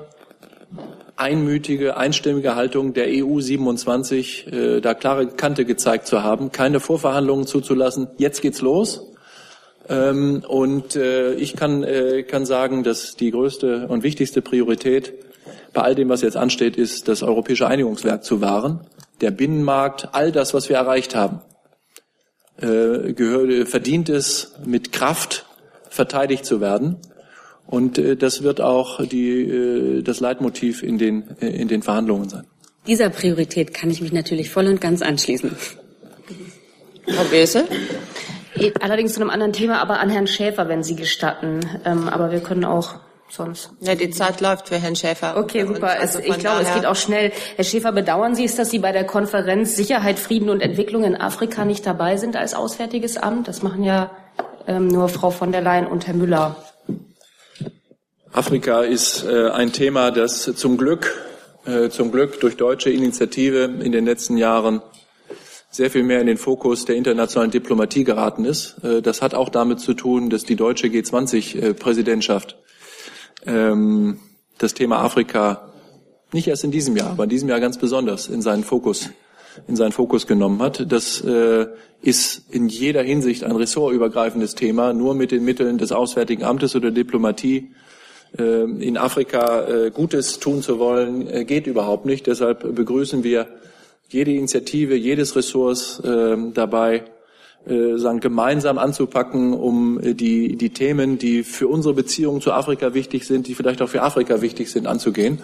einmütige, 1.23 1.97
einstimmige 1.97 2.57
Haltung 2.57 2.93
der 2.93 3.07
EU 3.09 3.41
27, 3.41 4.53
äh, 4.53 4.81
da 4.81 4.93
klare 4.95 5.29
Kante 5.29 5.65
gezeigt 5.65 6.07
zu 6.07 6.23
haben, 6.23 6.51
keine 6.51 6.81
Vorverhandlungen 6.81 7.47
zuzulassen. 7.47 8.09
Jetzt 8.19 8.43
geht's 8.43 8.61
los. 8.61 9.13
Ähm, 9.89 10.43
und 10.47 10.97
äh, 10.97 11.35
ich 11.35 11.57
kann, 11.57 11.85
äh, 11.85 12.25
kann 12.25 12.45
sagen, 12.45 12.83
dass 12.83 13.17
die 13.17 13.31
größte 13.31 13.87
und 13.89 14.03
wichtigste 14.03 14.43
Priorität 14.43 15.15
bei 15.73 15.83
all 15.83 15.95
dem, 15.95 16.09
was 16.09 16.23
jetzt 16.23 16.37
ansteht, 16.37 16.77
ist, 16.77 17.09
das 17.09 17.23
europäische 17.23 17.67
Einigungswerk 17.67 18.25
zu 18.25 18.41
wahren. 18.41 18.81
Der 19.21 19.31
Binnenmarkt, 19.31 20.11
all 20.13 20.33
das, 20.33 20.55
was 20.55 20.69
wir 20.69 20.77
erreicht 20.77 21.15
haben, 21.15 21.41
äh, 22.59 23.13
gehört, 23.13 23.69
verdient 23.69 24.09
es, 24.09 24.55
mit 24.65 24.93
Kraft 24.93 25.47
verteidigt 25.89 26.45
zu 26.45 26.61
werden. 26.61 26.97
Und 27.73 27.97
äh, 27.97 28.17
das 28.17 28.43
wird 28.43 28.61
auch 28.61 29.03
die, 29.03 29.49
äh, 29.49 30.03
das 30.03 30.21
Leitmotiv 30.21 30.83
in 30.83 30.99
den, 30.99 31.25
äh, 31.41 31.47
in 31.47 31.69
den 31.69 31.83
Verhandlungen 31.83 32.29
sein. 32.29 32.45
Dieser 32.87 33.09
Priorität 33.09 33.73
kann 33.73 33.91
ich 33.91 34.03
mich 34.03 34.13
natürlich 34.13 34.51
voll 34.51 34.67
und 34.67 34.79
ganz 34.79 35.01
anschließen. 35.01 35.57
Frau 37.09 37.25
Bese? 37.31 37.65
Allerdings 38.81 39.15
zu 39.15 39.23
einem 39.23 39.31
anderen 39.31 39.55
Thema, 39.55 39.81
aber 39.81 40.01
an 40.01 40.11
Herrn 40.11 40.27
Schäfer, 40.27 40.69
wenn 40.69 40.83
Sie 40.83 40.97
gestatten. 40.97 41.61
Ähm, 41.87 42.11
aber 42.11 42.31
wir 42.31 42.41
können 42.41 42.67
auch 42.67 42.97
sonst. 43.31 43.71
Ja, 43.81 43.95
die 43.95 44.11
Zeit 44.11 44.43
läuft 44.43 44.69
für 44.69 44.77
Herrn 44.77 44.95
Schäfer. 44.95 45.39
Okay, 45.39 45.65
super. 45.67 45.99
Also 45.99 46.19
ich 46.19 46.39
glaube, 46.39 46.61
es 46.61 46.75
geht 46.75 46.85
auch 46.85 46.97
schnell. 46.97 47.33
Herr 47.57 47.65
Schäfer, 47.65 47.93
bedauern 47.93 48.35
Sie 48.35 48.45
es, 48.45 48.55
dass 48.55 48.71
Sie 48.71 48.81
bei 48.81 48.93
der 48.93 49.05
Konferenz 49.05 49.77
Sicherheit, 49.77 50.19
Frieden 50.19 50.51
und 50.51 50.61
Entwicklung 50.61 51.05
in 51.05 51.19
Afrika 51.19 51.65
nicht 51.65 51.87
dabei 51.87 52.19
sind 52.19 52.37
als 52.37 52.53
Auswärtiges 52.53 53.17
Amt? 53.17 53.49
Das 53.49 53.63
machen 53.63 53.83
ja 53.83 54.11
ähm, 54.67 54.89
nur 54.89 55.09
Frau 55.09 55.31
von 55.31 55.53
der 55.53 55.63
Leyen 55.63 55.87
und 55.87 56.07
Herr 56.07 56.15
Müller. 56.15 56.57
Afrika 58.33 58.81
ist 58.81 59.25
äh, 59.25 59.51
ein 59.51 59.73
Thema, 59.73 60.11
das 60.11 60.45
zum 60.57 60.79
Glück, 60.79 61.13
äh, 61.67 61.91
zum 61.91 62.11
Glück 62.11 62.41
durch 62.41 62.57
deutsche 62.57 62.89
Initiative 62.89 63.65
in 63.65 63.93
den 63.93 64.07
letzten 64.07 64.39
Jahren 64.39 64.81
sehr 65.71 65.91
viel 65.91 66.03
mehr 66.03 66.23
in 66.23 66.27
den 66.27 66.39
Fokus 66.39 66.87
der 66.87 66.97
internationalen 66.97 67.51
Diplomatie 67.51 68.05
geraten 68.05 68.47
ist. 68.47 68.83
Äh, 68.83 69.03
das 69.03 69.21
hat 69.21 69.35
auch 69.35 69.51
damit 69.51 69.81
zu 69.81 69.93
tun, 69.93 70.31
dass 70.31 70.45
die 70.45 70.57
deutsche 70.57 70.87
G20-Präsidentschaft 70.87 72.57
ähm, 73.45 74.19
das 74.57 74.73
Thema 74.73 75.03
Afrika 75.03 75.71
nicht 76.33 76.49
erst 76.49 76.65
in 76.65 76.71
diesem 76.71 76.97
Jahr, 76.97 77.11
aber 77.11 77.25
in 77.25 77.31
diesem 77.31 77.51
Jahr 77.51 77.61
ganz 77.61 77.77
besonders 77.77 78.29
in 78.29 78.41
seinen 78.41 78.65
Fokus 78.65 79.11
in 79.69 79.77
seinen 79.77 79.93
Fokus 79.93 80.27
genommen 80.27 80.63
hat. 80.63 80.91
Das 80.91 81.23
ist 82.01 82.43
in 82.51 82.69
jeder 82.71 83.03
Hinsicht 83.03 83.45
ein 83.45 83.53
ressortübergreifendes 83.53 84.55
Thema. 84.55 84.95
Nur 84.95 85.15
mit 85.15 85.31
den 85.31 85.45
Mitteln 85.45 85.77
des 85.77 85.93
Auswärtigen 85.93 86.43
Amtes 86.43 86.75
oder 86.75 86.91
Diplomatie 86.91 87.71
in 88.39 88.97
Afrika 88.97 89.67
äh, 89.67 89.91
Gutes 89.91 90.39
tun 90.39 90.63
zu 90.63 90.79
wollen, 90.79 91.29
äh, 91.29 91.45
geht 91.45 91.67
überhaupt 91.67 92.07
nicht. 92.07 92.27
Deshalb 92.27 92.75
begrüßen 92.75 93.25
wir 93.25 93.47
jede 94.09 94.33
Initiative, 94.33 94.95
jedes 94.95 95.37
Ressorts 95.37 96.03
dabei, 96.03 97.05
sagen, 97.65 98.21
gemeinsam 98.21 98.77
anzupacken, 98.77 99.55
um 99.55 99.99
die, 100.03 100.57
die 100.57 100.71
Themen, 100.71 101.17
die 101.17 101.43
für 101.45 101.67
unsere 101.67 101.95
Beziehungen 101.95 102.43
zu 102.43 102.53
Afrika 102.53 102.93
wichtig 102.93 103.25
sind, 103.25 103.49
die 103.49 103.55
vielleicht 103.55 103.81
auch 103.81 103.89
für 103.89 104.03
Afrika 104.03 104.43
wichtig 104.43 104.71
sind, 104.71 104.87
anzugehen. 104.87 105.41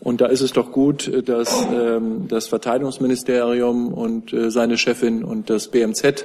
Und 0.00 0.22
da 0.22 0.26
ist 0.26 0.40
es 0.40 0.52
doch 0.52 0.72
gut, 0.72 1.10
dass 1.28 1.66
ähm, 1.70 2.26
das 2.26 2.48
Verteidigungsministerium 2.48 3.92
und 3.92 4.32
äh, 4.32 4.50
seine 4.50 4.78
Chefin 4.78 5.22
und 5.22 5.50
das 5.50 5.68
BMZ 5.68 6.24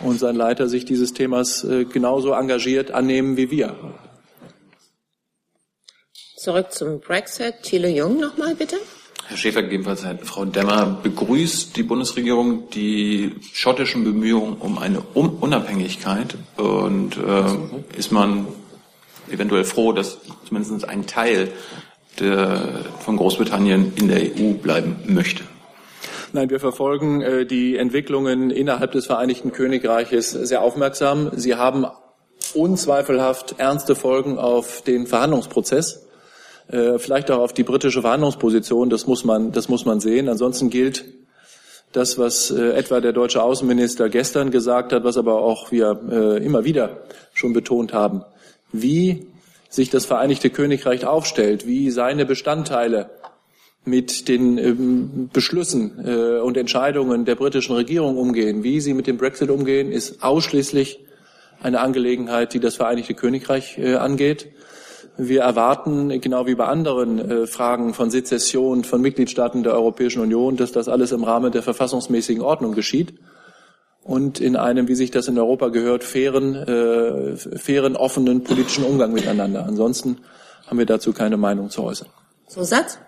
und 0.00 0.20
sein 0.20 0.36
Leiter 0.36 0.68
sich 0.68 0.84
dieses 0.84 1.12
Themas 1.12 1.64
äh, 1.64 1.86
genauso 1.86 2.32
engagiert 2.32 2.92
annehmen 2.92 3.36
wie 3.36 3.50
wir. 3.50 3.74
Zurück 6.44 6.72
zum 6.72 7.00
Brexit. 7.00 7.62
Thilo 7.62 7.88
Jung 7.88 8.20
nochmal 8.20 8.54
bitte. 8.54 8.76
Herr 9.28 9.36
Schäfer, 9.38 9.62
gegebenenfalls 9.62 10.04
Frau 10.28 10.44
Demmer, 10.44 11.00
begrüßt 11.02 11.74
die 11.74 11.82
Bundesregierung 11.82 12.68
die 12.68 13.36
schottischen 13.54 14.04
Bemühungen 14.04 14.58
um 14.58 14.76
eine 14.76 15.00
Unabhängigkeit 15.14 16.36
und 16.58 17.16
äh, 17.16 17.96
ist 17.98 18.12
man 18.12 18.46
eventuell 19.30 19.64
froh, 19.64 19.92
dass 19.92 20.18
zumindest 20.46 20.86
ein 20.86 21.06
Teil 21.06 21.50
der, 22.20 22.60
von 23.00 23.16
Großbritannien 23.16 23.94
in 23.96 24.08
der 24.08 24.20
EU 24.20 24.52
bleiben 24.52 24.96
möchte? 25.06 25.44
Nein, 26.34 26.50
wir 26.50 26.60
verfolgen 26.60 27.22
äh, 27.22 27.46
die 27.46 27.78
Entwicklungen 27.78 28.50
innerhalb 28.50 28.92
des 28.92 29.06
Vereinigten 29.06 29.50
Königreiches 29.50 30.32
sehr 30.32 30.60
aufmerksam. 30.60 31.30
Sie 31.36 31.54
haben 31.54 31.86
unzweifelhaft 32.52 33.54
ernste 33.56 33.94
Folgen 33.94 34.38
auf 34.38 34.82
den 34.82 35.06
Verhandlungsprozess. 35.06 36.03
Äh, 36.68 36.98
vielleicht 36.98 37.30
auch 37.30 37.38
auf 37.38 37.52
die 37.52 37.62
britische 37.62 38.00
Verhandlungsposition, 38.00 38.90
das 38.90 39.06
muss 39.06 39.24
man, 39.24 39.52
das 39.52 39.68
muss 39.68 39.84
man 39.84 40.00
sehen. 40.00 40.28
Ansonsten 40.28 40.70
gilt 40.70 41.04
das, 41.92 42.18
was 42.18 42.50
äh, 42.50 42.72
etwa 42.72 43.00
der 43.00 43.12
deutsche 43.12 43.42
Außenminister 43.42 44.08
gestern 44.08 44.50
gesagt 44.50 44.92
hat, 44.92 45.04
was 45.04 45.16
aber 45.16 45.42
auch 45.42 45.70
wir 45.70 46.00
äh, 46.10 46.44
immer 46.44 46.64
wieder 46.64 47.02
schon 47.32 47.52
betont 47.52 47.92
haben. 47.92 48.24
Wie 48.72 49.26
sich 49.68 49.90
das 49.90 50.06
Vereinigte 50.06 50.50
Königreich 50.50 51.06
aufstellt, 51.06 51.66
wie 51.66 51.90
seine 51.90 52.26
Bestandteile 52.26 53.10
mit 53.84 54.28
den 54.28 54.58
ähm, 54.58 55.30
Beschlüssen 55.32 56.04
äh, 56.04 56.40
und 56.40 56.56
Entscheidungen 56.56 57.24
der 57.24 57.34
britischen 57.34 57.74
Regierung 57.74 58.16
umgehen, 58.16 58.64
wie 58.64 58.80
sie 58.80 58.94
mit 58.94 59.06
dem 59.06 59.18
Brexit 59.18 59.50
umgehen, 59.50 59.92
ist 59.92 60.22
ausschließlich 60.22 61.00
eine 61.60 61.80
Angelegenheit, 61.80 62.54
die 62.54 62.60
das 62.60 62.76
Vereinigte 62.76 63.14
Königreich 63.14 63.78
äh, 63.78 63.96
angeht. 63.96 64.48
Wir 65.16 65.42
erwarten, 65.42 66.20
genau 66.20 66.46
wie 66.46 66.56
bei 66.56 66.66
anderen 66.66 67.18
äh, 67.18 67.46
Fragen 67.46 67.94
von 67.94 68.10
Sezession 68.10 68.82
von 68.82 69.00
Mitgliedstaaten 69.00 69.62
der 69.62 69.74
Europäischen 69.74 70.20
Union, 70.20 70.56
dass 70.56 70.72
das 70.72 70.88
alles 70.88 71.12
im 71.12 71.22
Rahmen 71.22 71.52
der 71.52 71.62
verfassungsmäßigen 71.62 72.42
Ordnung 72.42 72.74
geschieht 72.74 73.14
und 74.02 74.40
in 74.40 74.56
einem, 74.56 74.88
wie 74.88 74.94
sich 74.94 75.10
das 75.10 75.28
in 75.28 75.38
Europa 75.38 75.68
gehört, 75.68 76.02
fairen, 76.02 76.54
äh, 76.54 77.36
fairen, 77.36 77.96
offenen 77.96 78.42
politischen 78.42 78.84
Umgang 78.84 79.12
miteinander. 79.12 79.64
Ansonsten 79.66 80.18
haben 80.66 80.78
wir 80.78 80.86
dazu 80.86 81.12
keine 81.12 81.36
Meinung 81.36 81.70
zu 81.70 81.84
äußern. 81.84 82.08
So 82.48 82.64
Satz? 82.64 82.98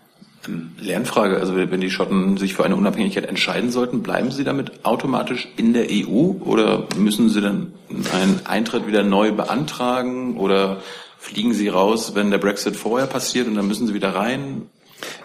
Lernfrage, 0.80 1.38
also 1.38 1.57
wenn 1.57 1.80
die 1.80 1.90
Schotten 1.90 2.36
sich 2.36 2.54
für 2.54 2.64
eine 2.64 2.76
Unabhängigkeit 2.76 3.26
entscheiden 3.26 3.70
sollten, 3.70 4.02
bleiben 4.02 4.30
sie 4.30 4.44
damit 4.44 4.84
automatisch 4.84 5.48
in 5.57 5.72
der 5.72 5.86
EU 5.90 6.34
oder 6.44 6.86
müssen 6.96 7.28
sie 7.30 7.40
dann 7.40 7.72
einen 8.14 8.40
Eintritt 8.44 8.86
wieder 8.86 9.02
neu 9.02 9.32
beantragen 9.32 10.36
oder 10.36 10.78
fliegen 11.26 11.54
sie 11.54 11.68
raus, 11.68 12.12
wenn 12.14 12.30
der 12.30 12.38
Brexit 12.38 12.76
vorher 12.76 13.08
passiert 13.08 13.48
und 13.48 13.56
dann 13.56 13.66
müssen 13.66 13.86
sie 13.88 13.94
wieder 13.94 14.14
rein? 14.14 14.70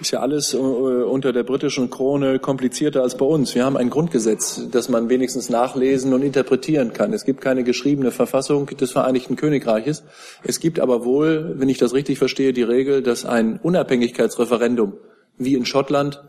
Ist 0.01 0.11
ja 0.11 0.19
alles 0.19 0.53
äh, 0.53 0.57
unter 0.57 1.31
der 1.31 1.43
britischen 1.43 1.91
Krone 1.91 2.39
komplizierter 2.39 3.03
als 3.03 3.15
bei 3.15 3.25
uns. 3.25 3.53
Wir 3.53 3.63
haben 3.63 3.77
ein 3.77 3.89
Grundgesetz, 3.91 4.67
das 4.71 4.89
man 4.89 5.09
wenigstens 5.09 5.49
nachlesen 5.49 6.13
und 6.13 6.23
interpretieren 6.23 6.91
kann. 6.91 7.13
Es 7.13 7.23
gibt 7.23 7.39
keine 7.39 7.63
geschriebene 7.63 8.11
Verfassung 8.11 8.65
des 8.65 8.91
Vereinigten 8.91 9.35
Königreiches. 9.35 10.03
Es 10.43 10.59
gibt 10.59 10.79
aber 10.79 11.05
wohl, 11.05 11.53
wenn 11.57 11.69
ich 11.69 11.77
das 11.77 11.93
richtig 11.93 12.17
verstehe, 12.17 12.51
die 12.51 12.63
Regel, 12.63 13.03
dass 13.03 13.23
ein 13.23 13.59
Unabhängigkeitsreferendum 13.61 14.93
wie 15.37 15.53
in 15.53 15.65
Schottland 15.65 16.21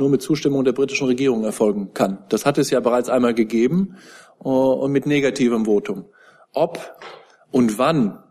nur 0.00 0.10
mit 0.10 0.20
Zustimmung 0.20 0.64
der 0.64 0.72
britischen 0.72 1.06
Regierung 1.06 1.44
erfolgen 1.44 1.94
kann. 1.94 2.18
Das 2.28 2.44
hat 2.44 2.58
es 2.58 2.70
ja 2.70 2.80
bereits 2.80 3.08
einmal 3.08 3.34
gegeben 3.34 3.96
äh, 4.44 4.48
und 4.48 4.90
mit 4.90 5.06
negativem 5.06 5.64
Votum. 5.64 6.06
Ob 6.52 6.80
und 7.52 7.78
wann 7.78 8.21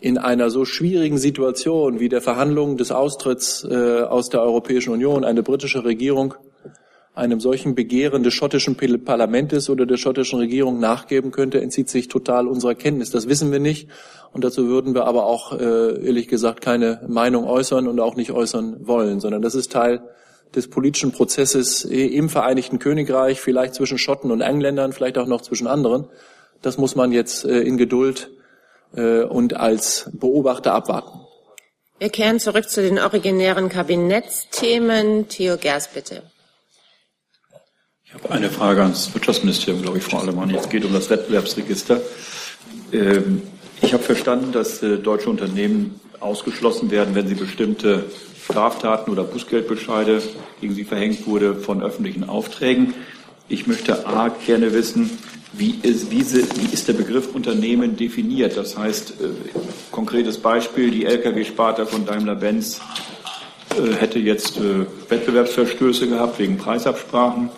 in 0.00 0.18
einer 0.18 0.50
so 0.50 0.64
schwierigen 0.64 1.18
Situation 1.18 2.00
wie 2.00 2.08
der 2.08 2.22
Verhandlungen 2.22 2.76
des 2.76 2.90
Austritts 2.90 3.64
äh, 3.64 4.02
aus 4.02 4.28
der 4.30 4.42
Europäischen 4.42 4.92
Union 4.92 5.24
eine 5.24 5.42
britische 5.42 5.84
Regierung 5.84 6.34
einem 7.14 7.40
solchen 7.40 7.74
Begehren 7.74 8.22
des 8.22 8.34
schottischen 8.34 8.76
Parlaments 9.04 9.68
oder 9.68 9.84
der 9.84 9.96
schottischen 9.96 10.38
Regierung 10.38 10.78
nachgeben 10.78 11.32
könnte, 11.32 11.60
entzieht 11.60 11.88
sich 11.88 12.08
total 12.08 12.46
unserer 12.46 12.74
Kenntnis. 12.74 13.10
Das 13.10 13.28
wissen 13.28 13.50
wir 13.50 13.58
nicht. 13.58 13.88
Und 14.32 14.44
dazu 14.44 14.68
würden 14.68 14.94
wir 14.94 15.04
aber 15.06 15.26
auch, 15.26 15.52
äh, 15.52 16.06
ehrlich 16.06 16.28
gesagt, 16.28 16.60
keine 16.60 17.02
Meinung 17.08 17.44
äußern 17.44 17.88
und 17.88 17.98
auch 17.98 18.14
nicht 18.14 18.30
äußern 18.30 18.86
wollen, 18.86 19.20
sondern 19.20 19.42
das 19.42 19.54
ist 19.54 19.72
Teil 19.72 20.02
des 20.54 20.68
politischen 20.68 21.12
Prozesses 21.12 21.84
im 21.84 22.28
Vereinigten 22.28 22.78
Königreich, 22.78 23.40
vielleicht 23.40 23.74
zwischen 23.74 23.98
Schotten 23.98 24.30
und 24.30 24.40
Engländern, 24.40 24.92
vielleicht 24.92 25.18
auch 25.18 25.26
noch 25.26 25.42
zwischen 25.42 25.66
anderen. 25.66 26.06
Das 26.62 26.78
muss 26.78 26.96
man 26.96 27.12
jetzt 27.12 27.44
äh, 27.44 27.60
in 27.60 27.76
Geduld 27.76 28.30
äh, 28.94 29.22
und 29.22 29.56
als 29.56 30.10
Beobachter 30.12 30.72
abwarten. 30.74 31.20
Wir 31.98 32.08
kehren 32.08 32.40
zurück 32.40 32.68
zu 32.70 32.80
den 32.82 32.98
originären 32.98 33.68
Kabinettsthemen. 33.68 35.28
Theo 35.28 35.58
Gers, 35.58 35.88
bitte. 35.88 36.22
Ich 38.04 38.14
habe 38.14 38.30
eine 38.30 38.50
Frage 38.50 38.82
ans 38.82 39.12
Wirtschaftsministerium, 39.14 39.82
glaube 39.82 39.98
ich, 39.98 40.04
Frau 40.04 40.18
Alemann. 40.18 40.52
Es 40.54 40.68
geht 40.68 40.84
um 40.84 40.92
das 40.92 41.10
Wettbewerbsregister. 41.10 42.00
Ähm, 42.92 43.42
ich 43.82 43.92
habe 43.92 44.02
verstanden, 44.02 44.52
dass 44.52 44.82
äh, 44.82 44.96
deutsche 44.96 45.30
Unternehmen 45.30 46.00
ausgeschlossen 46.18 46.90
werden, 46.90 47.14
wenn 47.14 47.28
sie 47.28 47.34
bestimmte 47.34 48.04
Straftaten 48.42 49.10
oder 49.10 49.24
Bußgeldbescheide 49.24 50.22
gegen 50.60 50.74
sie 50.74 50.84
verhängt 50.84 51.26
wurde 51.26 51.54
von 51.54 51.82
öffentlichen 51.82 52.28
Aufträgen. 52.28 52.94
Ich 53.48 53.66
möchte 53.66 54.06
A 54.06 54.28
gerne 54.28 54.72
wissen, 54.72 55.18
wie 55.52 55.78
ist, 55.82 56.10
wie, 56.10 56.20
ist 56.20 56.88
der 56.88 56.92
Begriff 56.92 57.34
Unternehmen 57.34 57.96
definiert? 57.96 58.56
Das 58.56 58.76
heißt, 58.76 59.10
äh, 59.10 59.14
konkretes 59.90 60.38
Beispiel, 60.38 60.90
die 60.90 61.04
Lkw-Sparte 61.04 61.86
von 61.86 62.06
Daimler-Benz 62.06 62.80
äh, 63.76 63.92
hätte 63.94 64.18
jetzt 64.18 64.58
äh, 64.58 64.86
Wettbewerbsverstöße 65.08 66.08
gehabt 66.08 66.38
wegen 66.38 66.56
Preisabsprachen. 66.56 67.50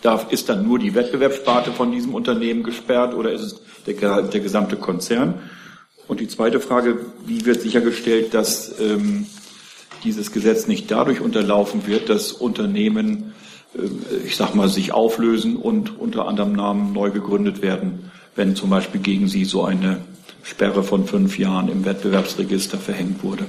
Darf, 0.00 0.32
ist 0.32 0.48
dann 0.48 0.66
nur 0.66 0.78
die 0.78 0.94
Wettbewerbssparte 0.94 1.72
von 1.72 1.90
diesem 1.90 2.14
Unternehmen 2.14 2.62
gesperrt 2.62 3.14
oder 3.14 3.32
ist 3.32 3.42
es 3.42 3.60
der, 3.86 4.22
der 4.22 4.40
gesamte 4.40 4.76
Konzern? 4.76 5.42
Und 6.06 6.20
die 6.20 6.28
zweite 6.28 6.60
Frage, 6.60 7.00
wie 7.26 7.44
wird 7.44 7.60
sichergestellt, 7.60 8.32
dass 8.32 8.80
ähm, 8.80 9.26
dieses 10.04 10.32
Gesetz 10.32 10.66
nicht 10.66 10.90
dadurch 10.90 11.20
unterlaufen 11.20 11.86
wird, 11.86 12.08
dass 12.08 12.32
Unternehmen, 12.32 13.34
ich 14.24 14.36
sag 14.36 14.54
mal, 14.54 14.68
sich 14.68 14.92
auflösen 14.92 15.56
und 15.56 15.98
unter 15.98 16.26
anderem 16.26 16.52
Namen 16.52 16.92
neu 16.92 17.10
gegründet 17.10 17.62
werden, 17.62 18.10
wenn 18.34 18.56
zum 18.56 18.70
Beispiel 18.70 19.00
gegen 19.00 19.28
sie 19.28 19.44
so 19.44 19.64
eine 19.64 19.98
Sperre 20.42 20.82
von 20.82 21.06
fünf 21.06 21.38
Jahren 21.38 21.68
im 21.68 21.84
Wettbewerbsregister 21.84 22.78
verhängt 22.78 23.22
wurde. 23.22 23.46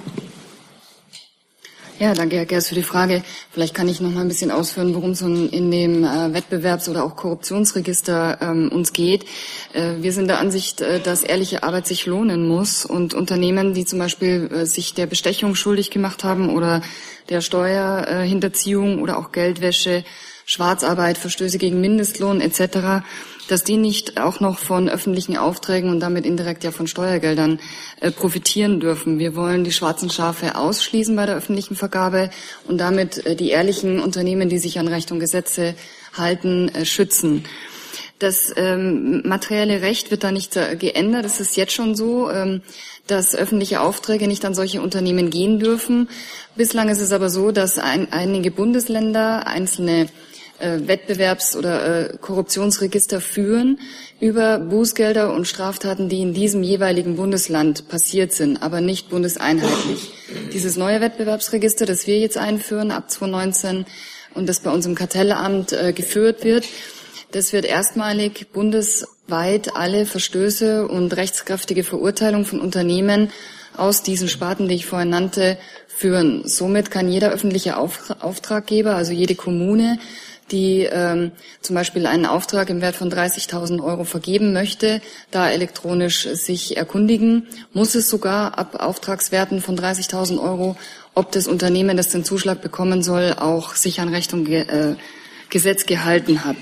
Ja, 1.99 2.13
danke, 2.13 2.37
Herr 2.37 2.45
Gers, 2.45 2.69
für 2.69 2.75
die 2.75 2.83
Frage. 2.83 3.23
Vielleicht 3.51 3.73
kann 3.73 3.89
ich 3.89 3.99
noch 3.99 4.09
mal 4.09 4.21
ein 4.21 4.29
bisschen 4.29 4.51
ausführen, 4.51 4.95
worum 4.95 5.11
es 5.11 5.21
in 5.21 5.69
dem 5.69 6.05
äh, 6.05 6.31
Wettbewerbs- 6.31 6.87
oder 6.87 7.03
auch 7.03 7.17
Korruptionsregister 7.17 8.37
ähm, 8.41 8.69
uns 8.71 8.93
geht. 8.93 9.25
Äh, 9.73 9.95
wir 9.99 10.13
sind 10.13 10.29
der 10.29 10.39
Ansicht, 10.39 10.79
äh, 10.79 11.01
dass 11.01 11.23
ehrliche 11.23 11.63
Arbeit 11.63 11.87
sich 11.87 12.05
lohnen 12.05 12.47
muss 12.47 12.85
und 12.85 13.13
Unternehmen, 13.13 13.73
die 13.73 13.83
zum 13.83 13.99
Beispiel 13.99 14.65
sich 14.65 14.93
der 14.93 15.07
Bestechung 15.07 15.55
schuldig 15.55 15.91
gemacht 15.91 16.23
haben 16.23 16.55
oder 16.55 16.81
der 17.27 17.41
Steuerhinterziehung 17.41 19.01
oder 19.01 19.17
auch 19.17 19.33
Geldwäsche, 19.33 20.05
Schwarzarbeit, 20.45 21.17
Verstöße 21.17 21.57
gegen 21.57 21.81
Mindestlohn 21.81 22.39
etc., 22.39 23.03
dass 23.49 23.63
die 23.63 23.77
nicht 23.77 24.21
auch 24.21 24.39
noch 24.39 24.59
von 24.59 24.87
öffentlichen 24.89 25.35
Aufträgen 25.35 25.89
und 25.89 25.99
damit 25.99 26.25
indirekt 26.25 26.63
ja 26.63 26.71
von 26.71 26.87
Steuergeldern 26.87 27.59
äh, 27.99 28.11
profitieren 28.11 28.79
dürfen. 28.79 29.17
Wir 29.17 29.35
wollen 29.35 29.63
die 29.63 29.71
schwarzen 29.71 30.11
Schafe 30.11 30.55
ausschließen 30.55 31.15
bei 31.15 31.25
der 31.25 31.35
öffentlichen 31.35 31.75
Vergabe 31.75 32.29
und 32.67 32.77
damit 32.77 33.25
äh, 33.25 33.35
die 33.35 33.49
ehrlichen 33.49 33.99
Unternehmen, 33.99 34.49
die 34.49 34.59
sich 34.59 34.77
an 34.77 34.87
Recht 34.87 35.11
und 35.11 35.19
Gesetze 35.19 35.73
halten, 36.15 36.69
äh, 36.69 36.85
schützen. 36.85 37.43
Das 38.19 38.53
ähm, 38.55 39.23
materielle 39.25 39.81
Recht 39.81 40.11
wird 40.11 40.25
da 40.25 40.31
nicht 40.31 40.53
geändert. 40.77 41.25
Es 41.25 41.39
ist 41.39 41.55
jetzt 41.55 41.71
schon 41.71 41.95
so, 41.95 42.29
ähm, 42.29 42.61
dass 43.07 43.33
öffentliche 43.33 43.79
Aufträge 43.79 44.27
nicht 44.27 44.43
an 44.45 44.53
solche 44.53 44.81
Unternehmen 44.81 45.29
gehen 45.29 45.57
dürfen. 45.57 46.09
Bislang 46.55 46.89
ist 46.89 46.99
es 46.99 47.13
aber 47.13 47.29
so, 47.29 47.51
dass 47.51 47.79
ein, 47.79 48.11
einige 48.11 48.51
Bundesländer 48.51 49.47
einzelne 49.47 50.09
äh, 50.59 50.77
Wettbewerbs- 50.85 51.55
oder 51.55 52.11
äh, 52.11 52.17
Korruptionsregister 52.17 53.21
führen 53.21 53.79
über 54.19 54.59
Bußgelder 54.59 55.33
und 55.33 55.47
Straftaten, 55.47 56.09
die 56.09 56.21
in 56.21 56.33
diesem 56.33 56.63
jeweiligen 56.63 57.15
Bundesland 57.15 57.87
passiert 57.87 58.33
sind, 58.33 58.61
aber 58.61 58.81
nicht 58.81 59.09
bundeseinheitlich. 59.09 60.11
Dieses 60.53 60.75
neue 60.75 61.01
Wettbewerbsregister, 61.01 61.85
das 61.85 62.07
wir 62.07 62.19
jetzt 62.19 62.37
einführen 62.37 62.91
ab 62.91 63.09
2019 63.09 63.85
und 64.33 64.47
das 64.47 64.59
bei 64.59 64.71
uns 64.71 64.85
im 64.85 64.95
Kartellamt 64.95 65.71
äh, 65.73 65.93
geführt 65.93 66.43
wird, 66.43 66.65
das 67.31 67.53
wird 67.53 67.65
erstmalig 67.65 68.47
bundesweit 68.51 69.75
alle 69.75 70.05
Verstöße 70.05 70.87
und 70.87 71.15
rechtskräftige 71.15 71.83
Verurteilungen 71.83 72.45
von 72.45 72.59
Unternehmen 72.59 73.29
aus 73.77 74.03
diesen 74.03 74.27
Sparten, 74.27 74.67
die 74.67 74.75
ich 74.75 74.85
vorhin 74.85 75.09
nannte, 75.09 75.57
führen. 75.87 76.41
Somit 76.45 76.91
kann 76.91 77.09
jeder 77.09 77.29
öffentliche 77.29 77.77
Auftraggeber, 77.77 78.95
also 78.95 79.11
jede 79.11 79.35
Kommune, 79.35 79.99
die 80.51 80.87
ähm, 80.91 81.31
zum 81.61 81.75
Beispiel 81.75 82.05
einen 82.05 82.25
Auftrag 82.25 82.69
im 82.69 82.81
Wert 82.81 82.95
von 82.95 83.11
30.000 83.11 83.83
Euro 83.83 84.03
vergeben 84.03 84.53
möchte, 84.53 85.01
da 85.31 85.49
elektronisch 85.49 86.27
sich 86.27 86.77
erkundigen, 86.77 87.47
muss 87.73 87.95
es 87.95 88.09
sogar 88.09 88.57
ab 88.57 88.75
Auftragswerten 88.79 89.61
von 89.61 89.77
30.000 89.77 90.41
Euro, 90.41 90.75
ob 91.13 91.31
das 91.31 91.47
Unternehmen, 91.47 91.97
das 91.97 92.09
den 92.09 92.23
Zuschlag 92.23 92.61
bekommen 92.61 93.03
soll, 93.03 93.35
auch 93.37 93.75
sich 93.75 93.99
an 93.99 94.09
Recht 94.09 94.33
und 94.33 94.45
Ge 94.45 94.61
äh, 94.61 94.95
Gesetz 95.49 95.85
gehalten 95.85 96.45
hat. 96.45 96.57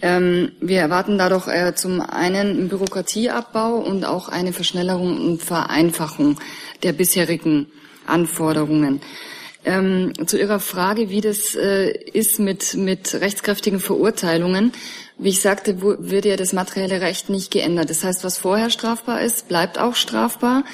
Ähm, 0.00 0.52
wir 0.60 0.80
erwarten 0.80 1.18
dadurch 1.18 1.48
äh, 1.48 1.74
zum 1.74 2.00
einen 2.00 2.50
einen 2.50 2.68
Bürokratieabbau 2.68 3.76
und 3.76 4.04
auch 4.04 4.28
eine 4.28 4.52
Verschnellerung 4.52 5.16
und 5.16 5.42
Vereinfachung 5.42 6.40
der 6.82 6.92
bisherigen 6.92 7.66
Anforderungen. 8.06 9.00
Ähm, 9.64 10.12
zu 10.26 10.38
Ihrer 10.38 10.58
Frage, 10.58 11.08
wie 11.08 11.20
das 11.20 11.54
äh, 11.54 11.92
ist 11.92 12.40
mit, 12.40 12.74
mit 12.74 13.14
rechtskräftigen 13.14 13.78
Verurteilungen. 13.78 14.72
Wie 15.18 15.28
ich 15.28 15.40
sagte, 15.40 15.80
wird 15.80 16.24
ja 16.24 16.36
das 16.36 16.52
materielle 16.52 17.00
Recht 17.00 17.28
nicht 17.28 17.52
geändert. 17.52 17.88
Das 17.88 18.02
heißt, 18.02 18.24
was 18.24 18.38
vorher 18.38 18.70
strafbar 18.70 19.20
ist, 19.20 19.46
bleibt 19.46 19.78
auch 19.78 19.94
strafbar. 19.94 20.64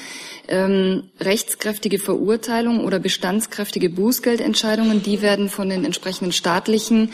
Ähm, 0.47 1.03
rechtskräftige 1.19 1.99
Verurteilungen 1.99 2.83
oder 2.83 2.97
bestandskräftige 2.97 3.91
Bußgeldentscheidungen, 3.91 5.03
die 5.03 5.21
werden 5.21 5.49
von 5.49 5.69
den 5.69 5.85
entsprechenden 5.85 6.31
staatlichen 6.31 7.11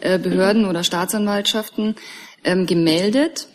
äh, 0.00 0.18
Behörden 0.18 0.64
oder 0.64 0.82
Staatsanwaltschaften 0.82 1.94
ähm, 2.42 2.66
gemeldet. 2.66 3.46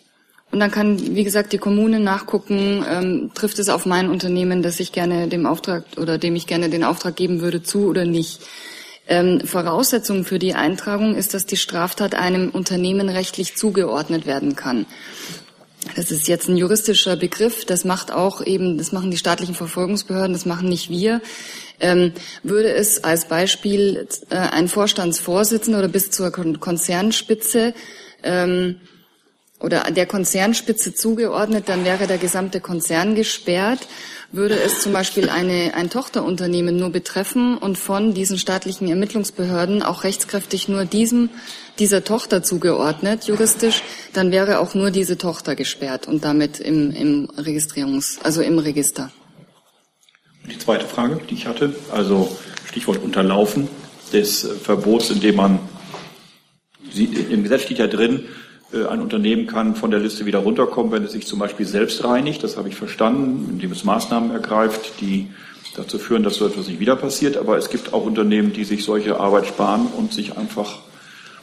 Und 0.51 0.59
dann 0.61 0.71
kann, 0.71 1.15
wie 1.15 1.23
gesagt, 1.23 1.51
die 1.51 1.57
Kommune 1.57 1.99
nachgucken, 1.99 2.83
ähm, 2.89 3.31
trifft 3.33 3.59
es 3.59 3.69
auf 3.69 3.85
mein 3.85 4.09
Unternehmen, 4.09 4.63
dass 4.63 4.79
ich 4.79 4.91
gerne 4.93 5.27
dem 5.27 5.45
Auftrag 5.45 5.83
oder 5.97 6.17
dem 6.17 6.35
ich 6.35 6.47
gerne 6.47 6.69
den 6.69 6.83
Auftrag 6.83 7.15
geben 7.15 7.41
würde, 7.41 7.63
zu 7.63 7.87
oder 7.87 8.05
nicht. 8.05 8.41
Ähm, 9.09 9.41
Voraussetzung 9.41 10.25
für 10.25 10.39
die 10.39 10.53
Eintragung 10.53 11.15
ist, 11.15 11.33
dass 11.33 11.45
die 11.45 11.57
Straftat 11.57 12.15
einem 12.15 12.49
Unternehmen 12.49 13.09
rechtlich 13.09 13.55
zugeordnet 13.55 14.25
werden 14.25 14.55
kann. 14.55 14.85
Das 15.95 16.11
ist 16.11 16.27
jetzt 16.27 16.49
ein 16.49 16.57
juristischer 16.57 17.15
Begriff. 17.15 17.65
Das 17.65 17.85
macht 17.85 18.11
auch 18.11 18.45
eben, 18.45 18.77
das 18.77 18.91
machen 18.91 19.11
die 19.11 19.17
staatlichen 19.17 19.55
Verfolgungsbehörden, 19.55 20.33
das 20.33 20.45
machen 20.45 20.67
nicht 20.67 20.89
wir. 20.89 21.21
Ähm, 21.79 22.13
würde 22.43 22.71
es 22.73 23.03
als 23.03 23.27
Beispiel 23.27 24.07
äh, 24.29 24.35
ein 24.35 24.67
Vorstandsvorsitzender 24.67 25.79
oder 25.79 25.87
bis 25.87 26.09
zur 26.11 26.31
Konzernspitze 26.31 27.73
ähm, 28.23 28.77
oder 29.59 29.89
der 29.91 30.05
Konzernspitze 30.05 30.93
zugeordnet, 30.93 31.67
dann 31.67 31.83
wäre 31.83 32.05
der 32.05 32.19
gesamte 32.19 32.61
Konzern 32.61 33.15
gesperrt. 33.15 33.87
Würde 34.31 34.59
es 34.59 34.81
zum 34.81 34.93
Beispiel 34.93 35.29
eine, 35.29 35.73
ein 35.73 35.89
Tochterunternehmen 35.89 36.75
nur 36.75 36.91
betreffen 36.91 37.57
und 37.57 37.77
von 37.77 38.13
diesen 38.13 38.37
staatlichen 38.37 38.87
Ermittlungsbehörden 38.87 39.81
auch 39.81 40.03
rechtskräftig 40.03 40.67
nur 40.67 40.85
diesem, 40.85 41.29
dieser 41.79 42.03
Tochter 42.03 42.43
zugeordnet, 42.43 43.23
juristisch, 43.25 43.83
dann 44.13 44.31
wäre 44.31 44.59
auch 44.59 44.75
nur 44.75 44.91
diese 44.91 45.17
Tochter 45.17 45.55
gesperrt 45.55 46.07
und 46.07 46.23
damit 46.23 46.59
im, 46.59 46.91
im 46.91 47.27
Registrierungs-, 47.37 48.19
also 48.21 48.41
im 48.41 48.59
Register. 48.59 49.11
Die 50.49 50.57
zweite 50.59 50.85
Frage, 50.85 51.19
die 51.29 51.33
ich 51.33 51.47
hatte, 51.47 51.75
also 51.91 52.37
Stichwort 52.65 53.01
Unterlaufen 53.01 53.67
des 54.13 54.47
Verbots, 54.63 55.09
indem 55.09 55.35
man, 55.35 55.59
im 56.95 57.43
Gesetz 57.43 57.63
steht 57.63 57.79
ja 57.79 57.87
drin, 57.87 58.25
ein 58.73 59.01
Unternehmen 59.01 59.47
kann 59.47 59.75
von 59.75 59.91
der 59.91 59.99
Liste 59.99 60.25
wieder 60.25 60.39
runterkommen, 60.39 60.91
wenn 60.91 61.03
es 61.03 61.13
sich 61.13 61.25
zum 61.25 61.39
Beispiel 61.39 61.65
selbst 61.65 62.03
reinigt. 62.03 62.43
Das 62.43 62.57
habe 62.57 62.69
ich 62.69 62.75
verstanden, 62.75 63.47
indem 63.49 63.71
es 63.71 63.83
Maßnahmen 63.83 64.31
ergreift, 64.31 64.99
die 64.99 65.27
dazu 65.75 65.97
führen, 65.99 66.23
dass 66.23 66.35
so 66.35 66.47
etwas 66.47 66.67
nicht 66.67 66.79
wieder 66.79 66.95
passiert. 66.95 67.37
Aber 67.37 67.57
es 67.57 67.69
gibt 67.69 67.93
auch 67.93 68.05
Unternehmen, 68.05 68.51
die 68.51 68.65
sich 68.65 68.83
solche 68.83 69.19
Arbeit 69.19 69.47
sparen 69.47 69.87
und 69.97 70.11
sich 70.11 70.37
einfach 70.37 70.79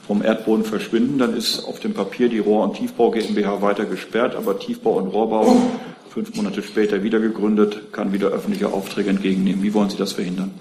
vom 0.07 0.23
Erdboden 0.23 0.65
verschwinden. 0.65 1.19
Dann 1.19 1.35
ist 1.35 1.65
auf 1.65 1.81
dem 1.81 1.95
Papier 1.95 2.29
die 2.29 2.41
Rohr- 2.41 2.65
und 2.65 2.75
Tiefbau 2.75 3.11
GmbH 3.11 3.63
weiter 3.63 3.87
gesperrt, 3.87 4.35
aber 4.35 4.59
Tiefbau 4.59 4.99
und 4.99 5.09
Rohrbau 5.09 5.57
fünf 6.11 6.37
Monate 6.37 6.63
später 6.63 7.03
wieder 7.03 7.19
gegründet, 7.19 7.93
kann 7.93 8.13
wieder 8.13 8.29
öffentliche 8.29 8.69
Aufträge 8.69 9.11
entgegennehmen. 9.11 9.63
Wie 9.63 9.75
wollen 9.75 9.91
Sie 9.91 9.97
das 9.97 10.13
verhindern? 10.13 10.53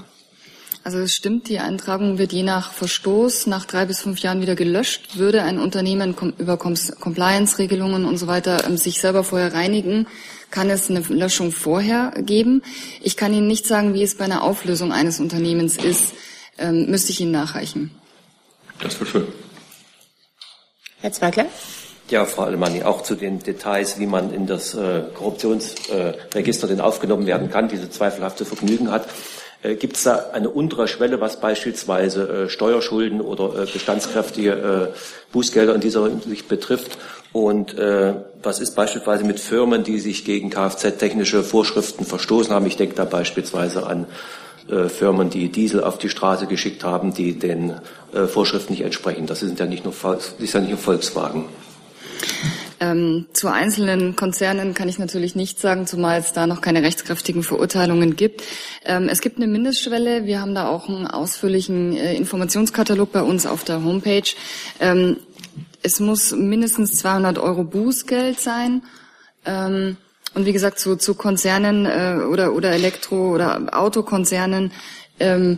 Also 0.86 1.00
es 1.00 1.16
stimmt, 1.16 1.48
die 1.48 1.60
Eintragung 1.60 2.18
wird 2.18 2.34
je 2.34 2.44
nach 2.44 2.74
Verstoß 2.74 3.48
nach 3.48 3.66
drei 3.66 3.86
bis 3.86 4.02
fünf 4.02 4.20
Jahren 4.20 4.42
wieder 4.42 4.56
gelöscht. 4.56 5.18
Würde 5.18 5.44
ein 5.44 5.58
Unternehmen 5.58 6.14
über 6.38 6.58
Compliance-Regelungen 6.58 8.04
und 8.04 8.18
so 8.18 8.28
weiter 8.28 8.66
ähm, 8.66 8.76
sich 8.76 9.00
selber 9.00 9.24
vorher 9.24 9.54
reinigen, 9.54 10.08
kann 10.52 10.70
es 10.70 10.90
eine 10.90 11.00
Löschung 11.00 11.54
vorher 11.54 12.12
geben. 12.18 12.64
Ich 13.02 13.16
kann 13.16 13.34
Ihnen 13.34 13.48
nicht 13.48 13.66
sagen, 13.66 13.94
wie 13.94 14.04
es 14.04 14.16
bei 14.16 14.26
einer 14.26 14.44
Auflösung 14.44 14.92
eines 14.92 15.22
Unternehmens 15.22 15.78
ist. 15.78 16.16
Ähm, 16.58 16.92
müsste 16.92 17.14
ich 17.14 17.22
Ihnen 17.22 17.32
nachreichen. 17.32 17.92
Das 18.82 19.00
wäre 19.00 19.10
schön. 19.10 19.28
Herr 21.00 21.14
Zweigler? 21.14 21.46
Ja, 22.10 22.26
Frau 22.26 22.44
Alemanni, 22.44 22.84
auch 22.84 23.04
zu 23.04 23.16
den 23.16 23.40
Details, 23.40 24.00
wie 24.00 24.06
man 24.06 24.34
in 24.34 24.48
das 24.48 24.74
äh, 24.74 25.04
Korruptionsregister 25.14 26.68
äh, 26.68 26.70
denn 26.70 26.82
aufgenommen 26.82 27.26
werden 27.26 27.50
kann, 27.50 27.70
diese 27.70 27.90
zweifelhafte 27.90 28.44
Vergnügen 28.44 28.92
hat. 28.92 29.08
Äh, 29.64 29.76
Gibt 29.76 29.96
es 29.98 30.04
da 30.04 30.30
eine 30.34 30.50
untere 30.50 30.88
Schwelle, 30.88 31.22
was 31.22 31.40
beispielsweise 31.40 32.46
äh, 32.46 32.50
Steuerschulden 32.50 33.22
oder 33.22 33.64
äh, 33.64 33.66
bestandskräftige 33.66 34.94
Bußgelder 35.32 35.74
in 35.74 35.82
dieser 35.82 36.04
Hinsicht 36.08 36.48
betrifft? 36.48 36.98
Und 37.32 37.78
äh, 37.80 38.14
was 38.44 38.60
ist 38.60 38.76
beispielsweise 38.76 39.24
mit 39.24 39.40
Firmen, 39.40 39.84
die 39.84 40.00
sich 40.00 40.24
gegen 40.24 40.52
Kfz-technische 40.52 41.44
Vorschriften 41.44 42.06
verstoßen 42.06 42.54
haben? 42.54 42.68
Ich 42.68 42.78
denke 42.78 42.94
da 42.96 43.06
beispielsweise 43.06 43.88
an 43.88 44.06
äh, 44.70 44.88
Firmen, 44.88 45.32
die 45.32 45.50
Diesel 45.50 45.84
auf 45.84 45.98
die 45.98 46.10
Straße 46.10 46.46
geschickt 46.46 46.84
haben, 46.84 47.14
die 47.14 47.38
den 47.40 47.74
äh, 48.14 48.28
Vorschriften 48.28 48.74
nicht 48.74 48.84
entsprechen. 48.84 49.26
Das 49.26 49.40
sind 49.40 49.60
ja 49.60 49.66
nicht 49.66 49.84
nur, 49.84 49.94
das 50.02 50.36
ist 50.38 50.54
ja 50.54 50.60
nicht 50.60 50.70
nur 50.70 50.80
Volkswagen. 50.80 51.46
Ähm, 52.84 53.28
zu 53.32 53.48
einzelnen 53.48 54.18
Konzernen 54.18 54.74
kann 54.74 54.90
ich 54.90 55.00
natürlich 55.00 55.36
nichts 55.36 55.62
sagen, 55.62 55.88
zumal 55.88 56.20
es 56.20 56.34
da 56.34 56.48
noch 56.48 56.60
keine 56.60 56.84
rechtskräftigen 56.84 57.42
Verurteilungen 57.42 58.18
gibt. 58.18 58.44
Ähm, 58.84 59.08
es 59.08 59.22
gibt 59.22 59.38
eine 59.38 59.48
Mindestschwelle. 59.48 60.26
Wir 60.26 60.42
haben 60.42 60.54
da 60.54 60.68
auch 60.68 60.90
einen 60.90 61.08
ausführlichen 61.08 61.96
äh, 61.96 62.14
Informationskatalog 62.16 63.14
bei 63.14 63.22
uns 63.22 63.46
auf 63.46 63.64
der 63.64 63.86
Homepage. 63.86 64.30
Ähm, 64.82 65.18
es 65.82 66.02
muss 66.02 66.34
mindestens 66.34 66.96
200 66.96 67.40
Euro 67.40 67.64
Bußgeld 67.64 68.42
sein. 68.42 68.82
Ähm, 69.46 69.96
und 70.34 70.46
wie 70.46 70.54
gesagt, 70.54 70.78
zu, 70.78 70.98
zu 70.98 71.16
Konzernen 71.16 71.86
äh, 71.86 72.22
oder, 72.26 72.54
oder 72.54 72.72
Elektro- 72.72 73.34
oder 73.34 73.70
Autokonzernen 73.72 74.74
ähm, 75.22 75.58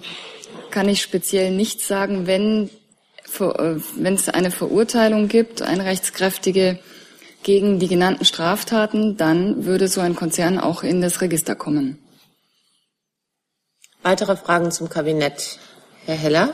kann 0.70 0.90
ich 0.90 1.02
speziell 1.02 1.56
nichts 1.56 1.88
sagen, 1.88 2.28
wenn 2.28 2.70
äh, 3.40 3.76
wenn 3.96 4.14
es 4.14 4.30
eine 4.30 4.52
Verurteilung 4.52 5.28
gibt, 5.28 5.64
eine 5.64 5.86
rechtskräftige 5.86 6.78
gegen 7.46 7.78
die 7.78 7.88
genannten 7.88 8.26
Straftaten, 8.26 9.18
dann 9.18 9.66
würde 9.66 9.88
so 9.88 10.02
ein 10.02 10.16
Konzern 10.16 10.60
auch 10.60 10.82
in 10.82 11.00
das 11.00 11.22
Register 11.22 11.56
kommen. 11.56 12.00
Weitere 14.02 14.36
Fragen 14.36 14.72
zum 14.72 14.90
Kabinett. 14.90 15.60
Herr 16.06 16.16
Heller. 16.16 16.54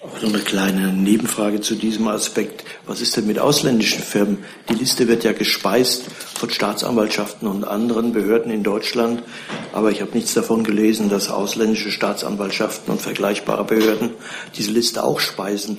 Auch 0.00 0.22
noch 0.22 0.32
eine 0.32 0.38
kleine 0.38 0.92
Nebenfrage 0.92 1.60
zu 1.60 1.74
diesem 1.74 2.06
Aspekt. 2.06 2.64
Was 2.86 3.00
ist 3.00 3.16
denn 3.16 3.26
mit 3.26 3.40
ausländischen 3.40 4.00
Firmen? 4.00 4.44
Die 4.68 4.74
Liste 4.74 5.08
wird 5.08 5.24
ja 5.24 5.32
gespeist 5.32 6.04
von 6.04 6.50
Staatsanwaltschaften 6.50 7.48
und 7.48 7.64
anderen 7.64 8.12
Behörden 8.12 8.52
in 8.52 8.62
Deutschland. 8.62 9.24
Aber 9.72 9.90
ich 9.90 10.00
habe 10.00 10.12
nichts 10.12 10.34
davon 10.34 10.62
gelesen, 10.62 11.08
dass 11.08 11.30
ausländische 11.30 11.90
Staatsanwaltschaften 11.90 12.92
und 12.92 13.00
vergleichbare 13.00 13.64
Behörden 13.64 14.10
diese 14.56 14.70
Liste 14.70 15.02
auch 15.02 15.18
speisen. 15.18 15.78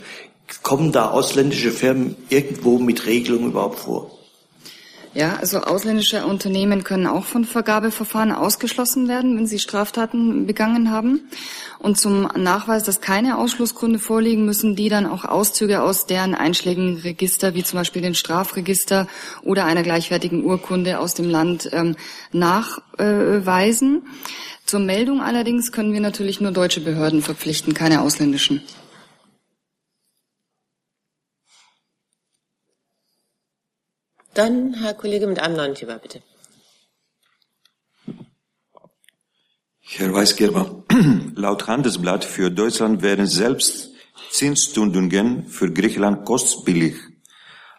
Kommen 0.63 0.91
da 0.91 1.09
ausländische 1.09 1.71
Firmen 1.71 2.15
irgendwo 2.29 2.79
mit 2.79 3.05
Regelungen 3.05 3.51
überhaupt 3.51 3.79
vor? 3.79 4.19
Ja, 5.15 5.37
also 5.37 5.61
ausländische 5.61 6.23
Unternehmen 6.25 6.83
können 6.83 7.07
auch 7.07 7.25
von 7.25 7.43
Vergabeverfahren 7.43 8.31
ausgeschlossen 8.31 9.07
werden, 9.07 9.35
wenn 9.35 9.47
sie 9.47 9.57
Straftaten 9.57 10.45
begangen 10.45 10.91
haben. 10.91 11.21
Und 11.79 11.97
zum 11.97 12.29
Nachweis, 12.37 12.83
dass 12.83 13.01
keine 13.01 13.39
Ausschlussgründe 13.39 13.97
vorliegen, 13.97 14.45
müssen 14.45 14.75
die 14.75 14.87
dann 14.87 15.07
auch 15.07 15.25
Auszüge 15.25 15.81
aus 15.81 16.05
deren 16.05 16.35
einschlägigen 16.35 16.97
Register, 16.97 17.55
wie 17.55 17.63
zum 17.63 17.79
Beispiel 17.79 18.03
den 18.03 18.13
Strafregister 18.13 19.07
oder 19.41 19.65
einer 19.65 19.81
gleichwertigen 19.81 20.43
Urkunde 20.45 20.99
aus 20.99 21.15
dem 21.15 21.29
Land 21.29 21.69
ähm, 21.73 21.95
nachweisen. 22.31 24.03
Zur 24.65 24.79
Meldung 24.79 25.21
allerdings 25.21 25.71
können 25.71 25.91
wir 25.91 26.01
natürlich 26.01 26.39
nur 26.39 26.51
deutsche 26.51 26.81
Behörden 26.81 27.23
verpflichten, 27.23 27.73
keine 27.73 28.01
ausländischen. 28.01 28.61
Dann 34.39 34.73
Herr 34.73 34.93
Kollege 34.93 35.27
mit 35.27 35.37
einem 35.39 35.57
neuen 35.57 35.75
Thema, 35.75 35.97
bitte. 35.97 36.21
Herr 39.81 40.13
Weisgerber, 40.13 40.85
laut 41.35 41.67
Handelsblatt 41.67 42.23
für 42.23 42.49
Deutschland 42.49 43.01
wären 43.01 43.27
selbst 43.27 43.89
Zinsstundungen 44.31 45.45
für 45.47 45.73
Griechenland 45.73 46.23
kostbillig. 46.23 46.95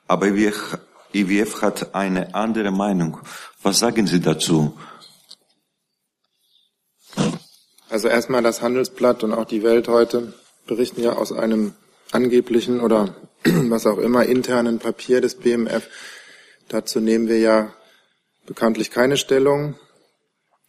Aber 0.07 0.27
IWF 0.27 1.63
hat 1.63 1.95
eine 1.95 2.35
andere 2.35 2.73
Meinung. 2.73 3.19
Was 3.63 3.79
sagen 3.79 4.07
Sie 4.07 4.21
dazu? 4.21 4.79
Also 7.89 8.09
erstmal 8.09 8.43
das 8.43 8.61
Handelsblatt 8.61 9.25
und 9.25 9.33
auch 9.33 9.47
die 9.47 9.63
Welt 9.63 9.89
heute 9.89 10.35
berichten 10.67 11.03
ja 11.03 11.15
aus 11.15 11.33
einem 11.33 11.73
angeblichen 12.13 12.81
oder 12.81 13.15
was 13.45 13.87
auch 13.87 13.97
immer 13.97 14.27
internen 14.27 14.79
Papier 14.79 15.23
des 15.23 15.37
BMF, 15.37 15.89
Dazu 16.71 17.01
nehmen 17.01 17.27
wir 17.27 17.41
ja 17.41 17.75
bekanntlich 18.47 18.93
keine 18.93 19.17
Stellung. 19.17 19.75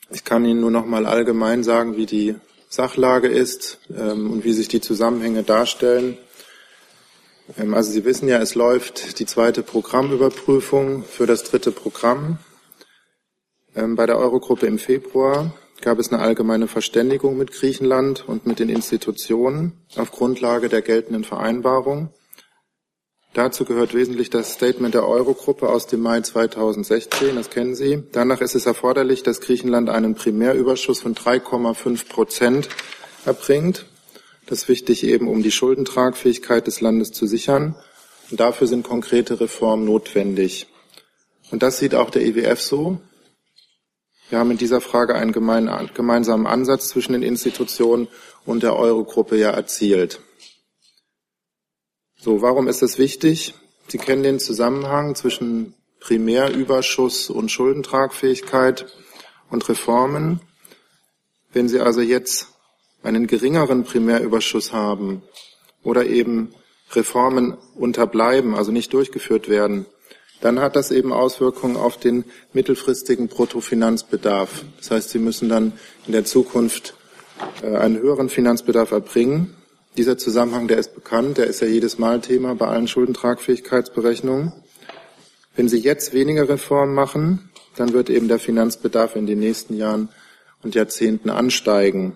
Ich 0.10 0.24
kann 0.24 0.44
Ihnen 0.46 0.60
nur 0.60 0.72
noch 0.72 0.88
mal 0.88 1.06
allgemein 1.06 1.64
sagen, 1.64 1.96
wie 1.96 2.08
die 2.08 2.36
Sachlage 2.70 3.28
ist 3.28 3.78
ähm, 3.96 4.32
und 4.32 4.44
wie 4.44 4.54
sich 4.54 4.68
die 4.68 4.82
Zusammenhänge 4.82 5.44
darstellen. 5.44 6.18
Ähm, 7.56 7.76
also 7.76 7.92
Sie 7.92 8.04
wissen 8.04 8.28
ja, 8.28 8.40
es 8.40 8.56
läuft 8.56 9.20
die 9.20 9.28
zweite 9.28 9.62
Programmüberprüfung 9.62 11.04
für 11.04 11.28
das 11.28 11.44
dritte 11.44 11.72
Programm. 11.72 12.40
Ähm, 13.76 13.96
bei 13.96 14.08
der 14.08 14.18
Eurogruppe 14.18 14.66
im 14.66 14.80
Februar 14.80 15.54
gab 15.82 16.00
es 16.00 16.12
eine 16.12 16.24
allgemeine 16.24 16.68
Verständigung 16.68 17.38
mit 17.38 17.52
Griechenland 17.52 18.28
und 18.28 18.48
mit 18.48 18.58
den 18.58 18.70
Institutionen 18.70 19.74
auf 19.98 20.10
Grundlage 20.10 20.68
der 20.68 20.82
geltenden 20.82 21.26
Vereinbarung. 21.26 22.12
Dazu 23.34 23.64
gehört 23.64 23.94
wesentlich 23.94 24.30
das 24.30 24.54
Statement 24.54 24.94
der 24.94 25.08
Eurogruppe 25.08 25.70
aus 25.70 25.88
dem 25.88 26.02
Mai 26.02 26.20
2016, 26.20 27.36
das 27.36 27.50
kennen 27.50 27.76
Sie. 27.76 28.04
Danach 28.12 28.42
ist 28.42 28.56
es 28.56 28.66
erforderlich, 28.66 29.24
dass 29.24 29.40
Griechenland 29.40 29.90
einen 29.90 30.16
Primärüberschuss 30.16 31.00
von 31.00 31.16
3,5 31.16 32.10
Prozent 32.10 32.68
erbringt. 33.26 33.86
Das 34.48 34.64
ist 34.64 34.68
wichtig 34.68 35.06
eben, 35.06 35.30
um 35.30 35.44
die 35.44 35.52
Schuldentragfähigkeit 35.52 36.68
des 36.68 36.82
Landes 36.82 37.14
zu 37.14 37.26
sichern. 37.26 37.76
Und 38.32 38.42
dafür 38.42 38.68
sind 38.68 38.84
konkrete 38.84 39.40
Reformen 39.40 39.86
notwendig. 39.86 40.68
Und 41.52 41.64
das 41.64 41.80
sieht 41.80 41.96
auch 41.96 42.10
der 42.10 42.26
IWF 42.26 42.60
e 42.60 42.62
so. 42.62 42.98
Wir 44.30 44.40
haben 44.40 44.52
in 44.52 44.58
dieser 44.58 44.82
Frage 44.82 45.16
einen 45.16 45.32
gemeinsamen 45.32 46.48
Ansatz 46.48 46.90
zwischen 46.90 47.14
den 47.14 47.24
Institutionen 47.24 48.10
und 48.46 48.64
der 48.64 48.76
Eurogruppe 48.76 49.38
ja 49.38 49.52
erzielt. 49.52 50.20
So, 52.24 52.44
warum 52.44 52.68
ist 52.68 52.84
das 52.84 53.00
wichtig? 53.00 53.56
Sie 53.88 53.98
kennen 53.98 54.22
den 54.22 54.38
Zusammenhang 54.38 55.16
zwischen 55.16 55.74
Primärüberschuss 56.02 57.32
und 57.32 57.50
Schuldentragfähigkeit 57.50 58.86
und 59.50 59.68
Reformen. 59.68 60.40
Wenn 61.52 61.68
Sie 61.68 61.80
also 61.80 62.00
jetzt 62.00 62.50
einen 63.02 63.26
geringeren 63.26 63.86
Primärüberschuss 63.86 64.72
haben 64.72 65.24
oder 65.82 66.06
eben 66.06 66.54
Reformen 66.92 67.58
unterbleiben, 67.74 68.54
also 68.54 68.72
nicht 68.72 68.94
durchgeführt 68.94 69.50
werden, 69.50 69.88
dann 70.42 70.60
hat 70.60 70.76
das 70.76 70.92
eben 70.92 71.12
Auswirkungen 71.12 71.76
auf 71.76 71.98
den 71.98 72.26
mittelfristigen 72.54 73.30
Bruttofinanzbedarf. 73.30 74.64
Das 74.78 74.92
heißt, 74.92 75.10
Sie 75.10 75.18
müssen 75.18 75.50
dann 75.50 75.74
in 76.06 76.14
der 76.14 76.26
Zukunft 76.26 76.94
äh, 77.64 77.76
einen 77.76 77.98
höheren 77.98 78.30
Finanzbedarf 78.30 78.92
erbringen. 78.92 79.56
Dieser 79.98 80.18
Zusammenhang, 80.18 80.70
der 80.70 80.78
ist 80.78 80.96
bekannt, 80.96 81.38
der 81.38 81.48
ist 81.48 81.62
ja 81.62 81.68
jedes 81.68 81.98
Mal 82.00 82.22
Thema 82.22 82.56
bei 82.56 82.68
allen 82.68 82.88
Schuldentragfähigkeitsberechnungen. 82.88 84.54
Wenn 85.56 85.68
Sie 85.68 85.80
jetzt 85.80 86.14
weniger 86.14 86.48
Reformen 86.48 86.96
machen, 86.96 87.50
dann 87.76 87.92
wird 87.92 88.10
eben 88.10 88.30
der 88.30 88.40
Finanzbedarf 88.40 89.18
in 89.18 89.26
den 89.26 89.40
nächsten 89.40 89.76
Jahren 89.76 90.10
und 90.64 90.76
Jahrzehnten 90.76 91.30
ansteigen. 91.30 92.16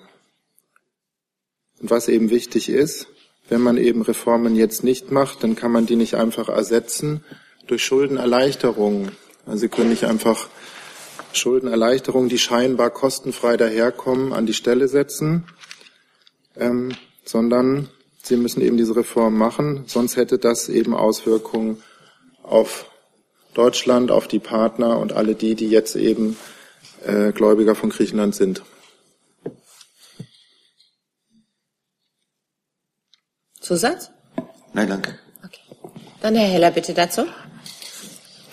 Und 1.81 1.89
was 1.89 2.07
eben 2.07 2.29
wichtig 2.29 2.69
ist, 2.69 3.07
wenn 3.49 3.61
man 3.61 3.75
eben 3.75 4.01
Reformen 4.01 4.55
jetzt 4.55 4.83
nicht 4.83 5.11
macht, 5.11 5.43
dann 5.43 5.55
kann 5.55 5.71
man 5.71 5.85
die 5.85 5.97
nicht 5.97 6.15
einfach 6.15 6.47
ersetzen 6.47 7.23
durch 7.67 7.83
Schuldenerleichterungen. 7.83 9.11
Also 9.45 9.59
Sie 9.59 9.69
können 9.69 9.89
nicht 9.89 10.05
einfach 10.05 10.47
Schuldenerleichterungen, 11.33 12.29
die 12.29 12.39
scheinbar 12.39 12.89
kostenfrei 12.89 13.57
daherkommen, 13.57 14.31
an 14.31 14.45
die 14.45 14.53
Stelle 14.53 14.87
setzen. 14.87 15.43
Ähm, 16.55 16.95
sondern 17.25 17.89
sie 18.23 18.37
müssen 18.37 18.61
eben 18.61 18.77
diese 18.77 18.95
Reform 18.95 19.37
machen, 19.37 19.83
sonst 19.87 20.15
hätte 20.15 20.37
das 20.37 20.69
eben 20.69 20.95
Auswirkungen 20.95 21.81
auf 22.43 22.89
Deutschland, 23.53 24.11
auf 24.11 24.27
die 24.27 24.39
Partner 24.39 24.99
und 24.99 25.13
alle 25.13 25.35
die, 25.35 25.55
die 25.55 25.69
jetzt 25.69 25.95
eben 25.95 26.37
äh, 27.05 27.31
Gläubiger 27.31 27.75
von 27.75 27.89
Griechenland 27.89 28.35
sind. 28.35 28.63
Zusatz? 33.59 34.11
Nein, 34.73 34.89
danke. 34.89 35.17
Okay. 35.43 35.61
Dann 36.21 36.35
Herr 36.35 36.47
Heller, 36.47 36.71
bitte 36.71 36.93
dazu. 36.93 37.25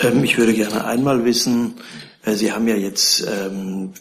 Ähm, 0.00 0.24
ich 0.24 0.38
würde 0.38 0.54
gerne 0.54 0.84
einmal 0.84 1.24
wissen, 1.24 1.74
äh, 2.24 2.32
Sie 2.32 2.52
haben 2.52 2.66
ja 2.66 2.76
jetzt 2.76 3.26
ähm, 3.26 3.92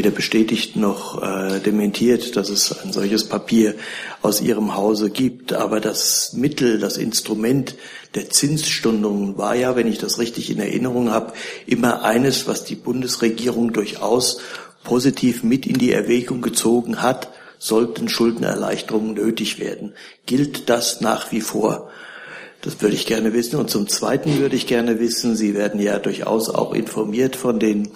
weder 0.00 0.10
bestätigt 0.10 0.76
noch 0.76 1.22
äh, 1.22 1.60
dementiert, 1.60 2.34
dass 2.34 2.48
es 2.48 2.72
ein 2.80 2.90
solches 2.90 3.28
Papier 3.28 3.74
aus 4.22 4.40
Ihrem 4.40 4.74
Hause 4.74 5.10
gibt. 5.10 5.52
Aber 5.52 5.78
das 5.78 6.32
Mittel, 6.32 6.78
das 6.78 6.96
Instrument 6.96 7.74
der 8.14 8.30
Zinsstundungen 8.30 9.36
war 9.36 9.54
ja, 9.54 9.76
wenn 9.76 9.86
ich 9.86 9.98
das 9.98 10.18
richtig 10.18 10.50
in 10.50 10.58
Erinnerung 10.58 11.10
habe, 11.10 11.34
immer 11.66 12.02
eines, 12.02 12.46
was 12.46 12.64
die 12.64 12.76
Bundesregierung 12.76 13.74
durchaus 13.74 14.40
positiv 14.84 15.42
mit 15.42 15.66
in 15.66 15.76
die 15.76 15.92
Erwägung 15.92 16.40
gezogen 16.40 17.02
hat, 17.02 17.28
sollten 17.58 18.08
Schuldenerleichterungen 18.08 19.12
nötig 19.12 19.58
werden. 19.58 19.92
Gilt 20.24 20.70
das 20.70 21.02
nach 21.02 21.30
wie 21.30 21.42
vor? 21.42 21.90
Das 22.62 22.80
würde 22.80 22.94
ich 22.94 23.04
gerne 23.04 23.34
wissen. 23.34 23.56
Und 23.56 23.68
zum 23.68 23.86
Zweiten 23.86 24.38
würde 24.38 24.56
ich 24.56 24.66
gerne 24.66 24.98
wissen, 24.98 25.36
Sie 25.36 25.54
werden 25.54 25.78
ja 25.78 25.98
durchaus 25.98 26.48
auch 26.48 26.72
informiert 26.72 27.36
von 27.36 27.58
den 27.58 27.90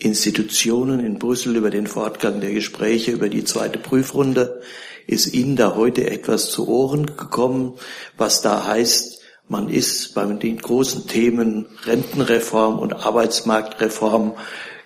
Institutionen 0.00 1.00
in 1.00 1.18
Brüssel 1.18 1.56
über 1.56 1.70
den 1.70 1.86
Fortgang 1.86 2.40
der 2.40 2.52
Gespräche, 2.52 3.12
über 3.12 3.28
die 3.28 3.44
zweite 3.44 3.78
Prüfrunde. 3.78 4.62
Ist 5.06 5.34
Ihnen 5.34 5.56
da 5.56 5.76
heute 5.76 6.10
etwas 6.10 6.50
zu 6.50 6.68
Ohren 6.68 7.06
gekommen, 7.06 7.74
was 8.16 8.40
da 8.40 8.66
heißt, 8.66 9.20
man 9.48 9.68
ist 9.68 10.14
bei 10.14 10.24
den 10.24 10.58
großen 10.58 11.06
Themen 11.08 11.66
Rentenreform 11.84 12.78
und 12.78 12.92
Arbeitsmarktreform 12.92 14.36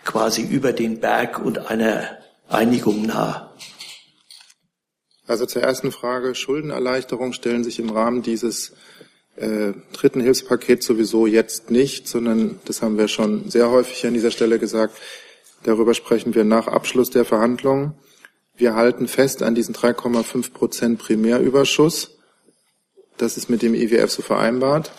quasi 0.05 0.43
über 0.43 0.73
den 0.73 1.01
Berg 1.01 1.39
und 1.39 1.71
einer 1.71 2.19
Einigung 2.49 3.07
nah? 3.07 3.55
Also 5.27 5.47
zur 5.47 5.63
ersten 5.63 5.93
Frage, 5.93 6.35
Schuldenerleichterung 6.35 7.33
stellen 7.33 7.63
sich 7.63 7.79
im 7.79 7.91
Rahmen 7.91 8.23
dieses 8.23 8.73
äh, 9.37 9.73
dritten 9.93 10.21
Hilfspaket 10.21 10.83
sowieso 10.83 11.27
jetzt 11.27 11.71
nicht, 11.71 12.09
sondern 12.09 12.61
das 12.65 12.83
haben 12.83 12.99
wir 12.99 13.09
schon 13.09 13.51
sehr 13.51 13.71
häufig 13.71 14.07
an 14.07 14.15
dieser 14.15 14.31
Stelle 14.31 14.59
gesagt. 14.59 14.97
Darüber 15.65 15.95
sprechen 15.95 16.35
wir 16.35 16.45
nach 16.45 16.69
Abschluss 16.69 17.11
der 17.11 17.25
Verhandlungen. 17.25 17.95
Wir 18.57 18.75
halten 18.75 19.09
fest 19.09 19.43
an 19.43 19.55
diesen 19.55 19.75
3,5 19.75 20.53
Prozent 20.53 20.99
Primärüberschuss. 20.99 22.19
Das 23.17 23.37
ist 23.37 23.49
mit 23.49 23.63
dem 23.63 23.75
IWF 23.75 24.11
so 24.11 24.23
vereinbart 24.23 24.93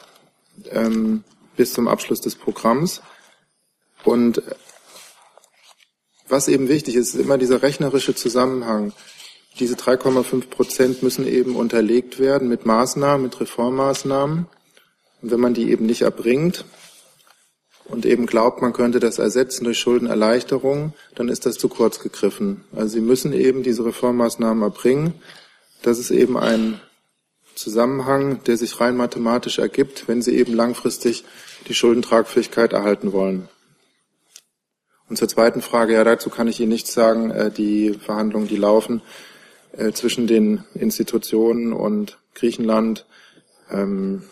ähm, 0.72 1.24
bis 1.56 1.74
zum 1.74 1.88
Abschluss 1.88 2.22
des 2.22 2.36
Programms. 2.36 3.02
Und 4.04 4.42
was 6.28 6.48
eben 6.48 6.68
wichtig 6.68 6.96
ist, 6.96 7.14
ist 7.14 7.22
immer 7.22 7.38
dieser 7.38 7.62
rechnerische 7.62 8.16
Zusammenhang. 8.16 8.94
Diese 9.60 9.76
3,5 9.76 10.50
Prozent 10.50 11.04
müssen 11.04 11.26
eben 11.26 11.56
unterlegt 11.56 12.20
werden 12.20 12.50
mit 12.50 12.66
Maßnahmen, 12.66 13.24
mit 13.24 13.40
Reformmaßnahmen. 13.40 14.48
Und 15.22 15.32
wenn 15.32 15.40
man 15.40 15.54
die 15.54 15.72
eben 15.72 15.86
nicht 15.86 16.02
erbringt 16.02 16.66
und 17.86 18.06
eben 18.06 18.26
glaubt, 18.26 18.62
man 18.62 18.74
könnte 18.74 19.00
das 19.00 19.18
ersetzen 19.18 19.64
durch 19.64 19.80
Schuldenerleichterung, 19.80 20.94
dann 21.16 21.30
ist 21.30 21.46
das 21.46 21.58
zu 21.58 21.70
kurz 21.70 22.00
gegriffen. 22.00 22.66
Also 22.76 22.90
Sie 22.90 23.02
müssen 23.02 23.32
eben 23.32 23.64
diese 23.64 23.86
Reformmaßnahmen 23.86 24.62
erbringen. 24.62 25.14
Das 25.84 26.00
ist 26.00 26.12
eben 26.12 26.38
ein 26.38 26.82
Zusammenhang, 27.56 28.44
der 28.44 28.58
sich 28.58 28.82
rein 28.82 28.98
mathematisch 28.98 29.60
ergibt, 29.60 30.10
wenn 30.10 30.22
Sie 30.22 30.36
eben 30.36 30.54
langfristig 30.54 31.24
die 31.70 31.74
Schuldentragfähigkeit 31.74 32.74
erhalten 32.74 33.14
wollen. 33.14 33.48
Und 35.08 35.18
zur 35.18 35.30
zweiten 35.30 35.62
Frage, 35.62 35.94
ja, 35.94 36.04
dazu 36.04 36.30
kann 36.30 36.48
ich 36.48 36.60
Ihnen 36.60 36.70
nichts 36.70 36.94
sagen. 36.94 37.32
Äh, 37.32 37.52
die 37.52 37.94
Verhandlungen, 37.94 38.48
die 38.48 38.58
laufen, 38.58 39.02
äh, 39.78 39.92
zwischen 39.92 40.28
den 40.28 40.64
Institutionen 40.74 41.74
und 41.74 42.20
Griechenland. 42.34 43.06
Ähm, 43.70 44.24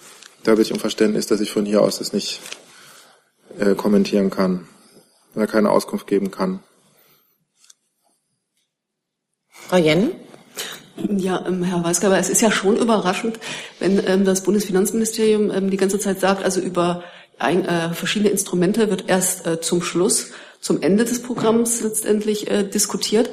da 0.44 0.52
bitte 0.52 0.64
ich 0.64 0.74
um 0.74 0.80
Verständnis, 0.80 1.28
dass 1.28 1.42
ich 1.42 1.52
von 1.52 1.66
hier 1.66 1.82
aus 1.82 2.00
das 2.00 2.14
nicht 2.14 2.42
äh, 3.60 3.76
kommentieren 3.76 4.30
kann 4.30 4.68
oder 5.36 5.48
keine 5.48 5.72
Auskunft 5.72 6.08
geben 6.08 6.32
kann. 6.32 6.60
Frau 9.50 9.78
Jen? 9.78 10.12
Ja, 11.18 11.44
ähm, 11.48 11.64
Herr 11.64 11.84
Weisgerber, 11.84 12.20
es 12.20 12.30
ist 12.30 12.42
ja 12.42 12.52
schon 12.52 12.78
überraschend, 12.78 13.40
wenn 13.80 14.02
ähm, 14.06 14.26
das 14.26 14.44
Bundesfinanzministerium 14.44 15.50
ähm, 15.52 15.72
die 15.72 15.78
ganze 15.78 15.98
Zeit 15.98 16.20
sagt, 16.20 16.44
also 16.44 16.62
über 16.62 17.04
ein, 17.40 17.66
äh, 17.66 17.94
verschiedene 17.94 18.30
Instrumente 18.30 18.90
wird 18.90 19.10
erst 19.10 19.48
äh, 19.48 19.60
zum 19.60 19.82
Schluss, 19.82 20.32
zum 20.60 20.82
Ende 20.82 21.04
des 21.04 21.22
Programms 21.22 21.82
letztendlich 21.82 22.50
äh, 22.50 22.64
diskutiert. 22.64 23.30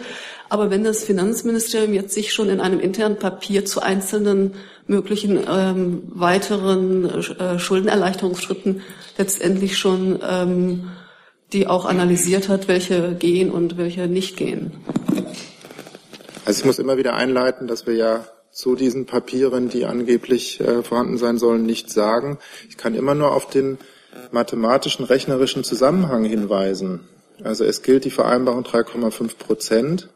Aber 0.51 0.69
wenn 0.69 0.83
das 0.83 1.05
Finanzministerium 1.05 1.95
jetzt 1.95 2.13
sich 2.13 2.33
schon 2.33 2.49
in 2.49 2.61
einem 2.61 2.81
internen 2.81 3.17
Papier 3.17 3.65
zu 3.65 3.81
einzelnen 3.81 4.55
möglichen 4.89 5.39
ähm, 5.49 6.03
weiteren 6.09 7.05
äh, 7.05 7.59
Schuldenerleichterungsschritten 7.59 8.83
letztendlich 9.17 9.79
schon 9.79 10.19
ähm, 10.29 10.91
die 11.53 11.67
auch 11.67 11.85
analysiert 11.85 12.49
hat, 12.49 12.69
welche 12.69 13.15
gehen 13.15 13.51
und 13.51 13.77
welche 13.77 14.09
nicht 14.09 14.37
gehen. 14.37 14.73
Also 16.45 16.61
ich 16.61 16.65
muss 16.65 16.79
immer 16.81 16.97
wieder 16.97 17.15
einleiten, 17.15 17.69
dass 17.69 17.87
wir 17.87 17.95
ja 17.95 18.25
zu 18.51 18.75
diesen 18.75 19.07
Papieren, 19.07 19.69
die 19.69 19.85
angeblich 19.85 20.61
äh, 20.61 20.83
vorhanden 20.83 21.17
sein 21.17 21.39
sollen, 21.39 21.65
nichts 21.65 21.95
sagen. 21.95 22.39
Ich 22.69 22.77
kann 22.77 22.97
immer 22.97 23.15
nur 23.15 23.33
auf 23.33 23.49
den 23.49 23.79
mathematischen, 24.33 25.05
rechnerischen 25.05 25.63
Zusammenhang 25.63 26.25
hinweisen. 26.25 27.01
Also 27.45 27.65
es 27.65 27.83
gilt 27.83 28.05
die 28.05 28.11
Vereinbarung 28.11 28.65
3,5 28.65 29.37
Prozent 29.39 30.09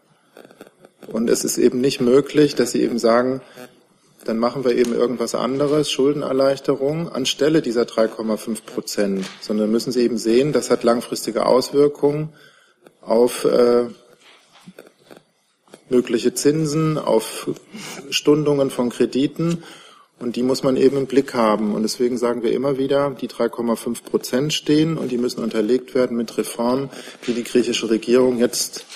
und 1.13 1.31
es 1.31 1.45
ist 1.45 1.59
eben 1.59 1.81
nicht 1.81 2.01
möglich, 2.01 2.55
dass 2.55 2.73
Sie 2.73 2.83
eben 2.83 2.99
sagen, 2.99 3.41
dann 4.25 4.39
machen 4.39 4.65
wir 4.65 4.75
eben 4.75 4.95
irgendwas 4.95 5.35
anderes, 5.35 5.91
Schuldenerleichterung, 5.91 7.11
anstelle 7.11 7.61
dieser 7.61 7.83
3,5 7.83 8.65
Prozent, 8.65 9.27
sondern 9.41 9.71
müssen 9.71 9.93
Sie 9.93 10.03
eben 10.03 10.17
sehen, 10.17 10.53
das 10.53 10.71
hat 10.71 10.83
langfristige 10.83 11.47
Auswirkungen 11.47 12.31
auf 13.03 13.45
äh, 13.45 13.87
mögliche 15.91 16.35
Zinsen, 16.35 16.97
auf 16.97 17.51
Stundungen 18.11 18.71
von 18.71 18.89
Krediten 18.89 19.63
und 20.19 20.37
die 20.37 20.43
muss 20.43 20.63
man 20.63 20.77
eben 20.77 20.97
im 20.97 21.07
Blick 21.07 21.35
haben. 21.35 21.75
Und 21.75 21.83
deswegen 21.83 22.17
sagen 22.17 22.43
wir 22.43 22.53
immer 22.53 22.79
wieder, 22.79 23.11
die 23.11 23.29
3,5 23.29 24.05
Prozent 24.05 24.53
stehen 24.53 24.97
und 24.97 25.13
die 25.13 25.19
müssen 25.19 25.43
unterlegt 25.43 25.95
werden 25.95 26.17
mit 26.17 26.39
Reformen, 26.39 26.89
die 27.27 27.35
die 27.35 27.45
griechische 27.45 27.91
Regierung 27.91 28.39
jetzt 28.39 28.87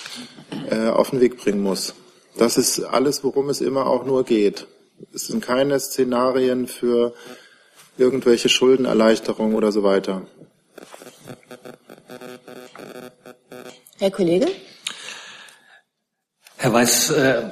äh, 0.69 0.87
auf 0.87 1.11
den 1.11 1.21
Weg 1.21 1.37
bringen 1.37 1.61
muss. 1.61 1.93
Das 2.37 2.57
ist 2.57 2.79
alles, 2.79 3.23
worum 3.23 3.49
es 3.49 3.61
immer 3.61 3.87
auch 3.87 4.05
nur 4.05 4.23
geht. 4.23 4.67
Es 5.13 5.27
sind 5.27 5.43
keine 5.43 5.79
Szenarien 5.79 6.67
für 6.67 7.13
irgendwelche 7.97 8.49
Schuldenerleichterungen 8.49 9.55
oder 9.55 9.71
so 9.71 9.83
weiter. 9.83 10.23
Herr 13.97 14.11
Kollege? 14.11 14.47
Herr 16.57 16.73
Weiß, 16.73 17.11
äh, 17.11 17.43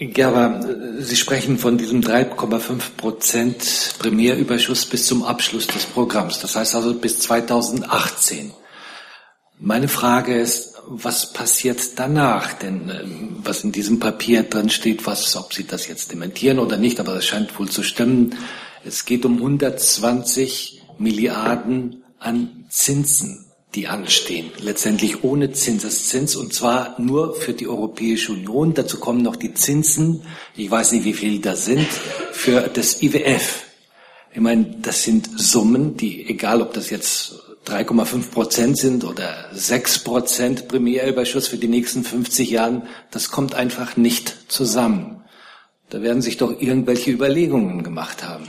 Gerber, 0.00 0.60
Sie 1.00 1.16
sprechen 1.16 1.58
von 1.58 1.76
diesem 1.76 2.00
3,5 2.00 2.96
Prozent 2.96 3.94
Primärüberschuss 3.98 4.86
bis 4.86 5.06
zum 5.06 5.22
Abschluss 5.24 5.66
des 5.66 5.84
Programms. 5.84 6.40
Das 6.40 6.56
heißt 6.56 6.74
also 6.74 6.94
bis 6.94 7.20
2018. 7.20 8.52
Meine 9.58 9.88
Frage 9.88 10.34
ist, 10.38 10.69
was 10.90 11.32
passiert 11.32 11.98
danach? 11.98 12.52
Denn 12.54 12.90
äh, 12.90 13.04
was 13.42 13.64
in 13.64 13.72
diesem 13.72 14.00
Papier 14.00 14.42
drin 14.42 14.70
steht, 14.70 15.06
was, 15.06 15.36
ob 15.36 15.54
Sie 15.54 15.64
das 15.64 15.86
jetzt 15.86 16.10
dementieren 16.10 16.58
oder 16.58 16.76
nicht, 16.76 17.00
aber 17.00 17.14
das 17.14 17.24
scheint 17.24 17.58
wohl 17.58 17.68
zu 17.68 17.82
stimmen. 17.82 18.34
Es 18.84 19.04
geht 19.04 19.24
um 19.24 19.36
120 19.36 20.82
Milliarden 20.98 22.02
an 22.18 22.66
Zinsen, 22.68 23.46
die 23.74 23.86
anstehen. 23.86 24.50
Letztendlich 24.58 25.22
ohne 25.22 25.52
Zinseszins 25.52 26.34
und 26.34 26.52
zwar 26.52 27.00
nur 27.00 27.34
für 27.34 27.54
die 27.54 27.68
Europäische 27.68 28.32
Union. 28.32 28.74
Dazu 28.74 28.98
kommen 28.98 29.22
noch 29.22 29.36
die 29.36 29.54
Zinsen, 29.54 30.22
ich 30.56 30.70
weiß 30.70 30.92
nicht, 30.92 31.04
wie 31.04 31.14
viel 31.14 31.40
das 31.40 31.64
sind, 31.64 31.86
für 32.32 32.62
das 32.62 33.00
IWF. 33.02 33.64
Ich 34.32 34.40
meine, 34.40 34.76
das 34.82 35.04
sind 35.04 35.28
Summen, 35.36 35.96
die, 35.96 36.28
egal 36.28 36.62
ob 36.62 36.72
das 36.72 36.90
jetzt 36.90 37.49
3,5 37.66 38.30
Prozent 38.30 38.78
sind 38.78 39.04
oder 39.04 39.48
6 39.52 40.00
Prozent 40.00 40.68
Primärüberschuss 40.68 41.48
für 41.48 41.58
die 41.58 41.68
nächsten 41.68 42.04
50 42.04 42.50
Jahren, 42.50 42.88
das 43.10 43.30
kommt 43.30 43.54
einfach 43.54 43.96
nicht 43.96 44.50
zusammen. 44.50 45.22
Da 45.90 46.02
werden 46.02 46.22
sich 46.22 46.36
doch 46.36 46.60
irgendwelche 46.60 47.10
Überlegungen 47.10 47.82
gemacht 47.82 48.24
haben. 48.24 48.46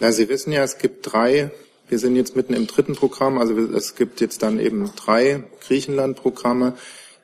Na, 0.00 0.12
Sie 0.12 0.28
wissen 0.28 0.52
ja, 0.52 0.62
es 0.62 0.78
gibt 0.78 1.12
drei, 1.12 1.50
wir 1.88 1.98
sind 1.98 2.14
jetzt 2.14 2.36
mitten 2.36 2.54
im 2.54 2.66
dritten 2.66 2.94
Programm, 2.94 3.38
also 3.38 3.58
es 3.58 3.96
gibt 3.96 4.20
jetzt 4.20 4.42
dann 4.42 4.60
eben 4.60 4.92
drei 4.94 5.44
Griechenland-Programme. 5.66 6.74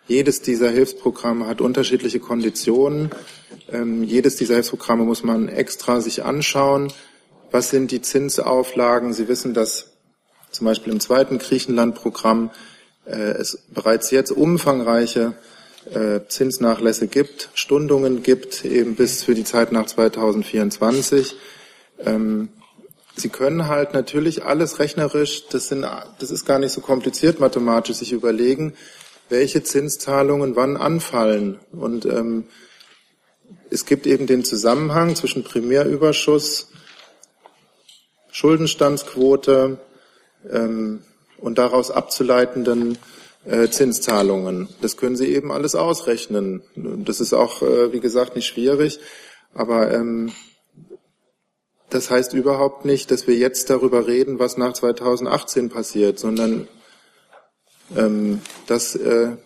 Jedes 0.09 0.43
dieser 0.43 0.70
Hilfsprogramme 0.70 1.47
hat 1.47 1.61
unterschiedliche 1.61 2.20
Konditionen. 2.20 3.11
Ähm, 3.70 4.03
jedes 4.03 4.37
dieser 4.37 4.55
Hilfsprogramme 4.55 5.05
muss 5.05 5.22
man 5.22 5.49
extra 5.49 6.01
sich 6.01 6.24
anschauen. 6.24 6.93
Was 7.51 7.70
sind 7.70 7.91
die 7.91 8.03
Zinsauflagen? 8.03 9.12
Sie 9.12 9.28
wissen, 9.28 9.55
dass 9.55 9.93
zum 10.55 10.66
Beispiel 10.66 10.92
im 10.92 11.00
zweiten 11.00 11.38
Griechenland-Programm 11.38 12.50
äh, 13.07 13.11
es 13.11 13.59
bereits 13.72 14.11
jetzt 14.11 14.30
umfangreiche 14.30 15.34
äh, 15.92 16.20
Zinsnachlässe 16.28 17.09
gibt, 17.09 17.50
Stundungen 17.55 18.22
gibt, 18.22 18.64
eben 18.64 18.94
bis 18.94 19.22
für 19.24 19.34
die 19.34 19.44
Zeit 19.44 19.72
nach 19.72 19.86
2024. 19.86 21.36
Ähm, 22.05 22.48
Sie 23.16 23.28
können 23.28 23.68
halt 23.68 23.94
natürlich 23.94 24.44
alles 24.44 24.80
rechnerisch, 24.80 25.46
das, 25.48 25.68
sind, 25.68 25.86
das 26.18 26.30
ist 26.32 26.46
gar 26.46 26.59
nicht 26.59 26.72
so 26.72 26.80
kompliziert 26.80 27.38
mathematisch, 27.38 27.98
sich 27.98 28.11
überlegen, 28.11 28.74
welche 29.28 29.62
Zinszahlungen 29.62 30.57
wann 30.57 30.76
anfallen. 30.76 31.61
Und 31.70 32.07
ähm, 32.07 32.44
es 33.70 33.86
gibt 33.86 34.09
eben 34.09 34.26
den 34.26 34.44
Zusammenhang 34.44 35.14
zwischen 35.14 35.44
Primärüberschuss, 35.44 36.70
Schuldenstandsquote 38.32 39.78
ähm, 40.51 41.03
und 41.38 41.59
daraus 41.59 41.90
abzuleitenden 41.90 42.99
äh, 43.45 43.68
Zinszahlungen. 43.68 44.68
Das 44.80 44.97
können 44.97 45.16
Sie 45.16 45.26
eben 45.34 45.53
alles 45.53 45.74
ausrechnen. 45.74 46.62
Das 46.74 47.20
ist 47.20 47.32
auch, 47.32 47.62
äh, 47.62 47.92
wie 47.92 48.01
gesagt, 48.01 48.36
nicht 48.36 48.47
schwierig. 48.47 49.01
Aber 49.55 49.92
ähm, 49.92 50.32
das 51.90 52.11
heißt 52.11 52.34
überhaupt 52.34 52.84
nicht, 52.84 53.11
dass 53.11 53.26
wir 53.26 53.36
jetzt 53.36 53.70
darüber 53.70 54.07
reden, 54.07 54.38
was 54.38 54.57
nach 54.57 54.72
2018 54.72 55.68
passiert, 55.68 56.18
sondern 56.18 56.66
ähm, 57.97 58.40
das 58.66 58.97
äh, 58.97 59.36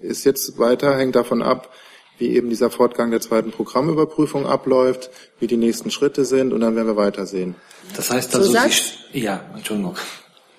ist 0.00 0.24
jetzt 0.24 0.58
weiter, 0.58 0.96
hängt 0.96 1.16
davon 1.16 1.42
ab, 1.42 1.72
wie 2.18 2.30
eben 2.30 2.50
dieser 2.50 2.70
Fortgang 2.70 3.10
der 3.10 3.20
zweiten 3.20 3.50
Programmüberprüfung 3.50 4.46
abläuft, 4.46 5.10
wie 5.38 5.46
die 5.46 5.56
nächsten 5.56 5.90
Schritte 5.90 6.24
sind 6.24 6.52
und 6.52 6.60
dann 6.60 6.74
werden 6.76 6.88
wir 6.88 6.96
weitersehen. 6.96 7.54
Das 7.94 8.10
heißt 8.10 8.34
also, 8.34 8.48
Zusatz? 8.48 8.94
Sie, 9.12 9.20
ja, 9.20 9.44
Entschuldigung. 9.54 9.96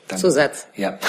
Danke. 0.08 0.22
Zusatz. 0.22 0.68
Ja. 0.76 1.00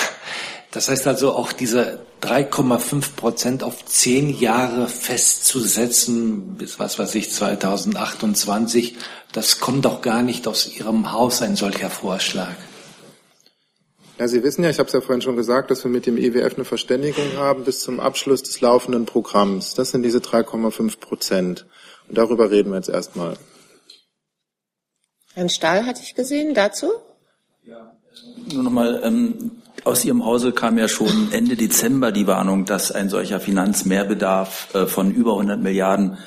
Das 0.70 0.88
heißt 0.88 1.06
also 1.06 1.32
auch 1.32 1.52
diese 1.52 2.00
3,5 2.22 3.16
Prozent 3.16 3.62
auf 3.62 3.84
zehn 3.86 4.28
Jahre 4.28 4.86
festzusetzen, 4.86 6.56
bis 6.56 6.78
was 6.78 6.98
weiß 6.98 7.14
ich, 7.14 7.30
2028, 7.30 8.96
das 9.32 9.60
kommt 9.60 9.84
doch 9.84 10.02
gar 10.02 10.22
nicht 10.22 10.46
aus 10.46 10.66
Ihrem 10.76 11.12
Haus, 11.12 11.42
ein 11.42 11.56
solcher 11.56 11.90
Vorschlag. 11.90 12.54
Ja, 14.18 14.26
Sie 14.26 14.42
wissen 14.42 14.64
ja, 14.64 14.70
ich 14.70 14.80
habe 14.80 14.88
es 14.88 14.92
ja 14.92 15.00
vorhin 15.00 15.22
schon 15.22 15.36
gesagt, 15.36 15.70
dass 15.70 15.84
wir 15.84 15.90
mit 15.90 16.04
dem 16.06 16.18
IWF 16.18 16.56
eine 16.56 16.64
Verständigung 16.64 17.36
haben 17.36 17.64
bis 17.64 17.80
zum 17.80 18.00
Abschluss 18.00 18.42
des 18.42 18.60
laufenden 18.60 19.06
Programms. 19.06 19.74
Das 19.74 19.92
sind 19.92 20.02
diese 20.02 20.18
3,5 20.18 20.98
Prozent. 20.98 21.66
Und 22.08 22.18
darüber 22.18 22.50
reden 22.50 22.70
wir 22.70 22.76
jetzt 22.76 22.88
erstmal. 22.88 23.36
Herrn 25.34 25.48
Stahl 25.48 25.86
hatte 25.86 26.02
ich 26.02 26.16
gesehen 26.16 26.52
dazu. 26.52 26.90
Nur 28.52 28.62
nochmal, 28.62 29.00
ähm, 29.04 29.52
aus 29.84 30.04
Ihrem 30.04 30.24
Hause 30.24 30.52
kam 30.52 30.78
ja 30.78 30.88
schon 30.88 31.28
Ende 31.32 31.56
Dezember 31.56 32.12
die 32.12 32.26
Warnung, 32.26 32.64
dass 32.64 32.92
ein 32.92 33.08
solcher 33.08 33.40
Finanzmehrbedarf 33.40 34.74
äh, 34.74 34.86
von 34.86 35.12
über 35.12 35.32
100 35.32 35.60
Milliarden 35.60 36.18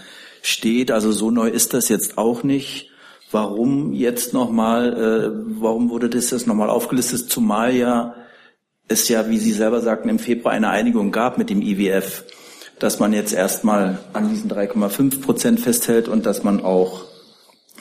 steht. 0.42 0.92
Also 0.92 1.12
so 1.12 1.32
neu 1.32 1.50
ist 1.50 1.74
das 1.74 1.89
jetzt 1.89 2.18
auch 2.18 2.44
nicht. 2.44 2.89
Warum 3.32 3.94
jetzt 3.94 4.34
nochmal, 4.34 4.94
äh, 4.94 5.62
warum 5.62 5.89
wurde 5.89 6.10
das 6.10 6.32
jetzt 6.32 6.48
nochmal 6.48 6.70
aufgelistet, 6.70 7.30
zumal 7.30 7.74
ja 7.74 8.16
es 8.92 9.08
ja, 9.08 9.30
wie 9.30 9.38
Sie 9.38 9.54
selber 9.54 9.82
sagten, 9.82 10.10
im 10.10 10.20
Februar 10.20 10.54
eine 10.54 10.70
Einigung 10.70 11.12
gab 11.12 11.38
mit 11.38 11.50
dem 11.50 11.62
IWF, 11.62 12.26
dass 12.80 13.00
man 13.00 13.14
jetzt 13.14 13.34
erstmal 13.34 14.00
an 14.14 14.30
diesen 14.30 14.52
3,5 14.52 15.22
Prozent 15.22 15.60
festhält 15.60 16.08
und 16.08 16.26
dass 16.26 16.44
man 16.44 16.62
auch 16.62 17.06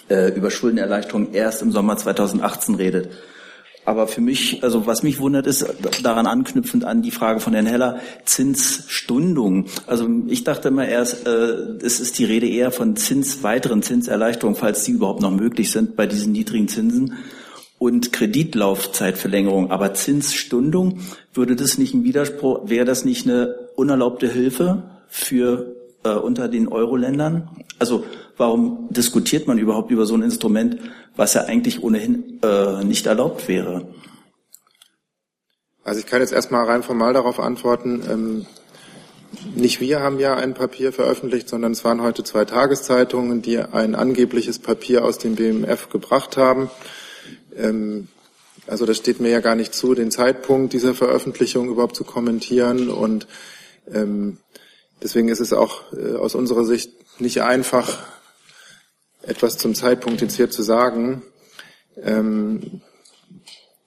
äh, 0.09 0.33
über 0.33 0.51
Schuldenerleichterung 0.51 1.33
erst 1.33 1.63
im 1.63 1.73
Sommer 1.73 1.97
2018 1.97 2.77
redet. 2.77 3.11
Aber 3.85 4.07
für 4.07 4.21
mich, 4.21 4.63
also 4.63 4.87
was 4.87 5.03
mich 5.03 5.19
wundert, 5.21 5.47
ist 5.47 5.67
daran 6.03 6.27
anknüpfend 6.27 6.85
an 6.85 7.03
die 7.03 7.11
Frage 7.11 7.41
von 7.41 7.55
Herrn 7.55 7.67
Heller, 7.67 8.01
Zinsstundung. 8.25 9.67
Also 9.87 10.07
ich 10.29 10.45
dachte 10.45 10.69
immer 10.69 10.87
erst, 10.87 11.27
äh, 11.27 11.77
es 11.83 11.99
ist 11.99 12.19
die 12.19 12.25
Rede 12.25 12.47
eher 12.47 12.71
von 12.71 12.97
Zins, 12.97 13.43
weiteren 13.43 13.83
Zinserleichterungen, 13.83 14.59
falls 14.59 14.85
die 14.85 14.93
überhaupt 14.93 15.23
noch 15.23 15.31
möglich 15.31 15.71
sind 15.71 15.97
bei 15.97 16.07
diesen 16.07 16.33
niedrigen 16.33 16.69
Zinsen 16.69 17.15
und 17.79 18.13
Kreditlaufzeitverlängerung. 18.13 19.71
Aber 19.71 19.95
Zinsstundung, 19.95 21.01
würde 21.33 21.57
das 21.57 21.79
nicht 21.79 21.95
ein 21.95 22.05
Widerspruch, 22.05 22.69
wäre 22.69 22.85
das 22.85 23.07
nicht 23.07 23.27
eine 23.27 23.55
unerlaubte 23.77 24.31
Hilfe 24.31 24.83
für 25.09 25.75
äh, 26.05 26.11
unter 26.11 26.49
den 26.49 26.69
Euro-Ländern? 26.69 27.49
Also 27.79 28.05
warum 28.41 28.89
diskutiert 28.91 29.47
man 29.47 29.59
überhaupt 29.59 29.91
über 29.91 30.07
so 30.07 30.15
ein 30.15 30.23
Instrument, 30.23 30.79
was 31.15 31.35
ja 31.35 31.43
eigentlich 31.45 31.83
ohnehin 31.83 32.41
äh, 32.43 32.83
nicht 32.83 33.07
erlaubt 33.07 33.47
wäre? 33.47 33.87
Also 35.85 36.01
ich 36.01 36.07
kann 36.07 36.21
jetzt 36.21 36.33
erstmal 36.33 36.65
rein 36.65 36.83
formal 36.83 37.13
darauf 37.13 37.39
antworten. 37.39 38.03
Ähm, 38.11 38.47
nicht 39.55 39.81
wir 39.81 40.01
haben 40.01 40.19
ja 40.19 40.35
ein 40.37 40.55
Papier 40.55 40.93
veröffentlicht, 40.93 41.49
sondern 41.49 41.73
es 41.73 41.85
waren 41.85 42.03
heute 42.03 42.25
zwei 42.25 42.45
Tageszeitungen, 42.45 43.43
die 43.43 43.59
ein 43.59 43.95
angebliches 43.95 44.59
Papier 44.59 45.05
aus 45.05 45.19
dem 45.19 45.37
BMF 45.37 45.89
gebracht 45.91 46.37
haben. 46.37 46.71
Ähm, 47.57 48.09
also 48.67 48.87
das 48.87 48.97
steht 48.97 49.21
mir 49.21 49.31
ja 49.31 49.41
gar 49.41 49.55
nicht 49.55 49.75
zu, 49.75 49.95
den 49.95 50.11
Zeitpunkt 50.11 50.73
dieser 50.73 50.95
Veröffentlichung 50.95 51.69
überhaupt 51.69 51.97
zu 51.97 52.05
kommentieren. 52.05 52.89
Und 52.89 53.27
ähm, 53.93 54.39
deswegen 55.03 55.29
ist 55.29 55.41
es 55.41 55.53
auch 55.53 55.93
äh, 55.93 56.17
aus 56.17 56.35
unserer 56.35 56.65
Sicht 56.65 57.21
nicht 57.21 57.43
einfach, 57.43 57.99
etwas 59.23 59.59
zum 59.59 59.75
Zeitpunkt 59.75 60.21
jetzt 60.21 60.37
hier 60.37 60.51
zu 60.51 60.63
sagen. 60.63 61.23
Ähm, 61.97 62.81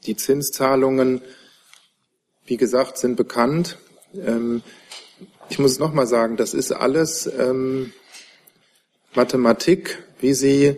die 0.05 0.15
Zinszahlungen, 0.15 1.21
wie 2.45 2.57
gesagt, 2.57 2.97
sind 2.97 3.15
bekannt. 3.15 3.77
Ähm, 4.15 4.61
ich 5.49 5.59
muss 5.59 5.71
es 5.71 5.79
nochmal 5.79 6.07
sagen, 6.07 6.37
das 6.37 6.53
ist 6.53 6.71
alles 6.71 7.27
ähm, 7.27 7.93
Mathematik, 9.13 10.03
wie 10.19 10.33
sie 10.33 10.77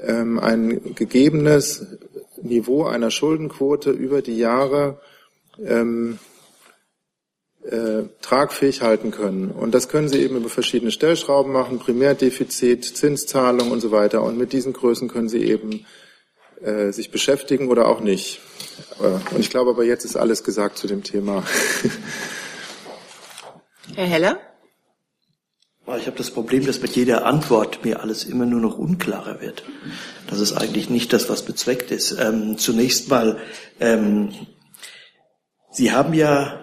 ähm, 0.00 0.38
ein 0.38 0.94
gegebenes 0.94 1.86
Niveau 2.42 2.84
einer 2.84 3.10
Schuldenquote 3.10 3.90
über 3.90 4.22
die 4.22 4.36
Jahre 4.36 5.00
ähm, 5.64 6.18
äh, 7.64 8.04
tragfähig 8.20 8.82
halten 8.82 9.10
können. 9.10 9.50
Und 9.50 9.72
das 9.72 9.88
können 9.88 10.08
Sie 10.08 10.20
eben 10.20 10.36
über 10.36 10.48
verschiedene 10.48 10.90
Stellschrauben 10.90 11.52
machen, 11.52 11.78
Primärdefizit, 11.78 12.84
Zinszahlung 12.84 13.70
und 13.70 13.80
so 13.80 13.92
weiter. 13.92 14.22
Und 14.22 14.36
mit 14.36 14.52
diesen 14.52 14.72
Größen 14.72 15.08
können 15.08 15.28
Sie 15.28 15.44
eben 15.44 15.86
äh, 16.60 16.92
sich 16.92 17.10
beschäftigen 17.10 17.68
oder 17.68 17.86
auch 17.88 18.00
nicht. 18.00 18.40
Äh, 19.00 19.34
und 19.34 19.40
ich 19.40 19.50
glaube 19.50 19.70
aber, 19.70 19.84
jetzt 19.84 20.04
ist 20.04 20.16
alles 20.16 20.44
gesagt 20.44 20.78
zu 20.78 20.86
dem 20.86 21.02
Thema. 21.02 21.44
Herr 23.94 24.06
Heller? 24.06 24.40
Ich 25.98 26.06
habe 26.06 26.16
das 26.16 26.30
Problem, 26.30 26.64
dass 26.64 26.80
mit 26.80 26.96
jeder 26.96 27.26
Antwort 27.26 27.84
mir 27.84 28.00
alles 28.00 28.24
immer 28.24 28.46
nur 28.46 28.60
noch 28.60 28.78
unklarer 28.78 29.40
wird. 29.40 29.64
Das 30.28 30.40
ist 30.40 30.52
eigentlich 30.52 30.88
nicht 30.88 31.12
das, 31.12 31.28
was 31.28 31.44
bezweckt 31.44 31.90
ist. 31.90 32.16
Ähm, 32.18 32.56
zunächst 32.56 33.08
mal, 33.08 33.38
ähm, 33.80 34.32
Sie 35.70 35.90
haben 35.90 36.14
ja 36.14 36.61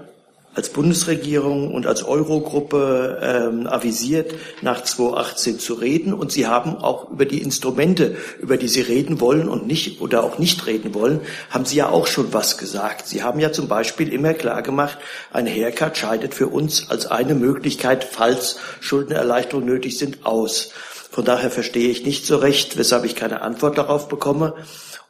als 0.59 0.67
Bundesregierung 0.69 1.73
und 1.73 1.87
als 1.87 2.03
Eurogruppe 2.03 3.17
ähm, 3.21 3.65
avisiert, 3.65 4.35
nach 4.61 4.83
2018 4.83 5.57
zu 5.57 5.75
reden. 5.75 6.13
Und 6.13 6.33
Sie 6.33 6.47
haben 6.47 6.75
auch 6.75 7.09
über 7.09 7.23
die 7.23 7.41
Instrumente, 7.41 8.17
über 8.41 8.57
die 8.57 8.67
Sie 8.67 8.81
reden 8.81 9.21
wollen 9.21 9.47
und 9.47 9.67
nicht 9.67 10.01
oder 10.01 10.21
auch 10.21 10.37
nicht 10.37 10.67
reden 10.67 10.93
wollen, 10.93 11.21
haben 11.49 11.63
Sie 11.63 11.77
ja 11.77 11.87
auch 11.87 12.07
schon 12.07 12.33
was 12.33 12.57
gesagt. 12.57 13.07
Sie 13.07 13.23
haben 13.23 13.39
ja 13.39 13.53
zum 13.53 13.69
Beispiel 13.69 14.11
immer 14.11 14.33
klar 14.33 14.61
gemacht, 14.61 14.97
ein 15.31 15.47
Haircut 15.47 15.95
scheidet 15.95 16.33
für 16.33 16.47
uns 16.47 16.89
als 16.89 17.07
eine 17.07 17.35
Möglichkeit, 17.35 18.03
falls 18.03 18.57
Schuldenerleichterungen 18.81 19.69
nötig 19.69 19.97
sind, 19.97 20.25
aus. 20.25 20.71
Von 21.09 21.23
daher 21.23 21.51
verstehe 21.51 21.89
ich 21.89 22.05
nicht 22.05 22.25
so 22.25 22.35
recht, 22.35 22.77
weshalb 22.77 23.05
ich 23.05 23.15
keine 23.15 23.43
Antwort 23.43 23.77
darauf 23.77 24.09
bekomme, 24.09 24.55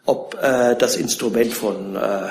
ob 0.05 0.37
äh, 0.39 0.75
das 0.75 0.95
Instrument 0.95 1.55
von 1.55 1.95
äh, 1.95 2.29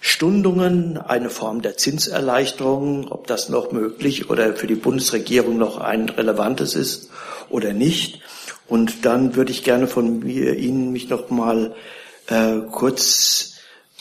Stundungen, 0.00 0.96
eine 0.96 1.28
Form 1.28 1.60
der 1.60 1.76
Zinserleichterung, 1.76 3.08
ob 3.08 3.26
das 3.26 3.50
noch 3.50 3.70
möglich 3.70 4.30
oder 4.30 4.54
für 4.54 4.66
die 4.66 4.74
Bundesregierung 4.74 5.58
noch 5.58 5.78
ein 5.78 6.08
relevantes 6.08 6.74
ist 6.74 7.10
oder 7.50 7.74
nicht. 7.74 8.20
Und 8.66 9.04
dann 9.04 9.36
würde 9.36 9.52
ich 9.52 9.62
gerne 9.62 9.86
von 9.86 10.20
mir, 10.20 10.56
Ihnen 10.56 10.90
mich 10.90 11.10
noch 11.10 11.28
mal 11.28 11.74
äh, 12.28 12.60
kurz 12.70 13.49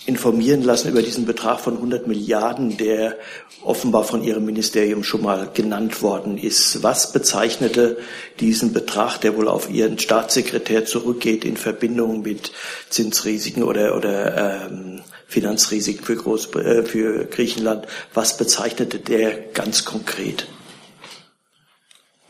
informieren 0.10 0.64
lassen 0.64 0.90
über 0.90 1.02
diesen 1.02 1.26
Betrag 1.26 1.62
von 1.62 1.76
100 1.76 2.08
Milliarden, 2.08 2.78
der 2.78 3.16
offenbar 3.64 4.04
von 4.04 4.24
Ihrem 4.24 4.44
Ministerium 4.44 5.04
schon 5.04 5.22
mal 5.22 5.50
genannt 5.54 6.02
worden 6.02 6.38
ist. 6.38 6.84
Was 6.84 7.14
bezeichnete 7.14 7.98
diesen 8.40 8.74
Betrag, 8.74 9.22
der 9.22 9.38
wohl 9.38 9.48
auf 9.48 9.70
Ihren 9.70 10.00
Staatssekretär 10.00 10.86
zurückgeht, 10.86 11.46
in 11.46 11.56
Verbindung 11.56 12.24
mit 12.24 12.52
Zinsrisiken 12.90 13.64
oder, 13.64 13.96
oder 13.96 14.66
ähm, 14.66 15.02
Finanzrisiken 15.28 16.04
für, 16.04 16.16
Groß, 16.16 16.56
äh, 16.56 16.84
für 16.84 17.26
Griechenland. 17.26 17.88
Was 18.14 18.36
bezeichnete 18.36 19.00
der 19.00 19.32
ganz 19.54 19.86
konkret? 19.86 20.48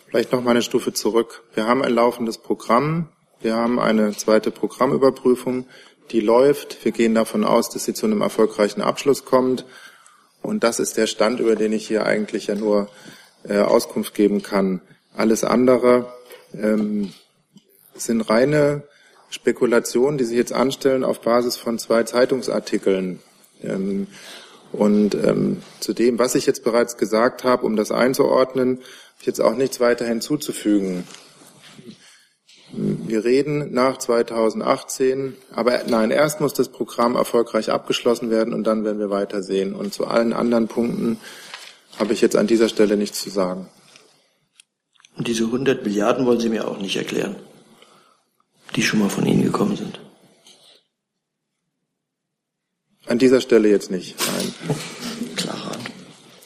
Vielleicht 0.08 0.32
noch 0.32 0.42
mal 0.42 0.52
eine 0.52 0.62
Stufe 0.62 0.92
zurück. 0.92 1.44
Wir 1.54 1.66
haben 1.66 1.82
ein 1.82 1.94
laufendes 1.94 2.40
Programm. 2.40 3.10
Wir 3.42 3.56
haben 3.56 3.80
eine 3.80 4.12
zweite 4.18 4.52
Programmüberprüfung, 4.52 5.66
die 6.12 6.22
läuft. 6.22 6.84
Wir 6.84 6.92
gehen 6.92 7.16
davon 7.16 7.44
aus, 7.44 7.70
dass 7.70 7.86
sie 7.86 7.94
zu 7.94 8.06
einem 8.06 8.22
erfolgreichen 8.22 8.82
Abschluss 8.82 9.26
kommt. 9.26 9.66
Und 10.42 10.64
das 10.64 10.80
ist 10.80 10.98
der 10.98 11.08
Stand, 11.08 11.40
über 11.40 11.56
den 11.56 11.74
ich 11.74 11.88
hier 11.88 12.06
eigentlich 12.06 12.48
ja 12.48 12.56
nur 12.56 12.90
äh, 13.44 13.60
Auskunft 13.60 14.14
geben 14.14 14.42
kann. 14.42 14.82
Alles 15.16 15.44
andere 15.44 16.14
ähm, 16.54 17.14
sind 17.96 18.22
reine 18.22 18.84
Spekulationen, 19.30 20.18
die 20.18 20.26
sich 20.26 20.38
jetzt 20.38 20.54
anstellen 20.54 21.04
auf 21.04 21.22
Basis 21.22 21.58
von 21.58 21.78
zwei 21.78 22.04
Zeitungsartikeln. 22.04 23.20
Ähm, 23.64 24.08
und 24.72 25.16
ähm, 25.16 25.62
zu 25.80 25.94
dem, 25.94 26.20
was 26.20 26.36
ich 26.36 26.46
jetzt 26.46 26.64
bereits 26.64 26.98
gesagt 26.98 27.44
habe, 27.44 27.66
um 27.66 27.76
das 27.76 27.92
einzuordnen, 27.92 28.78
habe 28.78 28.84
ich 29.20 29.26
jetzt 29.26 29.42
auch 29.42 29.56
nichts 29.56 29.80
weiter 29.80 30.06
hinzuzufügen. 30.06 31.06
Wir 33.10 33.24
reden 33.26 33.74
nach 33.74 33.98
2018, 33.98 35.36
aber 35.52 35.84
nein, 35.88 36.12
erst 36.12 36.42
muss 36.42 36.54
das 36.54 36.70
Programm 36.70 37.16
erfolgreich 37.16 37.72
abgeschlossen 37.72 38.30
werden 38.30 38.54
und 38.54 38.66
dann 38.66 38.84
werden 38.84 39.00
wir 39.00 39.10
weitersehen. 39.10 39.74
Und 39.74 39.94
zu 39.94 40.06
allen 40.06 40.34
anderen 40.34 40.68
Punkten 40.68 41.20
habe 41.98 42.14
ich 42.14 42.22
jetzt 42.22 42.36
an 42.36 42.48
dieser 42.48 42.70
Stelle 42.70 42.98
nichts 42.98 43.22
zu 43.22 43.30
sagen. 43.30 43.68
Und 45.18 45.28
diese 45.28 45.46
100 45.46 45.84
Milliarden 45.84 46.26
wollen 46.26 46.40
Sie 46.40 46.50
mir 46.50 46.68
auch 46.68 46.78
nicht 46.78 46.96
erklären, 46.98 47.36
die 48.76 48.84
schon 48.84 49.00
mal 49.00 49.10
von 49.10 49.26
Ihnen 49.26 49.44
gekommen 49.44 49.76
sind. 49.76 50.00
An 53.08 53.18
dieser 53.18 53.42
Stelle 53.42 53.70
jetzt 53.70 53.90
nicht, 53.90 54.16
nein. 54.38 54.54
Klarer. 55.36 55.78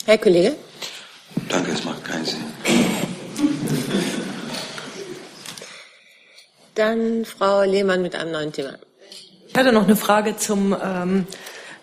Herr 0.05 0.17
Kollege? 0.17 0.55
Danke, 1.49 1.71
es 1.71 1.83
macht 1.83 2.03
keinen 2.05 2.25
Sinn. 2.25 2.62
Dann 6.75 7.25
Frau 7.25 7.63
Lehmann 7.63 8.01
mit 8.01 8.15
einem 8.15 8.31
neuen 8.31 8.51
Thema. 8.51 8.77
Ich 9.47 9.55
hatte 9.55 9.71
noch 9.71 9.83
eine 9.83 9.95
Frage 9.95 10.35
zum, 10.37 10.75
ähm, 10.83 11.27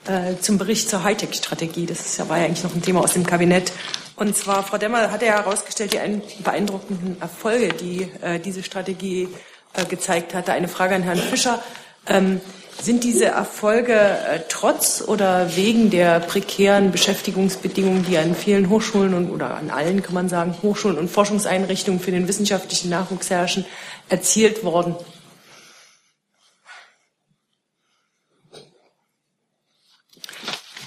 äh, 0.06 0.36
zum 0.40 0.58
Bericht 0.58 0.90
zur 0.90 1.04
Hightech-Strategie. 1.04 1.86
Das 1.86 2.00
ist 2.00 2.18
ja, 2.18 2.28
war 2.28 2.38
ja 2.38 2.46
eigentlich 2.46 2.64
noch 2.64 2.74
ein 2.74 2.82
Thema 2.82 3.00
aus 3.00 3.12
dem 3.12 3.24
Kabinett. 3.24 3.72
Und 4.16 4.36
zwar, 4.36 4.64
Frau 4.64 4.76
Demmer 4.76 5.10
hat 5.10 5.22
ja 5.22 5.38
herausgestellt, 5.38 5.92
die 5.94 6.42
beeindruckenden 6.42 7.20
Erfolge, 7.20 7.68
die 7.68 8.08
äh, 8.20 8.40
diese 8.40 8.62
Strategie 8.62 9.28
äh, 9.74 9.84
gezeigt 9.84 10.34
hatte. 10.34 10.52
Eine 10.52 10.68
Frage 10.68 10.96
an 10.96 11.02
Herrn 11.02 11.18
Fischer. 11.18 11.62
Ähm, 12.08 12.40
sind 12.82 13.04
diese 13.04 13.26
Erfolge 13.26 13.94
äh, 13.94 14.40
trotz 14.48 15.02
oder 15.06 15.54
wegen 15.56 15.90
der 15.90 16.20
prekären 16.20 16.90
Beschäftigungsbedingungen, 16.90 18.04
die 18.04 18.16
an 18.18 18.34
vielen 18.34 18.70
Hochschulen 18.70 19.14
und, 19.14 19.30
oder 19.30 19.54
an 19.54 19.70
allen, 19.70 20.02
kann 20.02 20.14
man 20.14 20.28
sagen, 20.28 20.54
Hochschulen 20.62 20.98
und 20.98 21.10
Forschungseinrichtungen 21.10 22.00
für 22.00 22.10
den 22.10 22.26
wissenschaftlichen 22.26 22.90
Nachwuchs 22.90 23.30
herrschen, 23.30 23.64
erzielt 24.10 24.64
worden? 24.64 24.94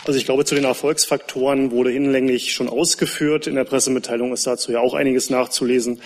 Also 0.06 0.20
ich 0.20 0.26
glaube, 0.26 0.44
zu 0.44 0.54
den 0.54 0.66
Erfolgsfaktoren 0.66 1.72
wurde 1.72 1.90
hinlänglich 1.90 2.54
schon 2.54 2.68
ausgeführt. 2.68 3.48
In 3.48 3.56
der 3.56 3.64
Pressemitteilung 3.64 4.34
ist 4.34 4.46
dazu 4.46 4.74
ja 4.74 4.82
auch 4.82 4.94
einiges 4.94 5.30
nachzulesen. 5.30 6.02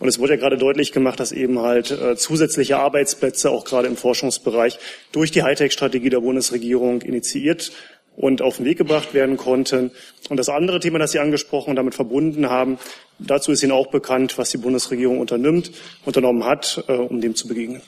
Und 0.00 0.08
es 0.08 0.18
wurde 0.18 0.34
ja 0.34 0.40
gerade 0.40 0.58
deutlich 0.58 0.90
gemacht, 0.90 1.20
dass 1.20 1.30
eben 1.30 1.60
halt 1.60 1.92
äh, 1.92 2.16
zusätzliche 2.16 2.78
Arbeitsplätze 2.78 3.50
auch 3.50 3.64
gerade 3.64 3.86
im 3.86 3.96
Forschungsbereich 3.96 4.78
durch 5.12 5.30
die 5.30 5.44
Hightech-Strategie 5.44 6.10
der 6.10 6.20
Bundesregierung 6.20 7.02
initiiert 7.02 7.70
und 8.16 8.42
auf 8.42 8.56
den 8.56 8.66
Weg 8.66 8.78
gebracht 8.78 9.14
werden 9.14 9.36
konnten. 9.36 9.90
Und 10.28 10.36
das 10.36 10.48
andere 10.48 10.80
Thema, 10.80 10.98
das 10.98 11.12
Sie 11.12 11.18
angesprochen 11.18 11.70
und 11.70 11.76
damit 11.76 11.94
verbunden 11.94 12.48
haben, 12.48 12.78
dazu 13.18 13.52
ist 13.52 13.62
Ihnen 13.62 13.72
auch 13.72 13.90
bekannt, 13.90 14.38
was 14.38 14.50
die 14.50 14.58
Bundesregierung 14.58 15.20
unternimmt, 15.20 15.70
unternommen 16.04 16.44
hat, 16.44 16.84
äh, 16.88 16.92
um 16.92 17.20
dem 17.20 17.34
zu 17.34 17.46
begegnen. 17.48 17.82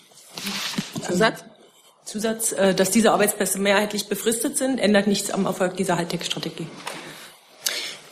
Zusatz? 1.02 1.44
Zusatz, 2.04 2.52
äh, 2.52 2.74
dass 2.74 2.90
diese 2.90 3.12
Arbeitsplätze 3.12 3.58
mehrheitlich 3.58 4.08
befristet 4.08 4.56
sind, 4.56 4.78
ändert 4.78 5.06
nichts 5.06 5.30
am 5.30 5.44
Erfolg 5.44 5.76
dieser 5.76 5.98
Hightech-Strategie. 5.98 6.66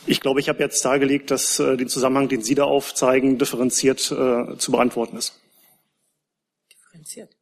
Ich 0.05 0.21
glaube, 0.21 0.39
ich 0.39 0.49
habe 0.49 0.59
jetzt 0.59 0.85
dargelegt, 0.85 1.31
dass 1.31 1.59
äh, 1.59 1.75
den 1.77 1.89
Zusammenhang, 1.89 2.29
den 2.29 2.41
Sie 2.41 2.55
da 2.55 2.63
aufzeigen, 2.63 3.37
differenziert 3.37 4.11
äh, 4.11 4.57
zu 4.57 4.71
beantworten 4.71 5.17
ist. 5.17 5.39
Differenziert? 6.71 7.35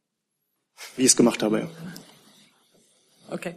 Wie 0.96 1.02
ich 1.02 1.08
es 1.08 1.16
gemacht 1.16 1.42
habe, 1.42 1.60
ja. 1.60 1.68
Okay. 3.30 3.56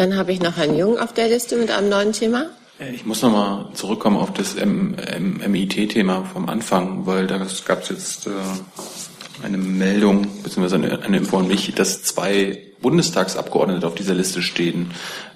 Dann 0.00 0.16
habe 0.16 0.32
ich 0.32 0.40
noch 0.40 0.56
Herrn 0.56 0.78
Jung 0.78 0.98
auf 0.98 1.12
der 1.12 1.28
Liste 1.28 1.56
mit 1.56 1.70
einem 1.70 1.90
neuen 1.90 2.12
Thema. 2.14 2.46
Ich 2.78 3.04
muss 3.04 3.20
nochmal 3.20 3.66
zurückkommen 3.74 4.16
auf 4.16 4.32
das 4.32 4.56
MIT-Thema 4.56 6.24
vom 6.24 6.48
Anfang, 6.48 7.04
weil 7.04 7.26
da 7.26 7.36
gab 7.66 7.82
es 7.82 7.88
jetzt 7.90 8.26
äh, 8.26 8.30
eine 9.44 9.58
Meldung 9.58 10.26
bzw. 10.42 10.76
Eine, 10.76 11.02
eine 11.02 11.18
Info 11.18 11.36
an 11.36 11.48
mich, 11.48 11.74
dass 11.74 12.02
zwei 12.02 12.62
Bundestagsabgeordnete 12.80 13.86
auf 13.86 13.94
dieser 13.94 14.14
Liste 14.14 14.40
stehen. 14.40 14.90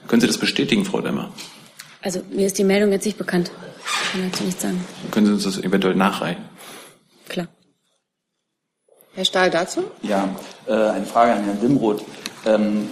Können 0.09 0.23
Sie 0.23 0.29
das 0.29 0.39
bestätigen, 0.39 0.87
Frau 0.87 1.03
Demmer? 1.03 1.31
Also 2.01 2.23
mir 2.31 2.47
ist 2.47 2.57
die 2.57 2.65
Meldung 2.65 2.91
jetzt 2.91 3.05
nicht 3.05 3.19
bekannt. 3.19 3.51
Ich 3.85 4.13
kann 4.13 4.31
dazu 4.31 4.45
nichts 4.45 4.63
sagen. 4.63 4.83
Können 5.11 5.27
Sie 5.27 5.33
uns 5.35 5.45
das 5.45 5.59
eventuell 5.59 5.95
nachreichen? 5.95 6.43
Klar. 7.29 7.49
Herr 9.13 9.27
Stahl 9.27 9.51
dazu? 9.51 9.85
Ja, 10.01 10.35
äh, 10.67 10.73
eine 10.73 11.05
Frage 11.05 11.35
an 11.35 11.45
Herrn 11.45 11.61
Dimroth. 11.61 12.03
Ähm, 12.47 12.89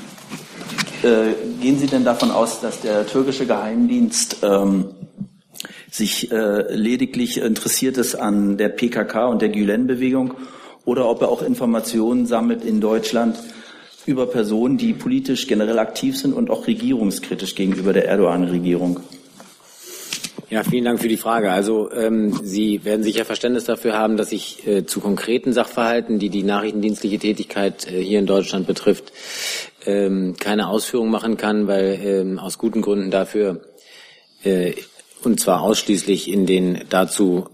äh, 1.02 1.34
gehen 1.60 1.78
Sie 1.78 1.86
denn 1.86 2.04
davon 2.04 2.30
aus, 2.30 2.60
dass 2.60 2.80
der 2.80 3.06
türkische 3.06 3.46
Geheimdienst 3.46 4.38
ähm, 4.42 4.86
sich 5.90 6.32
äh, 6.32 6.74
lediglich 6.74 7.38
interessiert 7.38 7.98
ist 7.98 8.14
an 8.14 8.56
der 8.56 8.68
PKK 8.68 9.26
und 9.26 9.42
der 9.42 9.50
Gülen-Bewegung 9.50 10.34
oder 10.84 11.08
ob 11.08 11.22
er 11.22 11.28
auch 11.28 11.42
Informationen 11.42 12.26
sammelt 12.26 12.64
in 12.64 12.80
Deutschland 12.80 13.38
über 14.06 14.26
Personen, 14.26 14.78
die 14.78 14.94
politisch 14.94 15.46
generell 15.46 15.78
aktiv 15.78 16.18
sind 16.18 16.32
und 16.32 16.50
auch 16.50 16.66
regierungskritisch 16.66 17.54
gegenüber 17.54 17.92
der 17.92 18.08
Erdogan-Regierung? 18.08 19.00
Ja, 20.52 20.62
vielen 20.64 20.84
Dank 20.84 21.00
für 21.00 21.08
die 21.08 21.16
Frage. 21.16 21.50
Also 21.50 21.90
ähm, 21.92 22.38
Sie 22.42 22.84
werden 22.84 23.02
sicher 23.02 23.24
Verständnis 23.24 23.64
dafür 23.64 23.94
haben, 23.94 24.18
dass 24.18 24.32
ich 24.32 24.66
äh, 24.66 24.84
zu 24.84 25.00
konkreten 25.00 25.54
Sachverhalten, 25.54 26.18
die 26.18 26.28
die 26.28 26.42
nachrichtendienstliche 26.42 27.18
Tätigkeit 27.18 27.90
äh, 27.90 28.02
hier 28.02 28.18
in 28.18 28.26
Deutschland 28.26 28.66
betrifft, 28.66 29.14
ähm, 29.86 30.36
keine 30.38 30.68
Ausführungen 30.68 31.10
machen 31.10 31.38
kann, 31.38 31.68
weil 31.68 31.98
ähm, 32.04 32.38
aus 32.38 32.58
guten 32.58 32.82
Gründen 32.82 33.10
dafür 33.10 33.62
äh, 34.44 34.74
und 35.24 35.40
zwar 35.40 35.62
ausschließlich 35.62 36.30
in 36.30 36.44
den 36.44 36.82
dazu 36.90 37.48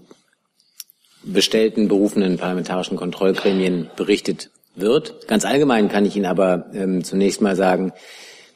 bestellten 1.23 1.87
berufenen 1.87 2.35
parlamentarischen 2.35 2.97
Kontrollgremien 2.97 3.89
berichtet 3.95 4.49
wird. 4.75 5.25
Ganz 5.29 5.45
allgemein 5.45 5.87
kann 5.87 6.05
ich 6.05 6.17
Ihnen 6.17 6.25
aber 6.25 6.65
ähm, 6.73 7.05
zunächst 7.05 7.39
mal 7.39 7.55
sagen, 7.55 7.93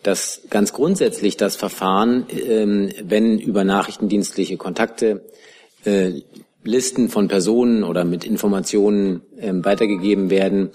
dass 0.03 0.41
ganz 0.49 0.73
grundsätzlich 0.73 1.37
das 1.37 1.55
Verfahren, 1.55 2.25
ähm, 2.29 2.91
wenn 3.03 3.39
über 3.39 3.63
nachrichtendienstliche 3.63 4.57
Kontakte 4.57 5.21
äh, 5.85 6.21
Listen 6.65 7.09
von 7.09 7.27
Personen 7.27 7.83
oder 7.83 8.05
mit 8.05 8.23
Informationen 8.23 9.21
ähm, 9.37 9.65
weitergegeben 9.65 10.29
werden, 10.29 10.71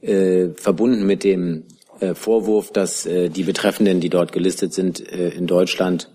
äh, 0.00 0.50
verbunden 0.50 1.04
mit 1.04 1.24
dem 1.24 1.64
äh, 2.00 2.14
Vorwurf, 2.14 2.70
dass 2.70 3.02
die 3.02 3.42
Betreffenden, 3.42 4.00
die 4.00 4.08
dort 4.08 4.32
gelistet 4.32 4.72
sind 4.72 5.00
in 5.00 5.46
Deutschland 5.46 6.10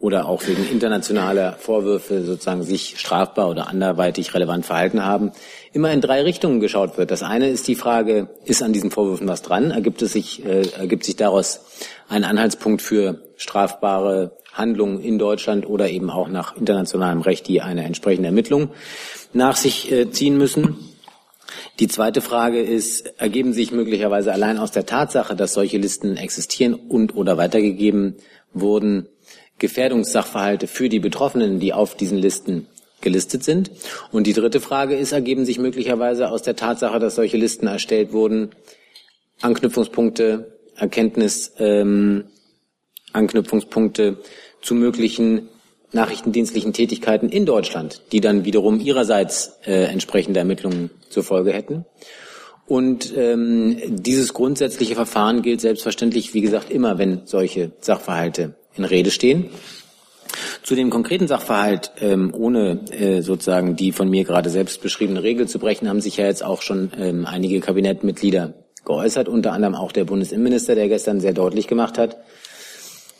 oder 0.00 0.26
auch 0.26 0.46
wegen 0.46 0.66
internationaler 0.66 1.52
Vorwürfe 1.58 2.24
sozusagen 2.24 2.62
sich 2.62 2.98
strafbar 2.98 3.50
oder 3.50 3.68
anderweitig 3.68 4.34
relevant 4.34 4.64
verhalten 4.64 5.04
haben, 5.04 5.30
immer 5.74 5.92
in 5.92 6.00
drei 6.00 6.22
Richtungen 6.22 6.58
geschaut 6.58 6.96
wird. 6.96 7.10
Das 7.10 7.22
eine 7.22 7.50
ist 7.50 7.68
die 7.68 7.74
Frage, 7.74 8.28
ist 8.46 8.62
an 8.62 8.72
diesen 8.72 8.90
Vorwürfen 8.90 9.28
was 9.28 9.42
dran? 9.42 9.70
Ergibt 9.70 10.00
es 10.00 10.12
sich, 10.12 10.44
äh, 10.44 10.62
ergibt 10.78 11.04
sich 11.04 11.16
daraus 11.16 11.60
ein 12.08 12.24
Anhaltspunkt 12.24 12.80
für 12.80 13.20
strafbare 13.36 14.32
Handlungen 14.54 15.00
in 15.00 15.18
Deutschland 15.18 15.68
oder 15.68 15.90
eben 15.90 16.10
auch 16.10 16.28
nach 16.28 16.56
internationalem 16.56 17.20
Recht, 17.20 17.46
die 17.46 17.60
eine 17.60 17.84
entsprechende 17.84 18.28
Ermittlung 18.28 18.70
nach 19.34 19.56
sich 19.56 19.92
äh, 19.92 20.10
ziehen 20.10 20.38
müssen? 20.38 20.76
Die 21.78 21.88
zweite 21.88 22.22
Frage 22.22 22.60
ist, 22.62 23.20
ergeben 23.20 23.52
sich 23.52 23.70
möglicherweise 23.70 24.32
allein 24.32 24.58
aus 24.58 24.70
der 24.70 24.86
Tatsache, 24.86 25.36
dass 25.36 25.52
solche 25.52 25.78
Listen 25.78 26.16
existieren 26.16 26.74
und 26.74 27.14
oder 27.16 27.36
weitergegeben 27.36 28.16
wurden, 28.52 29.08
Gefährdungssachverhalte 29.60 30.66
für 30.66 30.88
die 30.88 30.98
Betroffenen, 30.98 31.60
die 31.60 31.72
auf 31.72 31.94
diesen 31.94 32.18
Listen 32.18 32.66
gelistet 33.00 33.44
sind. 33.44 33.70
Und 34.10 34.26
die 34.26 34.32
dritte 34.32 34.60
Frage 34.60 34.96
ist, 34.96 35.12
ergeben 35.12 35.44
sich 35.44 35.58
möglicherweise 35.58 36.30
aus 36.30 36.42
der 36.42 36.56
Tatsache, 36.56 36.98
dass 36.98 37.14
solche 37.14 37.36
Listen 37.36 37.66
erstellt 37.66 38.12
wurden, 38.12 38.50
Anknüpfungspunkte, 39.40 40.58
Erkenntnis, 40.76 41.52
ähm, 41.58 42.24
Anknüpfungspunkte 43.12 44.18
zu 44.60 44.74
möglichen 44.74 45.48
nachrichtendienstlichen 45.92 46.72
Tätigkeiten 46.72 47.28
in 47.28 47.46
Deutschland, 47.46 48.02
die 48.12 48.20
dann 48.20 48.44
wiederum 48.44 48.80
ihrerseits 48.80 49.58
äh, 49.64 49.84
entsprechende 49.84 50.40
Ermittlungen 50.40 50.90
zur 51.08 51.24
Folge 51.24 51.52
hätten. 51.52 51.84
Und 52.66 53.12
ähm, 53.16 53.78
dieses 53.88 54.32
grundsätzliche 54.32 54.94
Verfahren 54.94 55.42
gilt 55.42 55.60
selbstverständlich, 55.60 56.34
wie 56.34 56.40
gesagt, 56.40 56.70
immer, 56.70 56.98
wenn 56.98 57.22
solche 57.26 57.72
Sachverhalte 57.80 58.54
in 58.74 58.84
Rede 58.84 59.10
stehen. 59.10 59.50
Zu 60.62 60.74
dem 60.74 60.90
konkreten 60.90 61.26
Sachverhalt, 61.26 61.90
ähm, 62.00 62.32
ohne 62.32 62.80
äh, 62.92 63.22
sozusagen 63.22 63.76
die 63.76 63.92
von 63.92 64.08
mir 64.08 64.24
gerade 64.24 64.50
selbst 64.50 64.80
beschriebene 64.82 65.22
Regel 65.22 65.48
zu 65.48 65.58
brechen, 65.58 65.88
haben 65.88 66.00
sich 66.00 66.16
ja 66.16 66.26
jetzt 66.26 66.44
auch 66.44 66.62
schon 66.62 66.92
ähm, 66.98 67.26
einige 67.26 67.60
Kabinettmitglieder 67.60 68.54
geäußert, 68.84 69.28
unter 69.28 69.52
anderem 69.52 69.74
auch 69.74 69.92
der 69.92 70.04
Bundesinnenminister, 70.04 70.74
der 70.74 70.88
gestern 70.88 71.20
sehr 71.20 71.32
deutlich 71.32 71.66
gemacht 71.66 71.98
hat, 71.98 72.18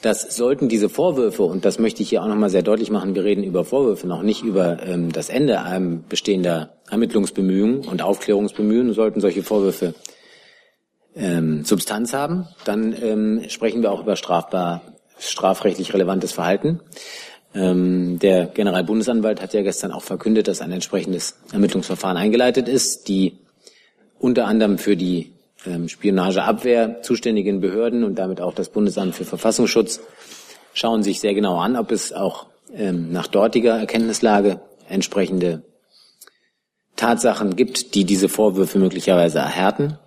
dass 0.02 0.34
sollten 0.34 0.68
diese 0.68 0.88
Vorwürfe, 0.88 1.42
und 1.42 1.64
das 1.64 1.78
möchte 1.78 2.02
ich 2.02 2.08
hier 2.08 2.22
auch 2.22 2.28
nochmal 2.28 2.50
sehr 2.50 2.62
deutlich 2.62 2.90
machen, 2.90 3.14
wir 3.14 3.24
reden 3.24 3.44
über 3.44 3.64
Vorwürfe, 3.64 4.06
noch 4.06 4.22
nicht 4.22 4.42
über 4.42 4.82
ähm, 4.82 5.12
das 5.12 5.28
Ende 5.28 5.60
ähm, 5.68 6.04
bestehender 6.08 6.74
Ermittlungsbemühungen 6.90 7.86
und 7.86 8.02
Aufklärungsbemühungen, 8.02 8.94
sollten 8.94 9.20
solche 9.20 9.42
Vorwürfe 9.42 9.94
ähm, 11.14 11.64
Substanz 11.64 12.14
haben, 12.14 12.46
dann 12.64 12.94
ähm, 13.02 13.42
sprechen 13.48 13.82
wir 13.82 13.92
auch 13.92 14.02
über 14.02 14.16
strafbar, 14.16 14.82
strafrechtlich 15.20 15.92
relevantes 15.94 16.32
Verhalten. 16.32 16.80
Ähm, 17.54 18.18
der 18.18 18.46
Generalbundesanwalt 18.46 19.42
hat 19.42 19.54
ja 19.54 19.62
gestern 19.62 19.92
auch 19.92 20.02
verkündet, 20.02 20.48
dass 20.48 20.60
ein 20.60 20.72
entsprechendes 20.72 21.36
Ermittlungsverfahren 21.52 22.16
eingeleitet 22.16 22.68
ist, 22.68 23.08
die 23.08 23.38
unter 24.18 24.46
anderem 24.46 24.78
für 24.78 24.96
die 24.96 25.32
ähm, 25.66 25.88
Spionageabwehr 25.88 27.02
zuständigen 27.02 27.60
Behörden 27.60 28.04
und 28.04 28.16
damit 28.16 28.40
auch 28.40 28.54
das 28.54 28.68
Bundesamt 28.68 29.14
für 29.14 29.24
Verfassungsschutz 29.24 30.00
schauen 30.72 31.02
sich 31.02 31.20
sehr 31.20 31.34
genau 31.34 31.58
an, 31.58 31.76
ob 31.76 31.90
es 31.90 32.12
auch 32.12 32.46
ähm, 32.72 33.12
nach 33.12 33.26
dortiger 33.26 33.78
Erkenntnislage 33.78 34.60
entsprechende 34.88 35.62
Tatsachen 36.96 37.56
gibt, 37.56 37.94
die 37.94 38.04
diese 38.04 38.28
Vorwürfe 38.28 38.78
möglicherweise 38.78 39.38
erhärten. 39.38 39.98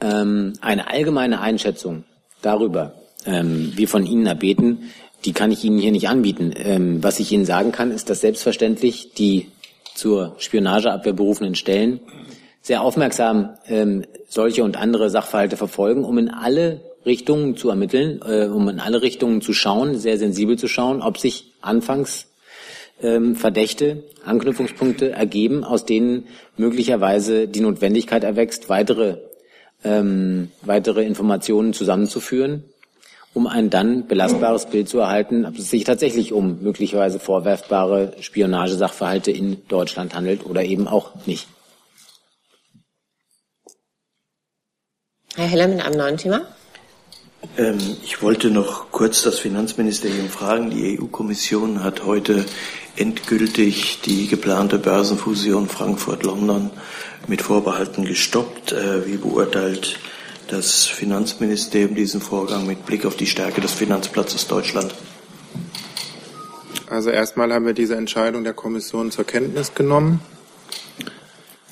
Ähm, 0.00 0.54
eine 0.60 0.88
allgemeine 0.88 1.40
Einschätzung 1.40 2.04
darüber, 2.42 2.94
ähm, 3.26 3.72
wie 3.76 3.86
von 3.86 4.06
Ihnen 4.06 4.26
erbeten, 4.26 4.90
die 5.24 5.32
kann 5.32 5.50
ich 5.50 5.64
Ihnen 5.64 5.78
hier 5.78 5.92
nicht 5.92 6.08
anbieten. 6.08 6.52
Ähm, 6.56 7.02
was 7.02 7.20
ich 7.20 7.32
Ihnen 7.32 7.44
sagen 7.44 7.72
kann, 7.72 7.90
ist, 7.90 8.10
dass 8.10 8.20
selbstverständlich 8.20 9.12
die 9.14 9.48
zur 9.94 10.34
Spionageabwehr 10.38 11.12
berufenen 11.12 11.54
Stellen 11.54 12.00
sehr 12.60 12.82
aufmerksam 12.82 13.50
ähm, 13.68 14.04
solche 14.28 14.64
und 14.64 14.76
andere 14.76 15.10
Sachverhalte 15.10 15.56
verfolgen, 15.56 16.04
um 16.04 16.18
in 16.18 16.30
alle 16.30 16.80
Richtungen 17.06 17.56
zu 17.56 17.68
ermitteln, 17.68 18.20
äh, 18.26 18.46
um 18.46 18.68
in 18.68 18.80
alle 18.80 19.02
Richtungen 19.02 19.40
zu 19.40 19.52
schauen, 19.52 19.98
sehr 19.98 20.18
sensibel 20.18 20.58
zu 20.58 20.68
schauen, 20.68 21.02
ob 21.02 21.18
sich 21.18 21.52
anfangs 21.60 22.26
ähm, 23.02 23.36
Verdächte, 23.36 24.04
Anknüpfungspunkte 24.24 25.10
ergeben, 25.10 25.64
aus 25.64 25.84
denen 25.84 26.26
möglicherweise 26.56 27.48
die 27.48 27.60
Notwendigkeit 27.60 28.24
erwächst, 28.24 28.68
weitere, 28.68 29.18
ähm, 29.84 30.50
weitere 30.62 31.04
Informationen 31.04 31.72
zusammenzuführen, 31.74 32.64
um 33.34 33.48
ein 33.48 33.68
dann 33.68 34.06
belastbares 34.06 34.66
Bild 34.66 34.88
zu 34.88 35.00
erhalten, 35.00 35.44
ob 35.44 35.58
es 35.58 35.68
sich 35.68 35.84
tatsächlich 35.84 36.32
um 36.32 36.62
möglicherweise 36.62 37.18
vorwerfbare 37.18 38.14
Spionagesachverhalte 38.20 39.32
in 39.32 39.66
Deutschland 39.68 40.14
handelt 40.14 40.46
oder 40.46 40.62
eben 40.62 40.86
auch 40.86 41.10
nicht. 41.26 41.48
Herr 45.34 45.46
Heller 45.46 45.66
mit 45.66 45.84
einem 45.84 45.98
neuen 45.98 46.16
Thema. 46.16 46.42
Ähm, 47.58 47.78
ich 48.04 48.22
wollte 48.22 48.50
noch 48.50 48.92
kurz 48.92 49.22
das 49.22 49.40
Finanzministerium 49.40 50.28
fragen. 50.28 50.70
Die 50.70 50.98
EU-Kommission 50.98 51.82
hat 51.82 52.04
heute 52.06 52.44
endgültig 52.96 54.00
die 54.04 54.28
geplante 54.28 54.78
Börsenfusion 54.78 55.68
Frankfurt-London 55.68 56.70
mit 57.26 57.42
Vorbehalten 57.42 58.04
gestoppt. 58.04 58.72
Äh, 58.72 59.06
wie 59.06 59.16
beurteilt 59.16 59.98
das 60.48 60.86
Finanzministerium 60.86 61.94
diesen 61.94 62.20
Vorgang 62.20 62.66
mit 62.66 62.86
Blick 62.86 63.04
auf 63.06 63.16
die 63.16 63.26
Stärke 63.26 63.60
des 63.60 63.72
Finanzplatzes 63.72 64.46
Deutschland? 64.46 64.94
Also 66.88 67.10
erstmal 67.10 67.52
haben 67.52 67.66
wir 67.66 67.72
diese 67.72 67.96
Entscheidung 67.96 68.44
der 68.44 68.52
Kommission 68.52 69.10
zur 69.10 69.24
Kenntnis 69.24 69.74
genommen. 69.74 70.20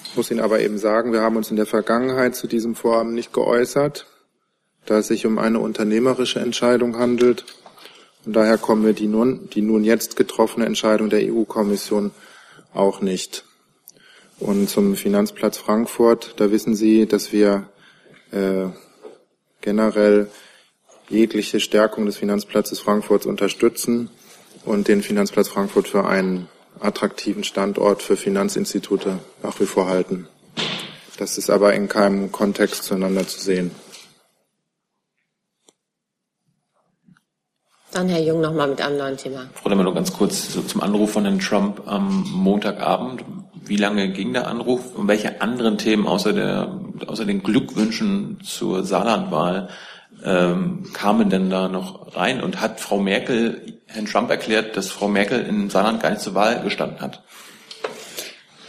Ich 0.04 0.16
muss 0.16 0.30
Ihnen 0.30 0.40
aber 0.40 0.60
eben 0.60 0.78
sagen, 0.78 1.12
wir 1.12 1.20
haben 1.20 1.36
uns 1.36 1.50
in 1.50 1.56
der 1.56 1.66
Vergangenheit 1.66 2.34
zu 2.34 2.46
diesem 2.46 2.74
Vorhaben 2.74 3.14
nicht 3.14 3.32
geäußert, 3.32 4.06
da 4.84 4.98
es 4.98 5.06
sich 5.06 5.24
um 5.26 5.38
eine 5.38 5.58
unternehmerische 5.60 6.40
Entscheidung 6.40 6.98
handelt. 6.98 7.44
Und 8.24 8.34
daher 8.34 8.58
kommen 8.58 8.84
wir 8.84 8.92
die 8.92 9.06
nun, 9.06 9.48
die 9.50 9.62
nun 9.62 9.84
jetzt 9.84 10.16
getroffene 10.16 10.66
Entscheidung 10.66 11.08
der 11.08 11.32
EU-Kommission 11.32 12.10
auch 12.74 13.00
nicht. 13.00 13.44
Und 14.38 14.68
zum 14.68 14.96
Finanzplatz 14.96 15.56
Frankfurt, 15.56 16.34
da 16.36 16.50
wissen 16.50 16.74
Sie, 16.74 17.06
dass 17.06 17.32
wir 17.32 17.68
äh, 18.32 18.68
generell 19.60 20.28
jegliche 21.08 21.60
Stärkung 21.60 22.06
des 22.06 22.16
Finanzplatzes 22.16 22.80
Frankfurts 22.80 23.26
unterstützen 23.26 24.10
und 24.64 24.88
den 24.88 25.02
Finanzplatz 25.02 25.48
Frankfurt 25.48 25.88
für 25.88 26.06
einen 26.06 26.48
attraktiven 26.80 27.44
Standort 27.44 28.02
für 28.02 28.16
Finanzinstitute 28.16 29.18
nach 29.42 29.58
wie 29.60 29.66
vor 29.66 29.88
halten. 29.88 30.28
Das 31.18 31.38
ist 31.38 31.50
aber 31.50 31.74
in 31.74 31.88
keinem 31.88 32.32
Kontext 32.32 32.84
zueinander 32.84 33.26
zu 33.26 33.38
sehen. 33.38 33.70
Dann 37.92 38.08
Herr 38.08 38.20
Jung 38.20 38.40
nochmal 38.40 38.68
mit 38.68 38.80
einem 38.80 38.96
neuen 38.96 39.18
Thema. 39.18 39.50
Frau 39.52 39.68
Lemmer, 39.68 39.84
nur 39.84 39.94
ganz 39.94 40.14
kurz 40.14 40.50
so 40.50 40.62
zum 40.62 40.80
Anruf 40.80 41.12
von 41.12 41.24
Herrn 41.24 41.40
Trump 41.40 41.82
am 41.86 42.24
Montagabend. 42.32 43.22
Wie 43.66 43.76
lange 43.76 44.10
ging 44.12 44.32
der 44.32 44.48
Anruf 44.48 44.96
und 44.96 45.08
welche 45.08 45.42
anderen 45.42 45.76
Themen 45.76 46.06
außer, 46.06 46.32
der, 46.32 46.80
außer 47.08 47.24
den 47.24 47.42
Glückwünschen 47.42 48.40
zur 48.42 48.84
Saarlandwahl 48.84 49.68
ähm, 50.24 50.90
kamen 50.92 51.30
denn 51.30 51.50
da 51.50 51.68
noch 51.68 52.16
rein? 52.16 52.42
Und 52.42 52.60
hat 52.60 52.80
Frau 52.80 52.98
Merkel 52.98 53.78
Herrn 53.86 54.06
Trump 54.06 54.30
erklärt, 54.30 54.76
dass 54.76 54.90
Frau 54.90 55.08
Merkel 55.08 55.40
in 55.40 55.70
Saarland 55.70 56.02
gar 56.02 56.10
nicht 56.10 56.22
zur 56.22 56.34
Wahl 56.34 56.62
gestanden 56.62 57.00
hat? 57.00 57.22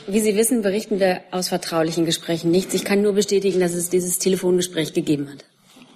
Wie 0.05 0.19
Sie 0.19 0.35
wissen, 0.35 0.61
berichten 0.61 0.99
wir 0.99 1.21
aus 1.31 1.47
vertraulichen 1.47 2.05
Gesprächen 2.05 2.51
nichts. 2.51 2.73
Ich 2.73 2.83
kann 2.83 3.01
nur 3.01 3.13
bestätigen, 3.13 3.61
dass 3.61 3.73
es 3.73 3.89
dieses 3.89 4.19
Telefongespräch 4.19 4.93
gegeben 4.93 5.29
hat. 5.31 5.45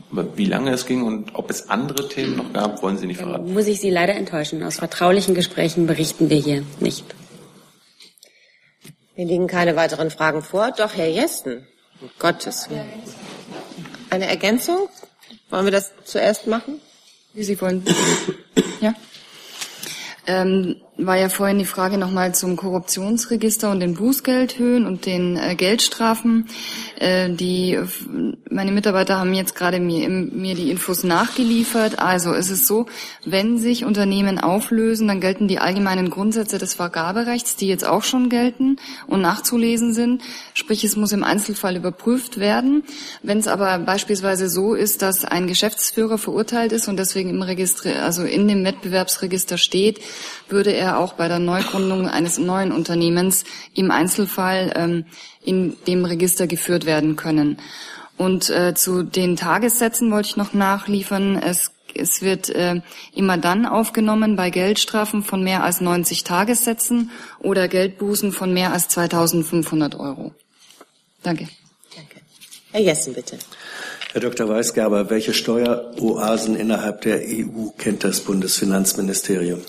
Aber 0.10 0.38
wie 0.38 0.46
lange 0.46 0.72
es 0.72 0.86
ging 0.86 1.04
und 1.04 1.36
ob 1.36 1.50
es 1.50 1.70
andere 1.70 2.08
Themen 2.08 2.38
noch 2.38 2.54
gab, 2.54 2.82
wollen 2.82 2.98
Sie 2.98 3.08
nicht 3.08 3.18
verraten. 3.18 3.54
Muss 3.54 3.68
ich 3.68 3.82
Sie 3.82 3.90
leider 3.90 4.16
enttäuschen. 4.16 4.64
Aus 4.64 4.78
vertraulichen 4.78 5.36
Gesprächen 5.36 5.88
berichten 5.88 6.30
wir 6.30 6.38
hier 6.38 6.64
nicht. 6.80 7.04
Mir 9.18 9.26
liegen 9.26 9.48
keine 9.48 9.76
weiteren 9.76 10.10
Fragen 10.10 10.42
vor. 10.42 10.72
Doch, 10.78 10.96
Herr 10.96 11.10
Jessen. 11.10 11.68
Um 12.00 12.10
Gottes 12.20 12.70
Willen. 12.70 12.92
Eine 14.10 14.28
Ergänzung? 14.28 14.90
Wollen 15.50 15.66
wir 15.66 15.72
das 15.72 15.92
zuerst 16.06 16.48
machen? 16.48 16.80
Wie 17.34 17.44
Sie 17.44 17.60
wollen. 17.62 17.84
Ja. 18.80 18.94
Ähm, 20.28 20.82
war 20.98 21.18
ja 21.18 21.30
vorhin 21.30 21.60
die 21.60 21.66
Frage 21.66 21.98
nochmal 21.98 22.34
zum 22.34 22.56
Korruptionsregister 22.56 23.70
und 23.70 23.80
den 23.80 23.94
Bußgeldhöhen 23.94 24.86
und 24.86 25.06
den 25.06 25.38
äh, 25.38 25.56
Geldstrafen. 25.56 26.48
Äh, 27.00 27.30
die, 27.30 27.80
meine 28.50 28.72
Mitarbeiter 28.72 29.20
haben 29.20 29.34
jetzt 29.34 29.56
gerade 29.56 29.80
mir, 29.80 30.10
mir 30.10 30.56
die 30.56 30.72
Infos 30.72 31.04
nachgeliefert. 31.04 32.00
Also 32.00 32.34
es 32.34 32.50
ist 32.50 32.66
so, 32.66 32.88
wenn 33.26 33.60
sich 33.60 33.86
Unternehmen 33.86 34.40
auflösen, 34.40 35.08
dann 35.08 35.22
gelten 35.22 35.48
die 35.48 35.60
allgemeinen 35.60 36.10
Grundsätze 36.10 36.58
des 36.58 36.74
Vergaberechts, 36.74 37.56
die 37.56 37.68
jetzt 37.68 37.86
auch 37.86 38.04
schon 38.04 38.30
gelten 38.30 38.78
und 39.06 39.22
nachzulesen 39.22 39.94
sind. 39.94 40.24
Sprich, 40.54 40.84
es 40.84 40.96
muss 40.96 41.12
im 41.12 41.24
Einzelfall 41.24 41.76
überprüft 41.76 42.40
werden. 42.40 42.84
Wenn 43.22 43.38
es 43.38 43.48
aber 43.48 43.78
beispielsweise 43.80 44.50
so 44.50 44.74
ist, 44.74 45.04
dass 45.04 45.26
ein 45.26 45.48
Geschäftsführer 45.48 46.18
verurteilt 46.18 46.72
ist 46.72 46.88
und 46.88 46.98
deswegen 46.98 47.30
im 47.30 47.42
Register, 47.44 48.04
also 48.04 48.24
in 48.24 48.48
dem 48.48 48.64
Wettbewerbsregister 48.64 49.58
steht, 49.58 50.00
würde 50.52 50.74
er 50.74 51.00
auch 51.00 51.14
bei 51.14 51.28
der 51.28 51.40
Neugründung 51.40 52.08
eines 52.08 52.38
neuen 52.38 52.72
Unternehmens 52.72 53.44
im 53.74 53.92
Einzelfall 53.92 54.74
ähm, 54.76 55.06
in 55.44 55.76
dem 55.88 56.06
Register 56.06 56.48
geführt 56.48 56.86
werden 56.86 57.16
können. 57.16 57.58
Und 58.18 58.50
äh, 58.50 58.74
zu 58.74 59.04
den 59.04 59.36
Tagessätzen 59.36 60.12
wollte 60.12 60.30
ich 60.30 60.38
noch 60.38 60.54
nachliefern. 60.54 61.38
Es, 61.38 61.72
es 61.94 62.22
wird 62.22 62.50
äh, 62.50 62.82
immer 63.14 63.38
dann 63.38 63.66
aufgenommen 63.66 64.36
bei 64.36 64.50
Geldstrafen 64.50 65.24
von 65.24 65.44
mehr 65.44 65.64
als 65.64 65.82
90 65.82 66.24
Tagessätzen 66.24 67.12
oder 67.40 67.68
Geldbußen 67.68 68.32
von 68.32 68.54
mehr 68.54 68.74
als 68.74 68.90
2.500 68.90 70.00
Euro. 70.00 70.34
Danke. 71.22 71.48
Danke. 71.96 72.16
Herr 72.72 72.82
Jessen, 72.82 73.14
bitte. 73.14 73.38
Herr 74.14 74.22
Dr. 74.22 74.50
Weisgerber, 74.50 75.10
welche 75.12 75.34
Steueroasen 75.34 76.56
innerhalb 76.56 77.02
der 77.02 77.20
EU 77.20 77.70
kennt 77.78 78.04
das 78.04 78.22
Bundesfinanzministerium? 78.22 79.62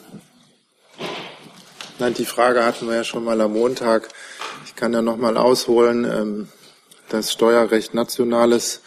Nein, 2.01 2.15
die 2.15 2.27
Frage 2.27 2.65
hatten 2.65 2.87
wir 2.87 2.95
ja 2.95 3.03
schon 3.03 3.25
mal 3.25 3.41
am 3.41 3.55
Montag. 3.55 4.09
Ich 4.65 4.77
kann 4.77 4.93
ja 4.93 5.03
noch 5.03 5.17
mal 5.17 5.37
ausholen. 5.37 6.05
Ähm, 6.05 6.49
das 7.09 7.33
Steuerrecht 7.33 7.93
nationales, 7.93 8.83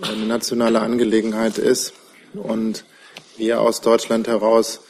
eine 0.00 0.26
nationale 0.26 0.80
Angelegenheit 0.80 1.58
ist 1.58 1.92
und 2.34 2.84
wir 3.36 3.60
aus 3.60 3.80
Deutschland 3.80 4.28
heraus 4.28 4.80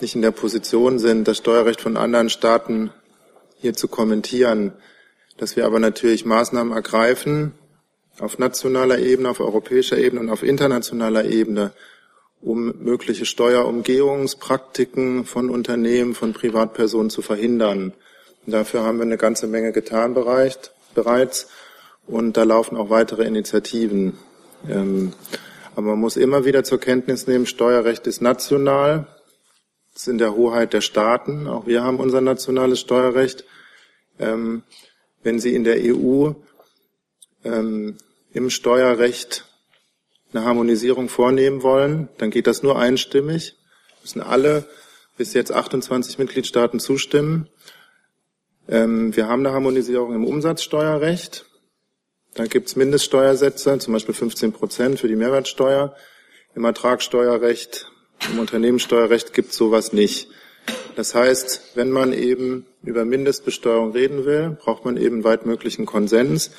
nicht 0.00 0.16
in 0.16 0.20
der 0.20 0.32
Position 0.32 0.98
sind, 0.98 1.26
das 1.26 1.38
Steuerrecht 1.38 1.80
von 1.80 1.96
anderen 1.96 2.28
Staaten 2.28 2.90
hier 3.58 3.72
zu 3.72 3.88
kommentieren, 3.88 4.74
dass 5.38 5.56
wir 5.56 5.64
aber 5.64 5.80
natürlich 5.80 6.26
Maßnahmen 6.26 6.74
ergreifen 6.74 7.54
auf 8.20 8.38
nationaler 8.38 8.98
Ebene, 8.98 9.30
auf 9.30 9.40
europäischer 9.40 9.96
Ebene 9.96 10.20
und 10.20 10.28
auf 10.28 10.42
internationaler 10.42 11.24
Ebene, 11.24 11.72
um 12.42 12.74
mögliche 12.82 13.26
Steuerumgehungspraktiken 13.26 15.24
von 15.24 15.50
Unternehmen, 15.50 16.14
von 16.14 16.32
Privatpersonen 16.32 17.10
zu 17.10 17.22
verhindern. 17.22 17.92
Dafür 18.46 18.84
haben 18.84 18.98
wir 18.98 19.04
eine 19.04 19.16
ganze 19.16 19.46
Menge 19.46 19.72
getan 19.72 20.14
bereits 20.14 21.48
und 22.06 22.36
da 22.36 22.44
laufen 22.44 22.76
auch 22.76 22.90
weitere 22.90 23.24
Initiativen. 23.24 24.18
Ähm, 24.68 25.12
Aber 25.76 25.88
man 25.88 26.00
muss 26.00 26.16
immer 26.16 26.46
wieder 26.46 26.64
zur 26.64 26.80
Kenntnis 26.80 27.26
nehmen, 27.26 27.44
Steuerrecht 27.44 28.06
ist 28.06 28.22
national, 28.22 29.06
es 29.94 30.02
ist 30.02 30.08
in 30.08 30.16
der 30.16 30.34
Hoheit 30.34 30.72
der 30.72 30.80
Staaten. 30.80 31.46
Auch 31.46 31.66
wir 31.66 31.84
haben 31.84 31.98
unser 31.98 32.22
nationales 32.22 32.80
Steuerrecht. 32.80 33.44
Ähm, 34.18 34.62
wenn 35.22 35.38
Sie 35.38 35.54
in 35.54 35.64
der 35.64 35.76
EU 35.82 36.30
ähm, 37.44 37.98
im 38.32 38.48
Steuerrecht 38.48 39.45
eine 40.32 40.44
Harmonisierung 40.44 41.08
vornehmen 41.08 41.62
wollen, 41.62 42.08
dann 42.18 42.30
geht 42.30 42.46
das 42.46 42.62
nur 42.62 42.78
einstimmig. 42.78 43.56
Müssen 44.02 44.20
alle 44.20 44.64
bis 45.16 45.32
jetzt 45.34 45.52
28 45.52 46.18
Mitgliedstaaten 46.18 46.80
zustimmen. 46.80 47.48
Ähm, 48.68 49.16
wir 49.16 49.28
haben 49.28 49.46
eine 49.46 49.54
Harmonisierung 49.54 50.14
im 50.14 50.24
Umsatzsteuerrecht. 50.24 51.46
Da 52.34 52.46
gibt 52.46 52.68
es 52.68 52.76
Mindeststeuersätze, 52.76 53.78
zum 53.78 53.94
Beispiel 53.94 54.14
15 54.14 54.52
Prozent 54.52 55.00
für 55.00 55.08
die 55.08 55.16
Mehrwertsteuer. 55.16 55.94
Im 56.54 56.64
Ertragssteuerrecht, 56.64 57.90
im 58.30 58.38
Unternehmenssteuerrecht 58.38 59.32
gibt 59.32 59.52
es 59.52 59.56
sowas 59.56 59.92
nicht. 59.92 60.28
Das 60.96 61.14
heißt, 61.14 61.72
wenn 61.76 61.90
man 61.90 62.12
eben 62.12 62.66
über 62.82 63.04
Mindestbesteuerung 63.04 63.92
reden 63.92 64.24
will, 64.24 64.56
braucht 64.58 64.84
man 64.84 64.96
eben 64.96 65.24
weitmöglichen 65.24 65.86
Konsens. 65.86 66.50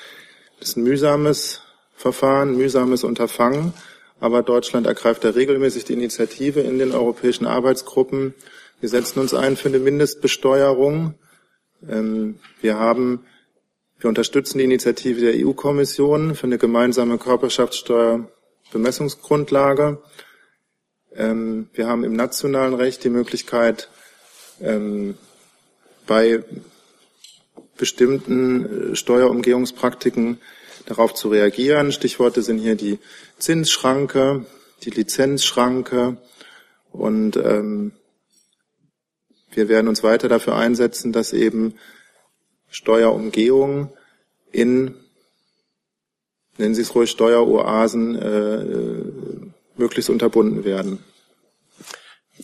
Das 0.60 0.70
ist 0.70 0.78
ein 0.78 0.84
mühsames 0.84 1.62
Verfahren, 1.98 2.56
mühsames 2.56 3.04
Unterfangen. 3.04 3.74
Aber 4.20 4.42
Deutschland 4.44 4.88
ergreift 4.88 5.24
da 5.24 5.30
regelmäßig 5.32 5.86
die 5.86 5.94
Initiative 5.94 6.60
in 6.62 6.78
den 6.80 6.92
europäischen 6.92 7.48
Arbeitsgruppen. 7.48 8.34
Wir 8.80 8.90
setzen 8.90 9.20
uns 9.20 9.34
ein 9.34 9.58
für 9.58 9.70
eine 9.70 9.80
Mindestbesteuerung. 9.80 11.16
Ähm, 11.90 12.36
wir 12.62 12.78
haben, 12.78 13.26
wir 14.00 14.10
unterstützen 14.10 14.60
die 14.60 14.64
Initiative 14.64 15.22
der 15.22 15.34
EU-Kommission 15.36 16.36
für 16.36 16.46
eine 16.46 16.60
gemeinsame 16.60 17.18
Körperschaftssteuerbemessungsgrundlage. 17.18 20.00
Ähm, 21.16 21.70
wir 21.74 21.88
haben 21.88 22.04
im 22.04 22.14
nationalen 22.14 22.76
Recht 22.76 23.04
die 23.04 23.10
Möglichkeit, 23.10 23.90
ähm, 24.62 25.18
bei 26.06 26.44
bestimmten 27.78 28.92
äh, 28.92 28.96
Steuerumgehungspraktiken 28.96 30.38
darauf 30.88 31.14
zu 31.14 31.30
reagieren. 31.30 31.92
Stichworte 31.92 32.42
sind 32.42 32.58
hier 32.58 32.76
die 32.76 32.98
Zinsschranke, 33.38 34.46
die 34.84 34.90
Lizenzschranke 34.90 36.18
und 36.92 37.38
ähm, 37.38 37.92
wir 39.52 39.70
werden 39.70 39.88
uns 39.88 40.04
weiter 40.04 40.28
dafür 40.28 40.56
einsetzen, 40.56 41.12
dass 41.12 41.34
eben 41.34 41.76
Steuerumgehung 42.70 43.92
in, 44.52 44.96
nennen 46.58 46.76
Sie 46.76 46.82
es 46.82 46.96
ruhig, 46.96 47.12
Steueroasen 47.12 48.16
äh, 48.16 48.66
möglichst 49.78 50.10
unterbunden 50.10 50.64
werden. 50.64 51.00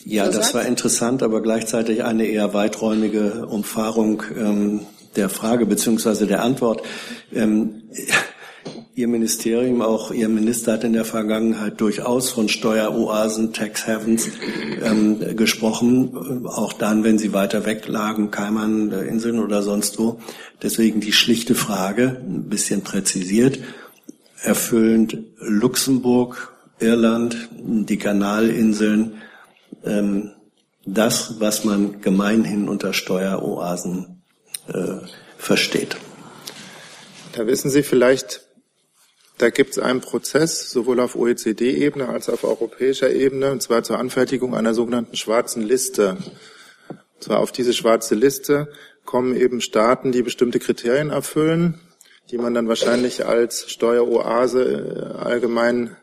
Ja, 0.06 0.28
das 0.28 0.53
war 0.53 0.65
interessant, 0.65 1.24
aber 1.24 1.41
gleichzeitig 1.41 2.03
eine 2.03 2.26
eher 2.26 2.53
weiträumige 2.53 3.45
Umfahrung 3.45 4.24
ähm, 4.36 4.82
der 5.15 5.30
Frage 5.30 5.65
beziehungsweise 5.65 6.26
der 6.26 6.41
Antwort. 6.41 6.82
Ähm, 7.32 7.84
Ihr 8.95 9.07
Ministerium, 9.07 9.82
auch 9.82 10.11
Ihr 10.11 10.30
Minister 10.30 10.74
hat 10.74 10.84
in 10.84 10.94
der 10.94 11.06
Vergangenheit 11.06 11.82
durchaus 11.82 12.30
von 12.30 12.48
Steueroasen, 12.48 13.52
Tax 13.52 13.88
Havens 13.88 14.30
ähm, 14.84 15.36
gesprochen, 15.36 16.45
auch 16.45 16.74
dann, 16.74 17.03
wenn 17.03 17.18
sie 17.18 17.34
weiter 17.34 17.65
weg 17.65 17.88
lagen, 17.88 18.30
Kaimaninseln 18.30 19.40
oder 19.40 19.64
sonst 19.64 19.98
wo. 19.98 20.20
Deswegen 20.61 21.02
die 21.02 21.11
schlichte 21.11 21.56
Frage, 21.56 22.22
ein 22.24 22.49
bisschen 22.49 22.82
präzisiert, 22.82 23.57
erfüllend 24.44 25.18
Luxemburg, 25.40 26.53
Irland, 26.80 27.49
die 27.52 27.98
Kanalinseln, 27.98 29.15
ähm, 29.84 30.34
das, 30.86 31.40
was 31.40 31.64
man 31.64 32.02
gemeinhin 32.02 32.70
unter 32.70 32.94
Steueroasen 32.94 34.22
äh, 34.68 34.98
versteht. 35.40 35.98
Da 37.32 37.48
wissen 37.48 37.72
Sie 37.72 37.82
vielleicht, 37.82 38.43
da 39.44 39.49
gibt 39.49 39.72
es 39.72 39.80
einen 39.80 39.99
Prozess, 39.99 40.72
sowohl 40.72 41.02
auf 41.02 41.18
OECD-Ebene 41.18 42.07
als 42.07 42.30
auch 42.30 42.36
auf 42.36 42.44
europäischer 42.45 43.11
Ebene, 43.11 43.52
und 43.52 43.61
zwar 43.61 43.84
zur 43.84 43.99
Anfertigung 43.99 44.56
einer 44.56 44.74
sogenannten 44.74 45.18
schwarzen 45.18 45.61
Liste. 45.61 46.15
Und 46.88 46.99
zwar 47.20 47.40
auf 47.40 47.52
diese 47.52 47.74
schwarze 47.74 48.15
Liste 48.15 48.72
kommen 49.03 49.36
eben 49.36 49.60
Staaten, 49.60 50.14
die 50.14 50.22
bestimmte 50.22 50.60
Kriterien 50.60 51.10
erfüllen, 51.10 51.82
die 52.32 52.38
man 52.38 52.53
dann 52.53 52.70
wahrscheinlich 52.70 53.26
als 53.26 53.70
Steueroase 53.70 55.18
äh, 55.18 55.22
allgemein 55.22 55.98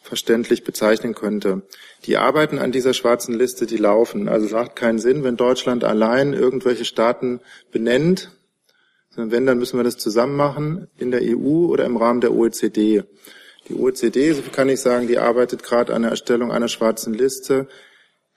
verständlich 0.00 0.62
bezeichnen 0.62 1.16
könnte. 1.16 1.62
Die 2.04 2.16
Arbeiten 2.16 2.60
an 2.60 2.70
dieser 2.70 2.94
schwarzen 2.94 3.34
Liste, 3.34 3.66
die 3.66 3.76
laufen. 3.76 4.28
Also 4.28 4.46
es 4.46 4.52
macht 4.52 4.76
keinen 4.76 5.00
Sinn, 5.00 5.24
wenn 5.24 5.36
Deutschland 5.36 5.82
allein 5.82 6.32
irgendwelche 6.32 6.84
Staaten 6.84 7.40
benennt, 7.72 8.30
wenn, 9.18 9.46
dann 9.46 9.58
müssen 9.58 9.78
wir 9.78 9.84
das 9.84 9.96
zusammen 9.96 10.36
machen 10.36 10.88
in 10.96 11.10
der 11.10 11.22
EU 11.22 11.66
oder 11.66 11.84
im 11.84 11.96
Rahmen 11.96 12.20
der 12.20 12.32
OECD. 12.32 13.02
Die 13.68 13.74
OECD, 13.74 14.32
so 14.32 14.42
kann 14.50 14.68
ich 14.68 14.80
sagen, 14.80 15.08
die 15.08 15.18
arbeitet 15.18 15.62
gerade 15.62 15.94
an 15.94 16.02
der 16.02 16.12
Erstellung 16.12 16.52
einer 16.52 16.68
schwarzen 16.68 17.12
Liste, 17.12 17.66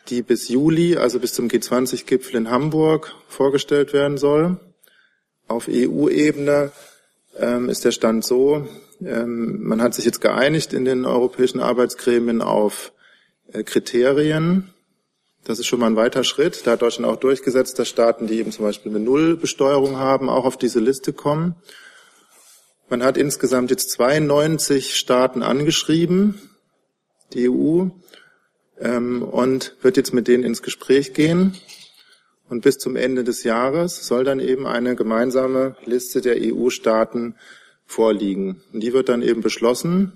die 0.10 0.22
bis 0.24 0.50
Juli, 0.50 0.98
also 0.98 1.20
bis 1.20 1.34
zum 1.34 1.48
G20-Gipfel 1.48 2.36
in 2.36 2.50
Hamburg, 2.50 3.16
vorgestellt 3.28 3.94
werden 3.94 4.18
soll. 4.18 4.60
Auf 5.48 5.68
EU-Ebene 5.70 6.72
ähm, 7.38 7.70
ist 7.70 7.86
der 7.86 7.92
Stand 7.92 8.26
so, 8.26 8.68
ähm, 9.06 9.64
man 9.64 9.82
hat 9.82 9.94
sich 9.94 10.06
jetzt 10.06 10.22
geeinigt 10.22 10.74
in 10.74 10.86
den 10.86 11.06
europäischen 11.06 11.60
Arbeitsgremien 11.60 12.42
auf 12.42 12.92
äh, 13.52 13.64
Kriterien. 13.64 14.74
Das 15.44 15.58
ist 15.58 15.66
schon 15.66 15.80
mal 15.80 15.88
ein 15.88 15.96
weiter 15.96 16.24
Schritt. 16.24 16.66
Da 16.66 16.72
hat 16.72 16.82
Deutschland 16.82 17.12
auch 17.12 17.20
durchgesetzt, 17.20 17.80
dass 17.80 17.90
Staaten, 17.90 18.28
die 18.28 18.38
eben 18.40 18.52
zum 18.52 18.66
Beispiel 18.66 18.92
eine 18.92 19.04
Nullbesteuerung 19.04 19.98
haben, 19.98 20.30
auch 20.30 20.46
auf 20.46 20.58
diese 20.58 20.80
Liste 20.80 21.14
kommen. 21.14 21.56
Man 22.90 23.04
hat 23.04 23.18
insgesamt 23.18 23.72
jetzt 23.72 23.90
92 23.92 24.96
Staaten 24.96 25.42
angeschrieben, 25.42 26.40
die 27.34 27.50
EU, 27.50 27.88
ähm, 28.80 29.24
und 29.24 29.76
wird 29.82 29.98
jetzt 29.98 30.14
mit 30.14 30.28
denen 30.28 30.44
ins 30.44 30.62
Gespräch 30.62 31.14
gehen. 31.14 31.56
Und 32.50 32.62
bis 32.62 32.78
zum 32.78 32.96
Ende 32.96 33.24
des 33.24 33.44
Jahres 33.44 34.06
soll 34.06 34.26
dann 34.26 34.40
eben 34.42 34.68
eine 34.68 34.96
gemeinsame 34.96 35.78
Liste 35.86 36.20
der 36.20 36.36
EU-Staaten 36.38 37.36
vorliegen. 37.86 38.62
Und 38.74 38.82
die 38.82 38.94
wird 38.94 39.08
dann 39.10 39.22
eben 39.22 39.42
beschlossen. 39.42 40.12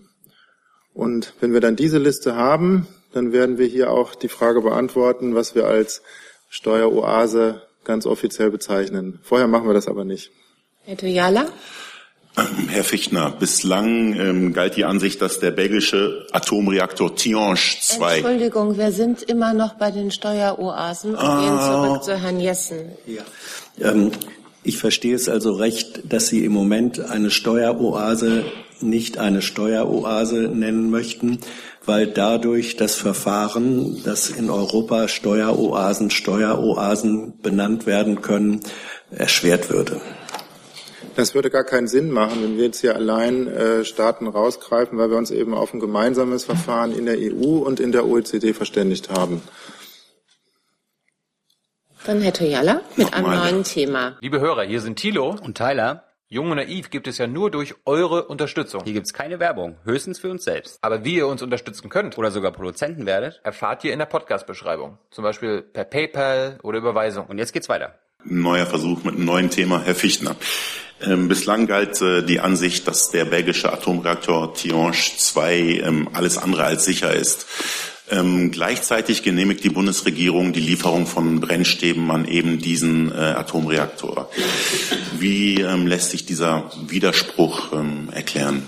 Und 0.94 1.34
wenn 1.40 1.54
wir 1.54 1.62
dann 1.62 1.76
diese 1.76 1.98
Liste 1.98 2.36
haben, 2.36 2.88
dann 3.16 3.32
werden 3.32 3.58
wir 3.58 3.66
hier 3.68 3.92
auch 3.92 4.14
die 4.16 4.28
Frage 4.28 4.62
beantworten, 4.62 5.36
was 5.36 5.56
wir 5.56 5.66
als 5.66 6.02
Steueroase 6.50 7.62
ganz 7.84 8.06
offiziell 8.06 8.50
bezeichnen. 8.52 9.20
Vorher 9.24 9.48
machen 9.48 9.68
wir 9.68 9.74
das 9.74 9.88
aber 9.88 10.04
nicht. 10.06 10.32
Herr 10.84 10.98
Toyala? 10.98 11.46
Ähm, 12.38 12.68
Herr 12.68 12.84
Fichtner, 12.84 13.32
bislang 13.32 14.14
ähm, 14.20 14.54
galt 14.54 14.76
die 14.76 14.84
Ansicht, 14.84 15.22
dass 15.22 15.40
der 15.40 15.52
belgische 15.52 16.28
Atomreaktor 16.34 17.16
Tihange 17.16 17.58
2. 17.82 18.18
Entschuldigung, 18.18 18.78
wir 18.78 18.92
sind 18.92 19.24
immer 19.24 19.54
noch 19.54 19.76
bei 19.76 19.92
den 19.92 20.12
Steueroasen 20.12 21.12
und 21.12 21.20
Ah. 21.20 21.40
gehen 21.42 21.60
zurück 21.62 22.04
zu 22.04 22.22
Herrn 22.22 22.40
Jessen. 22.40 22.90
Ähm, 23.80 24.12
ich 24.64 24.78
verstehe 24.78 25.16
es 25.16 25.30
also 25.30 25.54
recht, 25.54 26.02
dass 26.12 26.28
Sie 26.28 26.44
im 26.44 26.52
Moment 26.52 27.00
eine 27.00 27.30
Steueroase 27.32 28.44
nicht 28.82 29.18
eine 29.18 29.42
Steueroase 29.42 30.50
nennen 30.54 30.90
möchten, 30.90 31.40
weil 31.86 32.08
dadurch 32.08 32.78
das 32.78 32.96
Verfahren, 32.96 34.04
dass 34.04 34.30
in 34.30 34.50
Europa 34.50 35.08
Steueroasen 35.08 36.10
Steueroasen 36.10 37.40
benannt 37.42 37.86
werden 37.86 38.22
können, 38.22 38.62
erschwert 39.12 39.70
würde. 39.70 40.02
Das 41.16 41.34
würde 41.34 41.50
gar 41.50 41.64
keinen 41.64 41.88
Sinn 41.88 42.12
machen, 42.12 42.44
wenn 42.44 42.58
wir 42.58 42.66
jetzt 42.66 42.82
hier 42.82 42.96
allein 42.96 43.48
äh, 43.48 43.86
Staaten 43.86 44.28
rausgreifen, 44.28 44.98
weil 44.98 45.10
wir 45.10 45.18
uns 45.18 45.32
eben 45.32 45.54
auf 45.54 45.74
ein 45.74 45.80
gemeinsames 45.80 46.44
Verfahren 46.44 46.92
in 46.92 47.06
der 47.06 47.18
EU 47.18 47.60
und 47.60 47.80
in 47.80 47.94
der 47.94 48.06
OECD 48.06 48.54
verständigt 48.54 49.10
haben. 49.10 49.42
Dann 52.06 52.22
Herr 52.22 52.34
Toyala 52.34 52.82
mit 52.98 53.14
einem 53.14 53.26
Nochmal. 53.26 53.52
neuen 53.52 53.64
Thema. 53.64 54.18
Liebe 54.20 54.40
Hörer, 54.40 54.64
hier 54.64 54.82
sind 54.82 54.98
Thilo 54.98 55.36
und 55.42 55.58
Tyler. 55.58 56.04
Jung 56.36 56.52
und 56.52 56.58
naiv 56.58 56.90
gibt 56.90 57.08
es 57.08 57.18
ja 57.18 57.28
nur 57.28 57.50
durch 57.50 57.76
eure 57.86 58.26
Unterstützung. 58.26 58.82
Hier 58.84 58.92
gibt's 58.92 59.14
keine 59.14 59.40
Werbung, 59.40 59.78
höchstens 59.86 60.20
für 60.20 60.30
uns 60.30 60.44
selbst. 60.44 60.78
Aber 60.82 61.06
wie 61.06 61.16
ihr 61.16 61.28
uns 61.28 61.42
unterstützen 61.42 61.88
könnt 61.88 62.18
oder 62.18 62.30
sogar 62.30 62.52
Produzenten 62.52 63.06
werdet, 63.06 63.40
erfahrt 63.46 63.86
ihr 63.86 63.94
in 63.94 64.00
der 64.00 64.06
Podcast-Beschreibung. 64.06 64.98
Zum 65.12 65.24
Beispiel 65.24 65.62
per 65.62 65.86
PayPal 65.86 66.60
oder 66.62 66.80
Überweisung. 66.80 67.28
Und 67.28 67.38
jetzt 67.38 67.54
geht's 67.54 67.70
weiter. 67.70 67.98
Neuer 68.26 68.66
Versuch 68.66 69.06
mit 69.06 69.16
einem 69.16 69.24
neuen 69.24 69.50
Thema, 69.50 69.82
Herr 69.82 69.96
Fichtner. 69.96 70.36
Ähm, 71.02 71.30
bislang 71.30 71.68
galt 71.68 72.02
äh, 72.02 72.22
die 72.22 72.42
Ansicht, 72.42 72.86
dass 72.86 73.12
der 73.12 73.24
belgische 73.24 73.72
Atomreaktor 73.72 74.54
Tihange 74.56 74.92
2 74.92 75.54
ähm, 75.86 76.10
alles 76.12 76.38
andere 76.38 76.66
als 76.66 76.84
sicher 76.84 77.14
ist. 77.14 77.46
Ähm, 78.12 78.52
gleichzeitig 78.52 79.24
genehmigt 79.24 79.64
die 79.64 79.70
Bundesregierung 79.70 80.54
die 80.54 80.60
Lieferung 80.60 81.08
von 81.08 81.40
Brennstäben 81.40 82.12
an 82.12 82.28
eben 82.28 82.60
diesen 82.60 83.12
äh, 83.12 83.16
Atomreaktor. 83.16 84.30
Wie 85.18 85.62
ähm, 85.62 85.88
lässt 85.88 86.12
sich 86.12 86.26
dieser 86.26 86.72
Widerspruch 86.88 87.74
ähm, 87.74 88.10
erklären? 88.12 88.64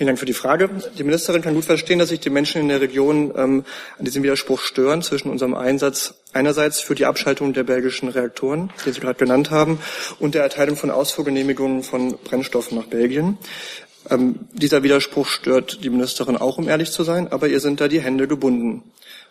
Vielen 0.00 0.08
Dank 0.08 0.18
für 0.18 0.24
die 0.24 0.32
Frage. 0.32 0.70
Die 0.96 1.04
Ministerin 1.04 1.42
kann 1.42 1.54
gut 1.54 1.66
verstehen, 1.66 1.98
dass 1.98 2.08
sich 2.08 2.20
die 2.20 2.30
Menschen 2.30 2.62
in 2.62 2.68
der 2.68 2.80
Region 2.80 3.34
ähm, 3.36 3.64
an 3.98 4.04
diesem 4.06 4.22
Widerspruch 4.22 4.62
stören 4.62 5.02
zwischen 5.02 5.28
unserem 5.30 5.52
Einsatz 5.52 6.14
einerseits 6.32 6.80
für 6.80 6.94
die 6.94 7.04
Abschaltung 7.04 7.52
der 7.52 7.64
belgischen 7.64 8.08
Reaktoren, 8.08 8.72
den 8.86 8.94
Sie 8.94 9.00
gerade 9.00 9.18
genannt 9.18 9.50
haben, 9.50 9.78
und 10.18 10.34
der 10.34 10.42
Erteilung 10.42 10.76
von 10.76 10.90
Ausfuhrgenehmigungen 10.90 11.82
von 11.82 12.16
Brennstoffen 12.24 12.78
nach 12.78 12.86
Belgien. 12.86 13.36
Ähm, 14.08 14.40
dieser 14.52 14.82
Widerspruch 14.82 15.26
stört 15.26 15.84
die 15.84 15.90
Ministerin 15.90 16.36
auch, 16.36 16.58
um 16.58 16.68
ehrlich 16.68 16.90
zu 16.90 17.04
sein, 17.04 17.28
aber 17.28 17.48
ihr 17.48 17.60
sind 17.60 17.80
da 17.80 17.88
die 17.88 18.00
Hände 18.00 18.26
gebunden. 18.26 18.82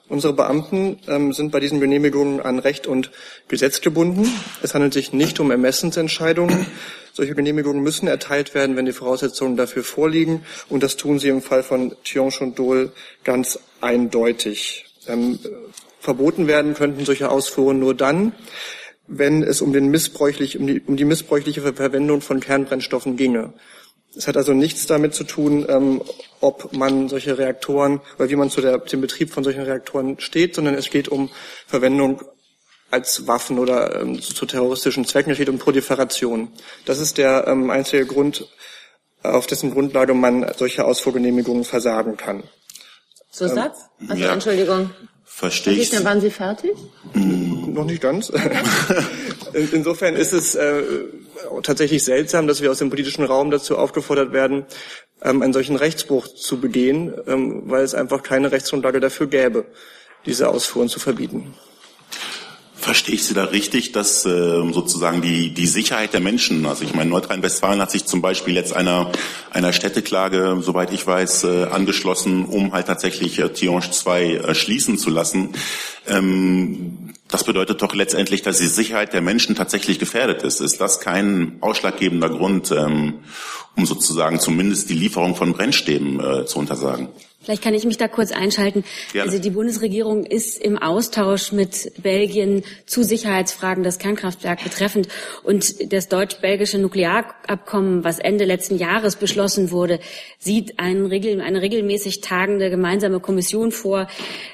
Unsere 0.09 0.33
Beamten 0.33 0.97
ähm, 1.07 1.33
sind 1.33 1.51
bei 1.51 1.59
diesen 1.59 1.79
Genehmigungen 1.79 2.39
an 2.41 2.57
Recht 2.57 2.87
und 2.87 3.11
Gesetz 3.47 3.79
gebunden. 3.81 4.27
Es 4.63 4.73
handelt 4.73 4.93
sich 4.93 5.13
nicht 5.13 5.39
um 5.39 5.51
Ermessensentscheidungen. 5.51 6.65
Solche 7.13 7.35
Genehmigungen 7.35 7.83
müssen 7.83 8.07
erteilt 8.07 8.55
werden, 8.55 8.75
wenn 8.75 8.85
die 8.85 8.91
Voraussetzungen 8.91 9.55
dafür 9.55 9.83
vorliegen. 9.83 10.43
Und 10.67 10.81
das 10.81 10.97
tun 10.97 11.19
sie 11.19 11.29
im 11.29 11.43
Fall 11.43 11.61
von 11.61 11.95
Tionche 12.03 12.43
und 12.43 12.57
Dole 12.57 12.91
ganz 13.23 13.59
eindeutig. 13.81 14.85
Ähm, 15.07 15.37
verboten 15.99 16.47
werden 16.47 16.73
könnten 16.73 17.05
solche 17.05 17.29
Ausfuhren 17.29 17.79
nur 17.79 17.93
dann, 17.93 18.31
wenn 19.05 19.43
es 19.43 19.61
um, 19.61 19.73
den 19.73 19.89
missbräuchlich, 19.89 20.57
um, 20.57 20.65
die, 20.65 20.79
um 20.81 20.97
die 20.97 21.05
missbräuchliche 21.05 21.61
Verwendung 21.61 22.21
von 22.21 22.39
Kernbrennstoffen 22.39 23.15
ginge. 23.15 23.53
Es 24.15 24.27
hat 24.27 24.38
also 24.38 24.53
nichts 24.53 24.88
damit 24.88 25.14
zu 25.14 25.23
tun, 25.23 25.65
ähm, 25.69 26.02
ob 26.41 26.73
man 26.73 27.10
solche 27.10 27.38
Reaktoren 27.38 28.02
oder 28.18 28.30
wie 28.30 28.36
man 28.36 28.49
zu 28.49 28.61
der, 28.61 28.80
dem 28.80 29.02
Betrieb 29.02 29.31
von 29.31 29.44
solchen 29.44 29.61
Reaktoren 29.61 30.19
steht, 30.19 30.56
sondern 30.56 30.73
es 30.73 30.90
geht 30.90 31.07
um 31.07 31.30
Verwendung 31.68 32.22
als 32.91 33.27
Waffen 33.27 33.60
oder 33.60 34.02
ähm, 34.02 34.22
zu, 34.22 34.34
zu, 34.34 34.45
terroristischen 34.45 35.06
Zwecken. 35.06 35.31
Es 35.31 35.38
geht 35.38 35.49
um 35.49 35.60
Proliferation. 35.60 36.52
Das 36.86 36.99
ist 36.99 37.18
der 37.18 37.48
ähm, 37.48 37.69
einzige 37.69 38.06
Grund, 38.06 38.48
auf 39.22 39.48
dessen 39.48 39.72
Grundlage 39.72 40.14
man 40.14 40.49
solche 40.57 40.86
Ausfuhrgenehmigungen 40.86 41.64
versagen 41.64 42.18
kann. 42.18 42.44
Zusatz? 43.31 43.77
Ähm, 44.02 44.11
also 44.11 44.23
ja. 44.23 44.34
Entschuldigung. 44.34 44.90
Verstehe 45.31 45.73
ich. 45.73 45.91
Dann 45.91 46.03
waren 46.03 46.19
Sie 46.19 46.31
fertig? 46.31 46.72
Hm, 47.14 47.73
noch 47.73 47.85
nicht 47.85 48.01
ganz. 48.01 48.30
Insofern 49.72 50.15
ist 50.15 50.34
es 50.34 50.56
äh, 50.56 50.84
tatsächlich 51.64 52.03
seltsam, 52.03 52.47
dass 52.47 52.61
wir 52.61 52.72
aus 52.72 52.80
dem 52.80 52.89
politischen 52.89 53.23
Raum 53.23 53.51
dazu 53.51 53.77
aufgefordert 53.77 54.34
werden, 54.34 54.65
ähm, 55.22 55.41
einen 55.41 55.53
solchen 55.53 55.76
Rechtsbruch 55.77 56.27
zu 56.27 56.60
begehen, 56.60 57.14
ähm, 57.27 57.61
weil 57.68 57.84
es 57.84 57.93
einfach 57.93 58.23
keine 58.23 58.51
Rechtsgrundlage 58.51 58.99
dafür 58.99 59.27
gäbe, 59.27 59.65
diese 60.26 60.49
Ausfuhren 60.49 60.89
zu 60.89 60.99
verbieten. 60.99 61.53
Verstehe 62.80 63.15
ich 63.15 63.26
Sie 63.26 63.34
da 63.34 63.43
richtig, 63.43 63.91
dass 63.91 64.26
äh, 64.26 64.72
sozusagen 64.72 65.22
die, 65.22 65.53
die 65.53 65.68
Sicherheit 65.68 66.14
der 66.14 66.22
Menschen, 66.22 66.65
also 66.65 66.85
ich 66.85 66.95
meine, 66.95 67.10
Nordrhein-Westfalen 67.10 67.81
hat 67.81 67.91
sich 67.91 68.06
zum 68.06 68.22
Beispiel 68.22 68.56
jetzt 68.56 68.73
einer, 68.73 69.11
einer 69.51 69.73
Städteklage, 69.73 70.60
soweit 70.61 70.93
ich 70.93 71.06
weiß, 71.06 71.43
äh, 71.43 71.64
angeschlossen, 71.65 72.45
um 72.45 72.72
halt 72.72 72.88
tatsächlich 72.88 73.38
äh, 73.39 73.51
Tionge 73.51 73.91
2 73.91 74.23
äh, 74.23 74.56
schließen 74.56 74.97
zu 74.97 75.10
lassen. 75.10 75.49
Ähm, 76.07 77.10
das 77.27 77.43
bedeutet 77.43 77.81
doch 77.81 77.93
letztendlich, 77.93 78.43
dass 78.43 78.60
die 78.60 78.68
Sicherheit 78.68 79.11
der 79.14 79.22
Menschen 79.22 79.56
tatsächlich 79.56 79.99
gefährdet 79.99 80.43
ist. 80.43 80.61
Ist 80.61 80.80
das 80.80 81.01
kein 81.01 81.57
ausschlaggebender 81.60 82.30
Grund, 82.30 82.72
ähm, 82.72 83.19
um 83.76 83.85
sozusagen 83.85 84.39
zumindest 84.39 84.89
die 84.89 84.95
Lieferung 84.95 85.35
von 85.35 85.51
Brennstäben 85.51 86.19
äh, 86.19 86.45
zu 86.45 86.57
untersagen? 86.57 87.10
Vielleicht 87.41 87.64
kann 87.64 87.74
ich 87.74 87.86
mich 87.86 87.98
da 87.98 88.10
kurz 88.10 88.34
einschalten. 88.34 88.84
Gerne. 89.14 89.32
Also 89.32 89.41
die 89.41 89.52
Bundesregierung 89.52 90.26
ist 90.26 90.61
im 90.61 90.78
Austausch 90.78 91.53
mit 91.53 91.94
Belgien 92.03 92.64
zu 92.86 93.02
Sicherheitsfragen 93.02 93.82
das 93.82 93.98
Kernkraftwerk 93.98 94.61
betreffend. 94.61 95.07
Und 95.44 95.94
das 95.94 96.10
deutsch-belgische 96.10 96.80
Nuklearabkommen, 96.80 98.03
was 98.03 98.20
Ende 98.20 98.44
letzten 98.44 98.78
Jahres 98.78 99.16
beschlossen 99.16 99.72
wurde, 99.72 100.02
sieht 100.38 100.80
einen 100.80 101.06
Regel, 101.06 101.40
eine 101.40 101.61
regelmäßig 101.61 102.20
tagende 102.20 102.70
gemeinsame 102.70 103.22
Kommission 103.22 103.72
vor. 103.72 104.07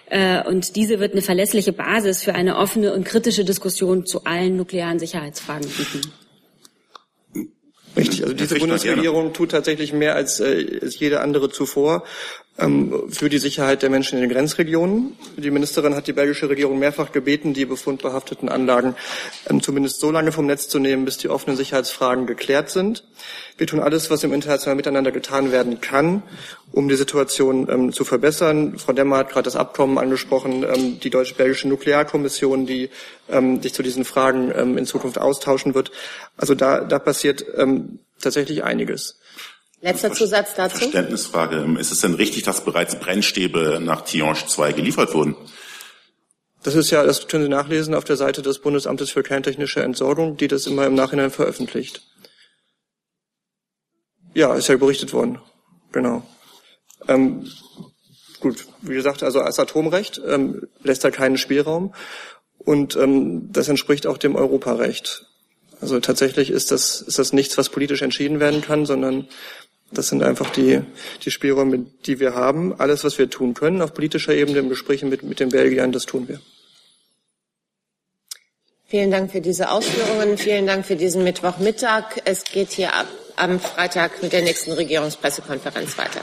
Äh, 0.07 0.44
und 0.44 0.76
diese 0.76 0.99
wird 0.99 1.14
eine 1.14 1.24
verlässliche 1.24 1.74
Basis 1.74 2.22
für 2.22 2.36
eine 2.36 2.56
offene 2.56 2.94
und 2.94 3.03
kritische 3.03 3.44
Diskussion 3.44 4.06
zu 4.06 4.26
allen 4.26 4.57
nuklearen 4.57 4.99
Sicherheitsfragen 4.99 5.68
bieten. 5.70 6.12
Richtig, 7.98 8.24
also 8.24 8.36
diese 8.36 8.56
Bundesregierung 8.56 9.34
tut 9.34 9.52
tatsächlich 9.52 9.94
mehr 9.94 10.16
als, 10.16 10.40
äh, 10.40 10.80
als 10.82 10.99
jede 10.99 11.22
andere 11.22 11.49
zuvor 11.49 12.03
für 12.57 13.27
die 13.27 13.38
Sicherheit 13.38 13.82
der 13.82 13.90
Menschen 13.90 14.15
in 14.15 14.22
den 14.22 14.32
Grenzregionen. 14.32 15.18
Die 15.36 15.52
Ministerin 15.52 15.94
hat 15.94 16.07
die 16.07 16.14
belgische 16.14 16.48
Regierung 16.48 16.80
mehrfach 16.80 17.11
gebeten, 17.11 17.53
die 17.53 17.65
befundbehafteten 17.65 18.48
Anlagen 18.48 18.95
ähm, 19.49 19.61
zumindest 19.61 19.99
so 19.99 20.10
lange 20.10 20.32
vom 20.32 20.45
Netz 20.45 20.69
zu 20.69 20.80
nehmen, 20.80 21.03
bis 21.03 21.18
die 21.18 21.27
offenen 21.27 21.57
Sicherheitsfragen 21.57 22.27
geklärt 22.27 22.69
sind. 22.69 23.03
Wir 23.57 23.68
tun 23.68 23.82
alles, 23.82 24.10
was 24.10 24.23
im 24.23 24.32
internationalen 24.32 24.77
Miteinander 24.77 25.11
getan 25.11 25.52
werden 25.52 25.82
kann, 25.82 26.23
um 26.72 26.88
die 26.88 26.95
Situation 26.95 27.68
ähm, 27.69 27.91
zu 27.91 28.06
verbessern. 28.06 28.80
Frau 28.80 28.94
Demmer 28.94 29.18
hat 29.18 29.32
gerade 29.32 29.44
das 29.44 29.57
Abkommen 29.57 29.98
angesprochen, 29.98 30.64
ähm, 30.64 30.99
die 31.02 31.10
deutsch-belgische 31.10 31.68
Nuklearkommission, 31.68 32.65
die 32.65 32.90
ähm, 33.30 33.61
sich 33.61 33.73
zu 33.73 33.84
diesen 33.84 34.06
Fragen 34.06 34.53
ähm, 34.56 34.77
in 34.77 34.86
Zukunft 34.86 35.19
austauschen 35.19 35.76
wird. 35.76 35.91
Also 36.38 36.56
da, 36.56 36.80
da 36.82 36.99
passiert 36.99 37.45
tatsächlich 38.19 38.64
einiges. 38.64 39.19
Letzter 39.86 40.12
Zusatz 40.12 40.56
dazu. 40.56 40.80
Verständnisfrage. 40.80 41.78
Ist 41.80 41.91
es 41.91 42.02
denn 42.02 42.16
richtig, 42.16 42.41
dass 42.41 42.66
bereits 42.66 42.95
Brennstäbe 42.95 43.80
nach 43.80 44.02
Tionge 44.02 44.40
2 44.48 44.72
geliefert 44.72 45.14
wurden? 45.14 45.36
Das 46.64 46.74
ist 46.74 46.90
ja, 46.90 47.03
das 47.03 47.28
können 47.28 47.44
Sie 47.44 47.49
nachlesen 47.49 47.94
auf 47.94 48.03
der 48.03 48.16
Seite 48.16 48.41
des 48.41 48.57
Bundesamtes 48.57 49.12
für 49.12 49.22
kerntechnische 49.22 49.84
Entsorgung, 49.84 50.38
die 50.38 50.48
das 50.48 50.66
immer 50.66 50.88
im 50.88 50.95
Nachhinein 50.95 51.30
veröffentlicht. 51.30 52.02
Ja, 54.34 54.56
ist 54.56 54.70
ja 54.70 54.78
berichtet 54.78 55.14
worden. 55.14 55.40
Genau. 55.91 56.24
Ähm, 57.07 57.48
gut, 58.40 58.66
wie 58.82 58.95
gesagt, 58.95 59.22
also 59.22 59.41
als 59.41 59.60
Atomrecht 59.60 60.20
ähm, 60.26 60.68
lässt 60.82 61.03
da 61.03 61.12
keinen 61.12 61.38
Spielraum 61.38 61.94
und 62.57 62.95
ähm, 62.95 63.52
das 63.52 63.68
entspricht 63.68 64.07
auch 64.07 64.18
dem 64.18 64.36
Europarecht. 64.36 65.28
Also 65.80 65.99
tatsächlich 65.99 66.49
ist 66.49 66.72
das, 66.72 67.02
ist 67.02 67.20
das 67.20 67.34
nichts, 67.34 67.57
was 67.60 67.70
politisch 67.70 68.02
entschieden 68.02 68.40
werden 68.40 68.62
kann, 68.62 68.88
sondern 68.88 69.28
das 69.91 70.07
sind 70.07 70.24
einfach 70.24 70.49
die, 70.49 70.82
die 71.24 71.32
Spielräume, 71.32 71.86
die 72.06 72.20
wir 72.20 72.36
haben. 72.36 72.74
Alles, 72.80 73.03
was 73.03 73.18
wir 73.18 73.30
tun 73.30 73.53
können 73.53 73.82
auf 73.82 73.94
politischer 73.94 74.34
Ebene 74.34 74.60
im 74.60 74.70
Gespräch 74.70 75.03
mit, 75.03 75.24
mit 75.24 75.40
den 75.40 75.49
Belgiern, 75.49 75.91
das 75.91 76.06
tun 76.06 76.28
wir. 76.28 76.40
Vielen 78.88 79.12
Dank 79.12 79.32
für 79.32 79.41
diese 79.41 79.72
Ausführungen. 79.72 80.38
Vielen 80.38 80.68
Dank 80.68 80.86
für 80.86 80.95
diesen 80.95 81.24
Mittwochmittag. 81.24 82.22
Es 82.26 82.44
geht 82.44 82.72
hier 82.72 82.94
ab, 82.94 83.07
am 83.36 83.60
Freitag 83.60 84.22
mit 84.22 84.32
der 84.32 84.44
nächsten 84.44 84.72
Regierungspressekonferenz 84.72 85.98
weiter. 85.98 86.22